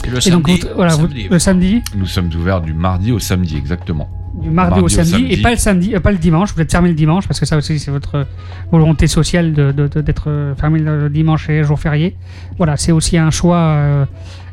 Et 0.09 0.11
le 0.11 0.27
Et 0.27 0.31
donc, 0.31 0.47
samedi, 0.47 0.61
vous- 0.61 0.75
voilà, 0.75 0.95
vous- 0.95 1.01
samedi. 1.07 1.27
le 1.29 1.39
samedi, 1.39 1.81
Nous 1.95 2.05
sommes 2.05 2.29
ouverts 2.35 2.61
du 2.61 2.73
mardi 2.73 3.11
au 3.11 3.19
samedi, 3.19 3.55
exactement. 3.57 4.09
du 4.41 4.49
mardi, 4.49 4.69
Mardi 4.71 4.81
au 4.81 4.85
au 4.85 4.89
samedi, 4.89 5.25
et 5.31 5.37
pas 5.41 5.51
le 5.51 5.57
samedi, 5.57 5.95
euh, 5.95 5.99
pas 5.99 6.11
le 6.11 6.17
dimanche. 6.17 6.53
Vous 6.55 6.61
êtes 6.61 6.71
fermé 6.71 6.89
le 6.89 6.95
dimanche 6.95 7.27
parce 7.27 7.39
que 7.39 7.45
ça 7.45 7.57
aussi 7.57 7.77
c'est 7.79 7.91
votre 7.91 8.25
volonté 8.71 9.07
sociale 9.07 9.53
de, 9.53 9.71
de- 9.71 9.87
de- 9.87 10.01
d'être 10.01 10.29
euh, 10.29 10.55
fermé 10.55 10.79
le 10.79 11.09
dimanche 11.09 11.49
et 11.49 11.63
jour 11.63 11.79
férié. 11.79 12.15
Voilà, 12.57 12.77
c'est 12.77 12.91
aussi 12.91 13.17
un 13.17 13.31
choix, 13.31 13.57
euh, 13.57 14.05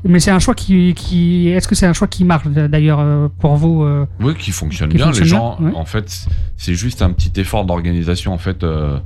mais 0.04 0.18
c'est 0.18 0.30
un 0.32 0.38
choix 0.40 0.54
qui, 0.54 0.92
qui 0.94 1.48
est-ce 1.48 1.68
que 1.68 1.74
c'est 1.74 1.86
un 1.86 1.92
choix 1.92 2.09
qui 2.09 2.24
marche 2.24 2.48
d'ailleurs 2.48 2.98
euh, 3.00 3.28
pour 3.38 3.57
vous 3.57 3.82
euh, 3.84 4.07
Oui, 4.20 4.34
qui 4.34 4.50
fonctionne 4.50 4.88
Qui 4.88 4.96
bien. 4.96 5.07
fonctionne 5.07 5.24
les 5.24 5.30
gens, 5.30 5.57
bien, 5.61 5.68
ouais. 5.68 5.76
en 5.76 5.84
fait, 5.84 6.26
c'est 6.57 6.74
juste 6.74 7.02
un 7.02 7.11
petit 7.12 7.38
effort 7.40 7.64
d'organisation. 7.64 8.32
En 8.32 8.38
fait, 8.38 8.64
euh, 8.64 8.98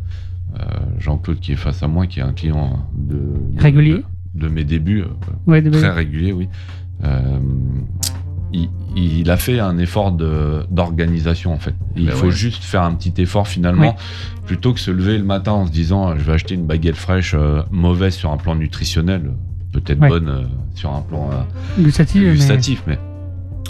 euh, 0.58 0.62
Jean-Claude 0.98 1.40
qui 1.40 1.52
est 1.52 1.56
face 1.56 1.82
à 1.82 1.88
moi, 1.88 2.06
qui 2.06 2.20
est 2.20 2.22
un 2.22 2.32
client 2.32 2.78
de, 2.94 3.16
de- 3.16 3.60
Régulier. 3.60 4.02
De, 4.34 4.48
mes 4.48 4.64
débuts, 4.64 5.02
euh, 5.02 5.06
ouais, 5.46 5.62
de- 5.62 5.70
très 5.70 5.90
régulier, 5.90 6.32
oui. 6.32 6.48
Euh, 7.04 7.38
il, 8.52 8.68
il 8.96 9.30
a 9.30 9.36
fait 9.36 9.60
un 9.60 9.78
effort 9.78 10.10
de- 10.12 10.64
d'organisation 10.70 11.52
en 11.52 11.58
fait. 11.58 11.74
Il 11.96 12.06
Ben 12.06 12.14
faut 12.14 12.26
ouais. 12.26 12.32
juste 12.32 12.64
faire 12.64 12.82
un 12.82 12.94
petit 12.94 13.14
effort 13.22 13.46
finalement, 13.46 13.94
plutôt 14.46 14.72
que 14.72 14.80
se 14.80 14.90
lever 14.90 15.16
le 15.18 15.24
matin 15.24 15.52
en 15.52 15.66
se 15.66 15.70
disant 15.72 16.16
je 16.18 16.22
vais 16.24 16.32
acheter 16.32 16.54
une 16.54 16.66
baguette 16.66 16.96
fraîche 16.96 17.34
euh, 17.38 17.62
mauvaise 17.70 18.14
sur 18.14 18.32
un 18.32 18.36
plan 18.36 18.56
nutritionnel, 18.56 19.32
peut-être 19.72 20.00
Ouais. 20.00 20.08
bonne 20.08 20.28
euh, 20.28 20.42
sur 20.74 20.92
un 20.92 21.00
plan 21.02 21.30
euh, 21.32 21.82
gustatif, 21.82 22.22
mais- 22.22 22.32
gustatif, 22.32 22.82
mais 22.86 22.98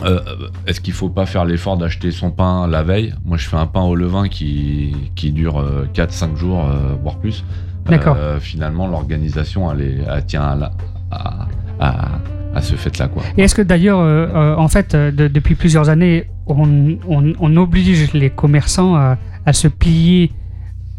Euh, 0.02 0.18
Est-ce 0.66 0.80
qu'il 0.80 0.94
faut 0.94 1.10
pas 1.10 1.26
faire 1.26 1.44
l'effort 1.44 1.76
d'acheter 1.76 2.10
son 2.10 2.30
pain 2.30 2.66
la 2.66 2.82
veille? 2.82 3.12
Moi, 3.26 3.36
je 3.36 3.46
fais 3.46 3.58
un 3.58 3.66
pain 3.66 3.82
au 3.82 3.94
levain 3.94 4.28
qui, 4.28 4.96
qui 5.14 5.30
dure 5.30 5.62
4-5 5.92 6.36
jours, 6.36 6.64
euh, 6.64 6.94
voire 7.02 7.18
plus. 7.18 7.44
D'accord. 7.88 8.16
Euh, 8.18 8.38
finalement, 8.40 8.86
l'organisation, 8.86 9.70
elle, 9.72 9.80
est- 9.80 9.98
elle 10.08 10.24
tient 10.26 10.42
à, 10.42 10.54
la- 10.56 10.72
à, 11.10 11.46
à- 11.80 12.08
à 12.54 12.62
ce 12.62 12.74
fait-là. 12.76 13.08
Quoi. 13.08 13.22
Et 13.36 13.42
est-ce 13.42 13.54
que 13.54 13.62
d'ailleurs, 13.62 14.00
euh, 14.00 14.26
euh, 14.34 14.56
en 14.56 14.68
fait, 14.68 14.94
de- 14.96 15.28
depuis 15.28 15.54
plusieurs 15.54 15.88
années, 15.88 16.28
on, 16.46 16.96
on- 17.08 17.32
on 17.38 17.56
oblige 17.56 18.12
les 18.12 18.30
commerçants 18.30 18.94
à, 18.96 19.18
à 19.46 19.52
se 19.52 19.68
plier 19.68 20.32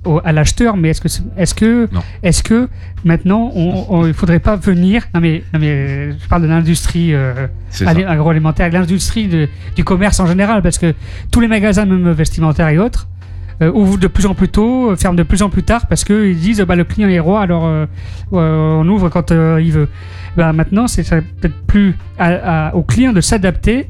au- 0.06 0.20
à 0.26 0.32
l'acheteur, 0.32 0.78
mais 0.78 0.90
est-ce 0.90 1.02
que, 1.02 1.08
est-ce 1.38 1.54
que, 1.54 1.88
est-ce 2.24 2.42
que 2.42 2.68
maintenant, 3.04 3.52
on, 3.54 4.08
il 4.08 4.14
faudrait 4.14 4.40
pas 4.40 4.56
venir 4.56 5.04
Non 5.14 5.20
mais, 5.22 5.44
non 5.54 5.60
mais, 5.60 6.14
je 6.14 6.28
parle 6.28 6.42
de 6.42 6.48
l'industrie 6.48 7.14
euh, 7.14 7.48
agroalimentaire, 8.08 8.72
l'industrie 8.72 9.28
de- 9.28 9.48
du 9.76 9.84
commerce 9.84 10.20
en 10.20 10.26
général, 10.26 10.62
parce 10.64 10.78
que 10.80 10.96
tous 11.32 11.40
les 11.42 11.48
magasins, 11.48 11.86
même 11.86 12.12
vestimentaires 12.14 12.70
et 12.70 12.80
autres, 12.80 13.08
ouvrent 13.70 13.98
de 13.98 14.08
plus 14.08 14.26
en 14.26 14.34
plus 14.34 14.50
tôt, 14.50 14.92
euh, 14.92 14.96
ferment 14.96 15.16
de 15.18 15.24
plus 15.24 15.42
en 15.42 15.50
plus 15.50 15.64
tard, 15.64 15.86
parce 15.88 16.04
qu'ils 16.04 16.38
disent 16.38 16.62
bah, 16.62 16.76
le 16.76 16.84
client 16.84 17.10
est 17.10 17.20
roi, 17.20 17.42
alors 17.42 17.66
euh, 17.66 17.86
euh, 18.34 18.82
on 18.82 18.88
ouvre 18.88 19.10
quand 19.10 19.32
euh, 19.32 19.62
il 19.62 19.72
veut. 19.72 19.88
Bah, 20.38 20.54
maintenant, 20.54 20.88
c'est 20.88 21.04
peut-être 21.10 21.62
plus 21.68 21.96
à- 22.18 22.70
à- 22.70 22.76
au 22.76 22.84
client 22.84 23.14
de 23.14 23.22
s'adapter 23.22 23.90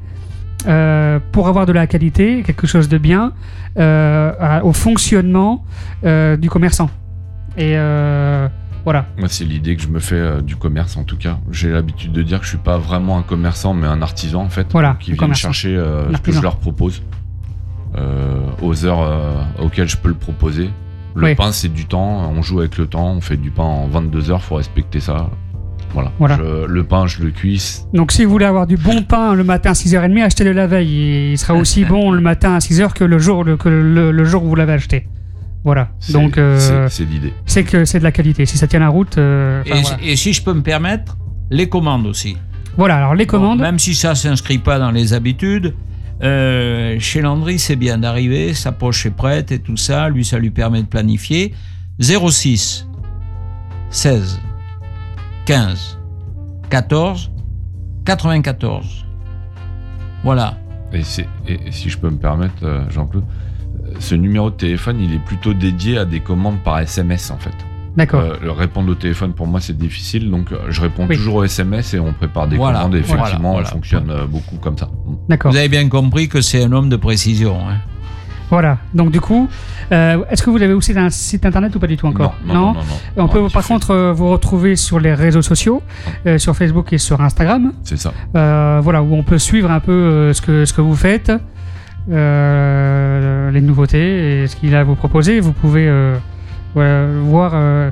euh, 0.68 1.20
pour 1.32 1.48
avoir 1.48 1.66
de 1.66 1.72
la 1.74 1.88
qualité, 1.88 2.44
quelque 2.44 2.68
chose 2.68 2.88
de 2.90 2.98
bien, 2.98 3.34
euh, 3.78 4.32
à- 4.40 4.64
au 4.66 4.74
fonctionnement 4.74 5.64
euh, 6.06 6.38
du 6.38 6.50
commerçant. 6.50 6.90
Et 7.58 7.74
euh, 7.76 8.48
voilà. 8.84 9.06
Moi, 9.18 9.28
c'est 9.30 9.44
l'idée 9.46 9.76
que 9.76 9.82
je 9.84 9.88
me 9.88 10.00
fais 10.00 10.16
euh, 10.16 10.42
du 10.42 10.56
commerce, 10.56 10.98
en 10.98 11.04
tout 11.04 11.18
cas. 11.18 11.38
J'ai 11.52 11.70
l'habitude 11.72 12.12
de 12.12 12.22
dire 12.24 12.40
que 12.40 12.46
je 12.46 12.50
suis 12.50 12.58
pas 12.58 12.78
vraiment 12.78 13.18
un 13.18 13.22
commerçant, 13.24 13.74
mais 13.74 13.88
un 13.88 14.02
artisan, 14.02 14.42
en 14.44 14.50
fait. 14.50 14.68
Voilà, 14.72 14.98
Qui 15.00 15.12
vient 15.14 15.34
chercher 15.36 15.76
euh, 15.76 16.12
ce 16.14 16.22
que 16.22 16.32
je 16.32 16.42
leur 16.42 16.58
propose 16.58 17.02
euh, 17.02 17.16
aux 18.62 18.86
heures 18.86 19.02
euh, 19.02 19.34
auxquelles 19.62 19.89
je 19.89 19.98
peux 19.98 20.10
le 20.10 20.16
proposer. 20.16 20.70
Le 21.16 21.26
Oui. 21.28 21.36
pain, 21.36 21.52
c'est 21.52 21.72
du 21.74 21.86
temps. 21.86 22.32
On 22.36 22.42
joue 22.42 22.60
avec 22.60 22.78
le 22.78 22.88
temps. 22.88 23.12
On 23.12 23.22
fait 23.22 23.38
du 23.38 23.52
pain 23.52 23.64
en 23.64 23.88
22 23.88 24.32
heures. 24.32 24.42
Faut 24.42 24.56
respecter 24.56 25.00
ça. 25.02 25.30
Voilà. 25.94 26.12
Voilà. 26.20 26.38
Je- 26.38 26.66
le 26.68 26.84
pain, 26.86 27.06
je 27.06 27.22
le 27.22 27.32
cuis. 27.32 27.82
Donc 27.94 28.14
si 28.14 28.24
vous 28.24 28.32
voulez 28.32 28.46
avoir 28.46 28.66
du 28.66 28.78
bon 28.78 29.02
pain 29.04 29.34
le 29.36 29.44
matin 29.44 29.72
à 29.72 29.74
6h30, 29.74 30.24
achetez-le 30.24 30.54
la 30.54 30.68
veille. 30.68 30.98
Et 31.02 31.32
il 31.34 31.38
sera 31.38 31.54
aussi 31.54 31.84
bon 31.86 32.12
le 32.12 32.22
matin 32.22 32.54
à 32.56 32.60
6h 32.60 32.94
que 32.94 33.04
le 33.04 33.20
jour, 33.20 33.44
le, 33.44 33.58
que 33.58 33.68
le, 33.68 34.12
le 34.12 34.24
jour 34.24 34.44
où 34.46 34.48
vous 34.48 34.56
l'avez 34.56 34.72
acheté. 34.74 35.08
Voilà. 35.66 35.89
C'est- 36.00 36.14
Donc 36.14 36.38
euh, 36.38 36.88
c'est- 36.88 37.04
l'idée. 37.04 37.34
c'est 37.46 37.64
que 37.66 37.84
c'est 37.84 38.00
de 38.00 38.04
la 38.06 38.14
qualité. 38.14 38.46
Si 38.46 38.58
ça 38.58 38.68
tient 38.68 38.80
la 38.80 38.88
route, 38.88 39.18
euh, 39.18 39.64
Et, 39.66 39.72
voilà. 39.82 39.98
et 40.02 40.16
si 40.16 40.32
je 40.32 40.42
peux 40.42 40.54
me 40.54 40.62
permettre, 40.64 41.18
les 41.50 41.68
commandes 41.68 42.08
aussi. 42.08 42.38
Voilà, 42.78 42.96
alors 42.96 43.14
les 43.16 43.26
Bon, 43.26 43.32
commandes. 43.32 43.60
même 43.60 43.78
si 43.80 43.94
ça 43.94 44.16
s'inscrit 44.16 44.60
pas 44.60 44.80
dans 44.80 44.92
les 44.92 45.12
habitudes, 45.14 45.76
euh, 46.24 47.00
chez 47.00 47.22
Landry, 47.22 47.58
c'est 47.58 47.76
bien 47.76 47.98
d'arriver, 47.98 48.54
sa 48.54 48.72
poche 48.72 49.06
est 49.06 49.12
prête 49.12 49.52
et 49.52 49.60
tout 49.60 49.78
ça. 49.78 50.10
Lui, 50.10 50.24
ça 50.24 50.38
lui 50.38 50.52
permet 50.52 50.82
de 50.82 50.88
planifier. 50.88 51.54
06 52.00 52.88
16 53.90 54.40
15 55.46 56.00
14 56.70 57.32
94. 58.06 59.06
Voilà. 60.24 60.58
Et, 60.94 61.04
si 61.04 61.90
je 61.90 61.98
peux 61.98 62.10
me 62.10 62.18
permettre, 62.18 62.64
euh, 62.64 62.90
Jean-Claude, 62.90 63.24
euh, 63.86 63.94
ce 64.00 64.16
numéro 64.16 64.50
de 64.50 64.56
téléphone, 64.56 65.00
il 65.00 65.14
est 65.14 65.24
plutôt 65.24 65.54
dédié 65.54 65.98
à 65.98 66.06
des 66.06 66.20
commandes 66.20 66.62
par 66.64 66.80
SMS, 66.80 67.32
en 67.32 67.38
fait. 67.38 67.54
D'accord. 67.98 68.22
Euh, 68.22 68.52
répondre 68.54 68.89
au 68.92 68.96
téléphone 68.96 69.34
pour 69.34 69.48
moi 69.48 69.60
c'est 69.60 69.78
difficile 69.78 70.32
donc 70.32 70.52
euh, 70.54 70.58
je 70.70 70.80
réponds 70.82 71.08
Oui. 71.10 71.18
toujours 71.18 71.36
au 71.36 71.44
SMS 71.44 71.94
et 71.94 72.00
on 72.00 72.14
prépare 72.14 72.48
des 72.48 72.56
Voilà, 72.56 72.80
commandes 72.80 72.96
et 72.96 73.02
voilà, 73.02 73.22
effectivement 73.24 73.52
voilà. 73.54 73.68
on 73.68 73.72
fonctionne 73.72 74.10
euh, 74.10 74.26
beaucoup 74.28 74.56
comme 74.58 74.78
ça. 74.78 74.89
D'accord. 75.28 75.52
Vous 75.52 75.58
avez 75.58 75.68
bien 75.70 75.88
compris 75.89 76.30
que 76.30 76.39
c'est 76.42 76.64
un 76.64 76.72
homme 76.72 76.88
de 76.89 76.96
précision. 76.96 77.58
hein. 77.70 77.76
Voilà. 78.50 78.78
Donc 78.94 79.12
du 79.12 79.22
coup, 79.22 79.48
euh, 79.94 80.24
est-ce 80.30 80.44
que 80.44 80.50
vous 80.50 80.62
avez 80.62 80.74
aussi 80.74 80.98
un 80.98 81.10
site 81.10 81.46
internet 81.46 81.74
ou 81.76 81.80
pas 81.80 81.88
du 81.88 81.96
tout 81.96 82.08
encore? 82.08 82.36
Non, 82.46 82.54
non, 82.54 82.60
non, 82.60 82.74
non, 82.74 82.80
non. 83.18 83.24
On 83.24 83.28
peut 83.30 83.48
par 83.48 83.66
contre 83.66 83.92
euh, 83.92 84.12
vous 84.14 84.30
retrouver 84.30 84.76
sur 84.76 85.00
les 85.00 85.14
réseaux 85.14 85.42
sociaux, 85.42 85.82
euh, 86.26 86.38
sur 86.38 86.54
Facebook 86.56 86.92
et 86.92 86.98
sur 86.98 87.22
Instagram. 87.22 87.72
C'est 87.86 87.98
ça. 87.98 88.12
Euh, 88.36 88.80
voilà, 88.84 89.04
où 89.04 89.14
on 89.16 89.24
peut 89.24 89.38
suivre 89.38 89.72
un 89.72 89.80
peu 89.80 89.92
euh, 89.94 90.34
ce, 90.34 90.42
que, 90.42 90.66
ce 90.66 90.74
que 90.74 90.82
vous 90.82 90.96
faites, 90.98 91.32
euh, 92.10 93.52
les 93.52 93.62
nouveautés 93.62 94.44
et 94.44 94.48
ce 94.48 94.56
qu'il 94.56 94.76
a 94.76 94.80
à 94.80 94.84
vous 94.84 94.96
proposer. 94.96 95.39
Vous 95.39 95.54
pouvez 95.54 95.88
euh, 95.88 96.16
voilà, 96.16 96.31
voir, 96.76 97.52
euh, 97.54 97.90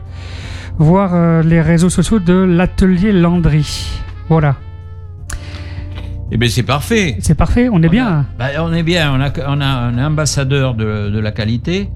voir 0.78 1.12
euh, 1.14 1.42
les 1.44 1.62
réseaux 1.62 1.90
sociaux 1.90 2.20
de 2.20 2.34
l'atelier 2.34 3.12
Landry. 3.12 3.90
Voilà, 4.30 4.56
Eh 6.32 6.38
bien, 6.38 6.50
c'est 6.50 6.64
parfait. 6.64 7.18
c'est 7.20 7.36
parfait, 7.36 7.68
on 7.72 7.82
est 7.82 7.90
bien. 7.90 8.26
Bah, 8.38 8.50
on 8.60 8.72
est 8.74 8.84
bien, 8.84 9.12
on 9.14 9.20
a, 9.22 9.32
on 9.48 9.60
a 9.62 9.66
un 9.66 10.06
ambassadeur 10.06 10.76
de, 10.76 11.10
de 11.10 11.20
la 11.20 11.32
qualité. 11.32 11.90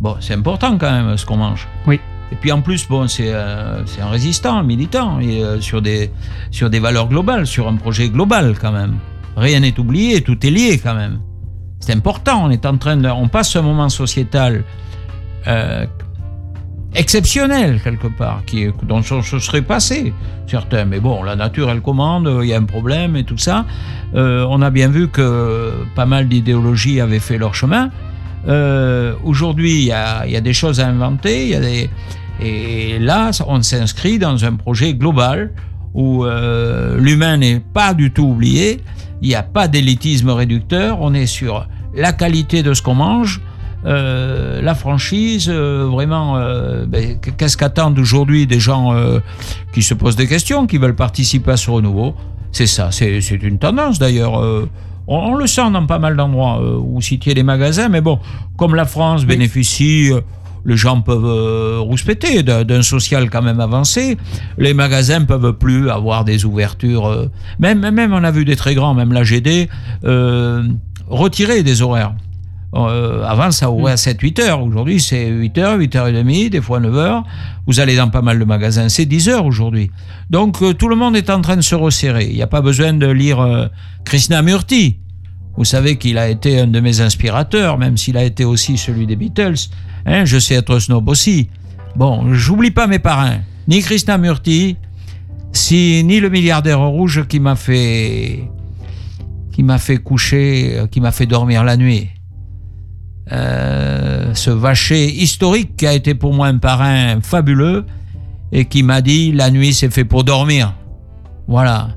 Bon, 0.00 0.16
c'est 0.20 0.34
important 0.34 0.76
quand 0.78 0.90
même 0.90 1.16
ce 1.16 1.24
qu'on 1.26 1.38
mange. 1.38 1.66
Oui. 1.86 1.98
Et 2.30 2.36
puis 2.36 2.52
en 2.52 2.60
plus, 2.60 2.86
bon, 2.86 3.08
c'est 3.08 3.32
euh, 3.32 3.82
un 4.02 4.08
résistant, 4.10 4.58
un 4.58 4.62
militant, 4.62 5.18
et, 5.18 5.42
euh, 5.42 5.60
sur, 5.60 5.80
des, 5.80 6.10
sur 6.50 6.68
des 6.68 6.78
valeurs 6.78 7.08
globales, 7.08 7.46
sur 7.46 7.66
un 7.66 7.76
projet 7.76 8.10
global 8.10 8.54
quand 8.60 8.70
même. 8.72 8.96
Rien 9.36 9.60
n'est 9.60 9.78
oublié, 9.80 10.20
tout 10.20 10.46
est 10.46 10.50
lié 10.50 10.78
quand 10.78 10.94
même. 10.94 11.20
C'est 11.80 11.94
important, 11.94 12.44
on 12.44 12.50
est 12.50 12.66
en 12.66 12.76
train 12.76 12.96
de... 12.98 13.08
On 13.08 13.28
passe 13.28 13.56
un 13.56 13.62
moment 13.62 13.88
sociétal 13.88 14.64
euh, 15.46 15.86
exceptionnel 16.94 17.80
quelque 17.82 18.08
part, 18.08 18.42
qui, 18.46 18.66
dont 18.82 19.02
on 19.10 19.22
se 19.22 19.38
serait 19.38 19.62
passé, 19.62 20.12
certains. 20.46 20.84
Mais 20.84 21.00
bon, 21.00 21.22
la 21.22 21.36
nature, 21.36 21.70
elle 21.70 21.80
commande, 21.80 22.30
il 22.42 22.48
y 22.48 22.54
a 22.54 22.58
un 22.58 22.64
problème 22.64 23.16
et 23.16 23.24
tout 23.24 23.38
ça. 23.38 23.66
Euh, 24.14 24.46
on 24.48 24.62
a 24.62 24.70
bien 24.70 24.88
vu 24.88 25.08
que 25.08 25.72
pas 25.94 26.06
mal 26.06 26.28
d'idéologies 26.28 27.00
avaient 27.00 27.18
fait 27.18 27.38
leur 27.38 27.54
chemin. 27.54 27.90
Euh, 28.46 29.14
Aujourd'hui, 29.24 29.80
il 29.80 29.84
y 29.84 29.92
a, 29.92 30.26
y 30.26 30.36
a 30.36 30.40
des 30.40 30.52
choses 30.52 30.80
à 30.80 30.88
inventer, 30.88 31.48
y 31.48 31.54
a 31.54 31.60
des... 31.60 31.90
et 32.40 32.98
là, 32.98 33.30
on 33.46 33.62
s'inscrit 33.62 34.18
dans 34.18 34.44
un 34.44 34.54
projet 34.54 34.94
global 34.94 35.52
où 35.94 36.24
euh, 36.24 36.98
l'humain 36.98 37.36
n'est 37.38 37.60
pas 37.60 37.94
du 37.94 38.12
tout 38.12 38.24
oublié, 38.24 38.80
il 39.20 39.28
n'y 39.28 39.34
a 39.34 39.42
pas 39.42 39.68
d'élitisme 39.68 40.30
réducteur, 40.30 40.98
on 41.00 41.12
est 41.14 41.26
sur 41.26 41.66
la 41.94 42.12
qualité 42.12 42.62
de 42.62 42.74
ce 42.74 42.82
qu'on 42.82 42.94
mange, 42.94 43.40
euh, 43.86 44.60
la 44.60 44.74
franchise, 44.74 45.48
euh, 45.48 45.88
vraiment, 45.90 46.36
euh, 46.36 46.84
ben, 46.86 47.18
qu'est-ce 47.20 47.56
qu'attendent 47.56 47.98
aujourd'hui 47.98 48.46
des 48.46 48.60
gens 48.60 48.94
qui 49.72 49.82
se 49.82 49.94
posent 49.94 50.16
des 50.16 50.26
questions, 50.26 50.66
qui 50.66 50.78
veulent 50.78 50.96
participer 50.96 51.52
à 51.52 51.56
ce 51.56 51.70
renouveau? 51.70 52.14
C'est 52.52 52.66
ça, 52.66 52.90
c'est 52.90 53.18
une 53.30 53.58
tendance 53.58 53.98
d'ailleurs. 53.98 54.34
on, 54.34 55.16
on 55.16 55.34
le 55.34 55.46
sent 55.46 55.70
dans 55.70 55.86
pas 55.86 55.98
mal 55.98 56.16
d'endroits 56.16 56.60
où 56.62 57.00
citer 57.00 57.34
les 57.34 57.42
magasins, 57.42 57.88
mais 57.88 58.00
bon, 58.00 58.18
comme 58.56 58.74
la 58.74 58.86
France 58.86 59.24
bénéficie, 59.24 60.12
les 60.68 60.76
gens 60.76 61.00
peuvent 61.00 61.24
euh, 61.24 61.78
rouspéter 61.80 62.42
d'un 62.42 62.64
d'un 62.64 62.82
social 62.82 63.30
quand 63.30 63.42
même 63.42 63.60
avancé. 63.60 64.18
Les 64.58 64.74
magasins 64.74 65.24
peuvent 65.24 65.54
plus 65.54 65.90
avoir 65.90 66.24
des 66.24 66.44
ouvertures. 66.44 67.06
euh, 67.06 67.30
même, 67.58 67.80
même, 67.90 68.12
on 68.12 68.22
a 68.22 68.30
vu 68.30 68.44
des 68.44 68.56
très 68.56 68.74
grands, 68.74 68.94
même 68.94 69.12
la 69.12 69.24
GD, 69.24 69.68
euh, 70.04 70.62
retirer 71.08 71.62
des 71.62 71.82
horaires. 71.82 72.14
Euh, 72.74 73.24
avant, 73.24 73.50
ça 73.50 73.70
ouvrait 73.70 73.92
à 73.92 73.96
7-8 73.96 74.42
heures. 74.42 74.62
Aujourd'hui, 74.62 75.00
c'est 75.00 75.28
8 75.28 75.58
heures, 75.58 75.78
8 75.78 75.96
heures 75.96 76.08
et 76.08 76.12
demie, 76.12 76.50
des 76.50 76.60
fois 76.60 76.80
9 76.80 76.96
heures. 76.96 77.24
Vous 77.66 77.80
allez 77.80 77.96
dans 77.96 78.08
pas 78.10 78.22
mal 78.22 78.38
de 78.38 78.44
magasins, 78.44 78.88
c'est 78.88 79.06
10 79.06 79.28
heures 79.30 79.46
aujourd'hui. 79.46 79.90
Donc, 80.30 80.62
euh, 80.62 80.74
tout 80.74 80.88
le 80.88 80.96
monde 80.96 81.16
est 81.16 81.30
en 81.30 81.40
train 81.40 81.56
de 81.56 81.62
se 81.62 81.74
resserrer. 81.74 82.26
Il 82.26 82.34
n'y 82.34 82.42
a 82.42 82.46
pas 82.46 82.60
besoin 82.60 82.92
de 82.92 83.06
lire 83.06 83.40
euh, 83.40 83.66
Krishnamurti. 84.04 84.98
Vous 85.56 85.64
savez 85.64 85.96
qu'il 85.96 86.18
a 86.18 86.28
été 86.28 86.60
un 86.60 86.66
de 86.66 86.78
mes 86.78 87.00
inspirateurs, 87.00 87.78
même 87.78 87.96
s'il 87.96 88.16
a 88.16 88.24
été 88.24 88.44
aussi 88.44 88.76
celui 88.76 89.06
des 89.06 89.16
Beatles. 89.16 89.68
Hein, 90.06 90.24
je 90.24 90.38
sais 90.38 90.54
être 90.54 90.78
snob 90.78 91.08
aussi. 91.08 91.48
Bon, 91.96 92.32
j'oublie 92.34 92.70
pas 92.70 92.86
mes 92.86 92.98
parrains. 93.00 93.40
Ni 93.66 93.80
Krishnamurti, 93.80 94.76
si, 95.52 96.04
ni 96.04 96.20
le 96.20 96.28
milliardaire 96.28 96.80
rouge 96.80 97.26
qui 97.26 97.40
m'a 97.40 97.56
fait 97.56 98.48
qui 99.52 99.64
m'a 99.64 99.78
fait 99.78 99.96
coucher, 99.96 100.78
euh, 100.78 100.86
qui 100.86 101.00
m'a 101.00 101.10
fait 101.10 101.26
dormir 101.26 101.64
la 101.64 101.76
nuit. 101.76 102.08
Euh, 103.30 104.32
ce 104.34 104.50
vacher 104.50 105.06
historique 105.06 105.76
qui 105.76 105.86
a 105.86 105.92
été 105.92 106.14
pour 106.14 106.32
moi 106.32 106.46
un 106.46 106.56
parrain 106.56 107.20
fabuleux 107.20 107.84
et 108.52 108.64
qui 108.64 108.82
m'a 108.82 109.02
dit 109.02 109.32
la 109.32 109.50
nuit 109.50 109.74
c'est 109.74 109.92
fait 109.92 110.04
pour 110.04 110.24
dormir. 110.24 110.74
Voilà. 111.46 111.90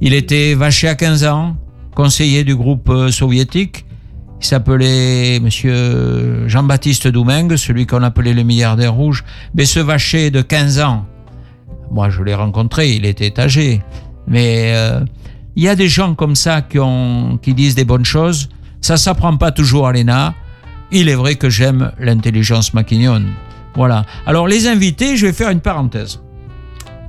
Il 0.00 0.12
était 0.12 0.54
vaché 0.54 0.88
à 0.88 0.94
15 0.94 1.24
ans, 1.24 1.56
conseiller 1.94 2.44
du 2.44 2.54
groupe 2.54 2.90
euh, 2.90 3.10
soviétique. 3.10 3.86
Il 4.40 4.46
s'appelait 4.46 5.40
monsieur 5.40 6.46
Jean-Baptiste 6.48 7.08
Domingue, 7.08 7.56
celui 7.56 7.86
qu'on 7.86 8.02
appelait 8.02 8.34
le 8.34 8.42
milliardaire 8.42 8.92
rouge. 8.92 9.24
Mais 9.54 9.64
ce 9.64 9.80
vacher 9.80 10.30
de 10.30 10.42
15 10.42 10.80
ans, 10.80 11.06
moi 11.90 12.10
je 12.10 12.22
l'ai 12.22 12.34
rencontré, 12.34 12.92
il 12.94 13.06
était 13.06 13.40
âgé. 13.40 13.80
Mais 14.26 14.72
euh, 14.74 15.00
il 15.56 15.62
y 15.62 15.68
a 15.68 15.76
des 15.76 15.88
gens 15.88 16.14
comme 16.14 16.34
ça 16.34 16.60
qui 16.60 17.54
disent 17.54 17.74
des 17.74 17.84
bonnes 17.84 18.04
choses. 18.04 18.50
Ça 18.82 18.98
s'apprend 18.98 19.36
pas 19.38 19.50
toujours 19.50 19.86
à 19.86 19.92
l'ENA. 19.92 20.34
Il 20.90 21.08
est 21.08 21.14
vrai 21.14 21.34
que 21.36 21.50
j'aime 21.50 21.92
l'intelligence 21.98 22.74
maquignonne. 22.74 23.32
Voilà. 23.74 24.04
Alors 24.26 24.46
les 24.46 24.66
invités, 24.68 25.16
je 25.16 25.26
vais 25.26 25.32
faire 25.32 25.50
une 25.50 25.60
parenthèse. 25.60 26.20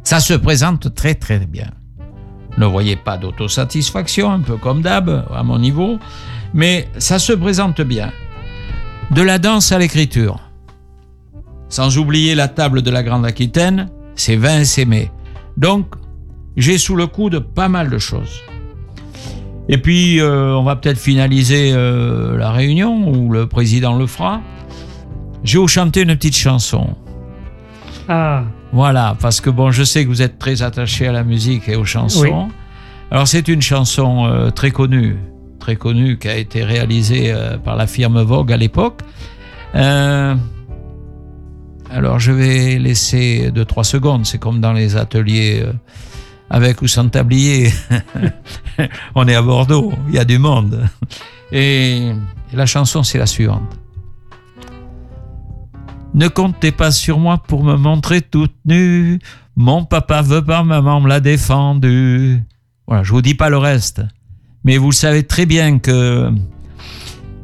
Ça 0.03 0.19
se 0.19 0.33
présente 0.33 0.93
très 0.93 1.15
très 1.15 1.39
bien. 1.39 1.69
Ne 2.57 2.65
voyez 2.65 2.95
pas 2.95 3.17
d'autosatisfaction, 3.17 4.31
un 4.31 4.39
peu 4.39 4.57
comme 4.57 4.81
d'hab, 4.81 5.25
à 5.33 5.43
mon 5.43 5.59
niveau, 5.59 5.99
mais 6.53 6.87
ça 6.97 7.19
se 7.19 7.33
présente 7.33 7.81
bien. 7.81 8.11
De 9.11 9.21
la 9.21 9.39
danse 9.39 9.71
à 9.71 9.77
l'écriture. 9.77 10.39
Sans 11.69 11.97
oublier 11.97 12.35
la 12.35 12.47
table 12.47 12.81
de 12.81 12.91
la 12.91 13.03
Grande 13.03 13.25
Aquitaine, 13.25 13.89
c'est 14.15 14.37
vin 14.37 14.63
et 14.63 14.85
mets. 14.85 15.11
Donc, 15.57 15.87
j'ai 16.55 16.77
sous 16.77 16.95
le 16.95 17.07
coup 17.07 17.29
de 17.29 17.39
pas 17.39 17.67
mal 17.67 17.89
de 17.89 17.97
choses. 17.97 18.41
Et 19.67 19.79
puis, 19.79 20.19
euh, 20.19 20.55
on 20.55 20.63
va 20.63 20.75
peut-être 20.75 20.99
finaliser 20.99 21.71
euh, 21.73 22.37
la 22.37 22.51
réunion, 22.51 23.09
où 23.09 23.31
le 23.31 23.47
président 23.47 23.97
le 23.97 24.05
fera. 24.05 24.41
Je 25.43 25.53
vais 25.53 25.59
vous 25.61 25.67
chanter 25.67 26.01
une 26.01 26.15
petite 26.15 26.37
chanson. 26.37 26.95
Ah, 28.07 28.43
Voilà, 28.71 29.15
parce 29.19 29.41
que 29.41 29.49
bon, 29.49 29.71
je 29.71 29.83
sais 29.83 30.03
que 30.03 30.09
vous 30.09 30.21
êtes 30.21 30.37
très 30.37 30.61
attaché 30.61 31.07
à 31.07 31.11
la 31.11 31.23
musique 31.23 31.67
et 31.67 31.75
aux 31.75 31.85
chansons. 31.85 32.21
Oui. 32.21 32.29
Alors 33.11 33.27
c'est 33.27 33.47
une 33.47 33.61
chanson 33.61 34.25
euh, 34.25 34.49
très 34.49 34.71
connue, 34.71 35.17
très 35.59 35.75
connue, 35.75 36.17
qui 36.17 36.27
a 36.27 36.35
été 36.35 36.63
réalisée 36.63 37.33
par 37.63 37.75
la 37.75 37.87
firme 37.87 38.21
Vogue 38.21 38.51
à 38.51 38.57
l'époque. 38.57 38.99
Alors 39.73 40.39
je 42.19 42.31
vais 42.31 42.77
laisser 42.77 43.51
2-3 43.53 43.83
secondes, 43.83 44.25
c'est 44.25 44.39
comme 44.39 44.59
dans 44.59 44.73
les 44.73 44.97
ateliers 44.97 45.63
avec 46.49 46.81
ou 46.81 46.87
sans 46.87 47.09
tablier. 47.09 47.73
On 49.15 49.27
est 49.27 49.35
à 49.35 49.41
Bordeaux, 49.41 49.93
il 50.07 50.15
y 50.15 50.19
a 50.19 50.25
du 50.25 50.39
monde. 50.39 50.87
Et, 51.51 52.11
la 52.53 52.65
chanson 52.65 53.03
c'est 53.03 53.17
la 53.17 53.25
suivante. 53.25 53.77
Ne 56.13 56.29
comptez 56.29 56.71
pas 56.71 56.91
sur 56.91 57.19
moi 57.19 57.37
pour 57.37 57.63
me 57.63 57.75
montrer 57.75 58.21
toute 58.21 58.55
nue. 58.65 59.19
Mon 59.57 59.83
papa 59.83 60.21
veut 60.21 60.43
pas, 60.43 60.63
maman 60.63 61.01
me 61.01 61.09
l'a 61.09 61.19
défendu. 61.19 62.41
Voilà, 62.87 63.03
je 63.03 63.11
vous 63.11 63.21
dis 63.21 63.35
pas 63.35 63.49
le 63.49 63.57
reste. 63.57 64.01
Mais 64.63 64.77
vous 64.77 64.91
savez 64.91 65.23
très 65.23 65.45
bien 65.45 65.79
que 65.79 66.31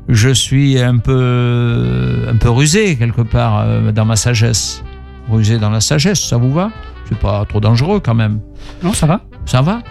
je 0.08 0.30
suis 0.30 0.80
un 0.80 0.98
peu, 0.98 2.26
un 2.28 2.36
peu 2.38 2.50
rusé 2.50 2.96
quelque 2.98 3.22
part 3.22 3.60
euh, 3.60 3.92
dans 3.92 4.06
ma 4.06 4.16
sagesse. 4.16 4.84
Rusé 5.30 5.58
dans 5.58 5.70
la 5.70 5.82
sagesse, 5.82 6.22
ça 6.22 6.38
vous 6.38 6.52
va? 6.52 6.72
C'est 7.12 7.20
pas 7.20 7.46
trop 7.46 7.60
dangereux 7.60 8.00
quand 8.00 8.16
même. 8.16 8.40
non, 8.84 8.94
ça 8.94 9.06
va 9.06 9.22
Ça 9.46 9.62
va 9.62 9.82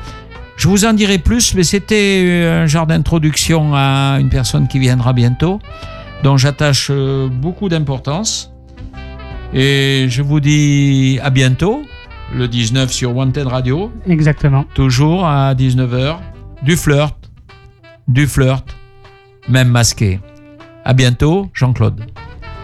Je 0.57 0.69
vous 0.69 0.85
en 0.85 0.93
dirai 0.95 1.19
plus, 1.19 1.55
mais 1.55 1.63
c'était 1.65 2.49
un 2.63 2.67
genre 2.67 2.87
d'introduction 2.87 3.73
à 3.75 4.17
une 4.21 4.31
personne 4.31 4.67
qui 4.69 4.79
viendra 4.79 5.13
bientôt, 5.13 5.59
dont 6.23 6.37
j'attache 6.37 6.89
euh, 6.91 7.29
beaucoup 7.29 7.69
d'importance. 7.69 8.53
Et 9.53 10.07
je 10.09 10.23
vous 10.23 10.41
dis 10.41 11.19
à 11.23 11.31
bientôt, 11.31 11.83
le 12.35 12.47
19 12.49 12.91
sur 12.93 13.15
Wanted 13.17 13.47
Radio, 13.49 13.91
Exactement. 14.09 14.65
toujours 14.75 15.27
à 15.27 15.55
19h. 15.55 16.17
Du 16.63 16.77
flirt, 16.77 17.17
du 18.07 18.27
flirt, 18.27 18.65
même 19.49 19.69
masqué. 19.69 20.21
À 20.85 20.93
bientôt, 20.95 21.49
Jean-Claude. 21.55 22.05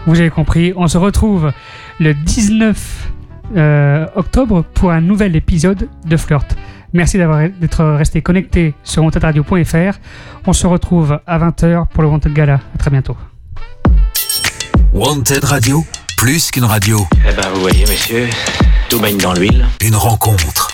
Vous 0.05 0.19
avez 0.19 0.29
compris, 0.29 0.71
on 0.75 0.87
se 0.87 0.97
retrouve 0.97 1.51
le 1.99 2.13
19 2.13 3.11
euh, 3.55 4.05
octobre 4.15 4.63
pour 4.73 4.91
un 4.91 5.01
nouvel 5.01 5.35
épisode 5.35 5.87
de 6.05 6.17
Flirt. 6.17 6.55
Merci 6.93 7.17
d'avoir 7.17 7.47
d'être 7.49 7.83
resté 7.83 8.21
connecté 8.21 8.73
sur 8.83 9.03
wantedradio.fr. 9.03 9.97
On 10.45 10.53
se 10.53 10.65
retrouve 10.67 11.19
à 11.27 11.37
20h 11.39 11.87
pour 11.93 12.03
le 12.03 12.09
Wanted 12.09 12.33
Gala. 12.33 12.59
À 12.73 12.77
très 12.77 12.89
bientôt. 12.89 13.17
Wanted 14.93 15.43
Radio, 15.43 15.83
plus 16.17 16.49
qu'une 16.49 16.63
radio, 16.63 17.05
Eh 17.29 17.33
ben, 17.35 17.49
vous 17.53 17.61
voyez, 17.61 17.81
messieurs, 17.81 18.27
tout 18.89 18.99
baigne 18.99 19.17
dans 19.17 19.33
l'huile. 19.33 19.65
une 19.81 19.95
rencontre. 19.95 20.69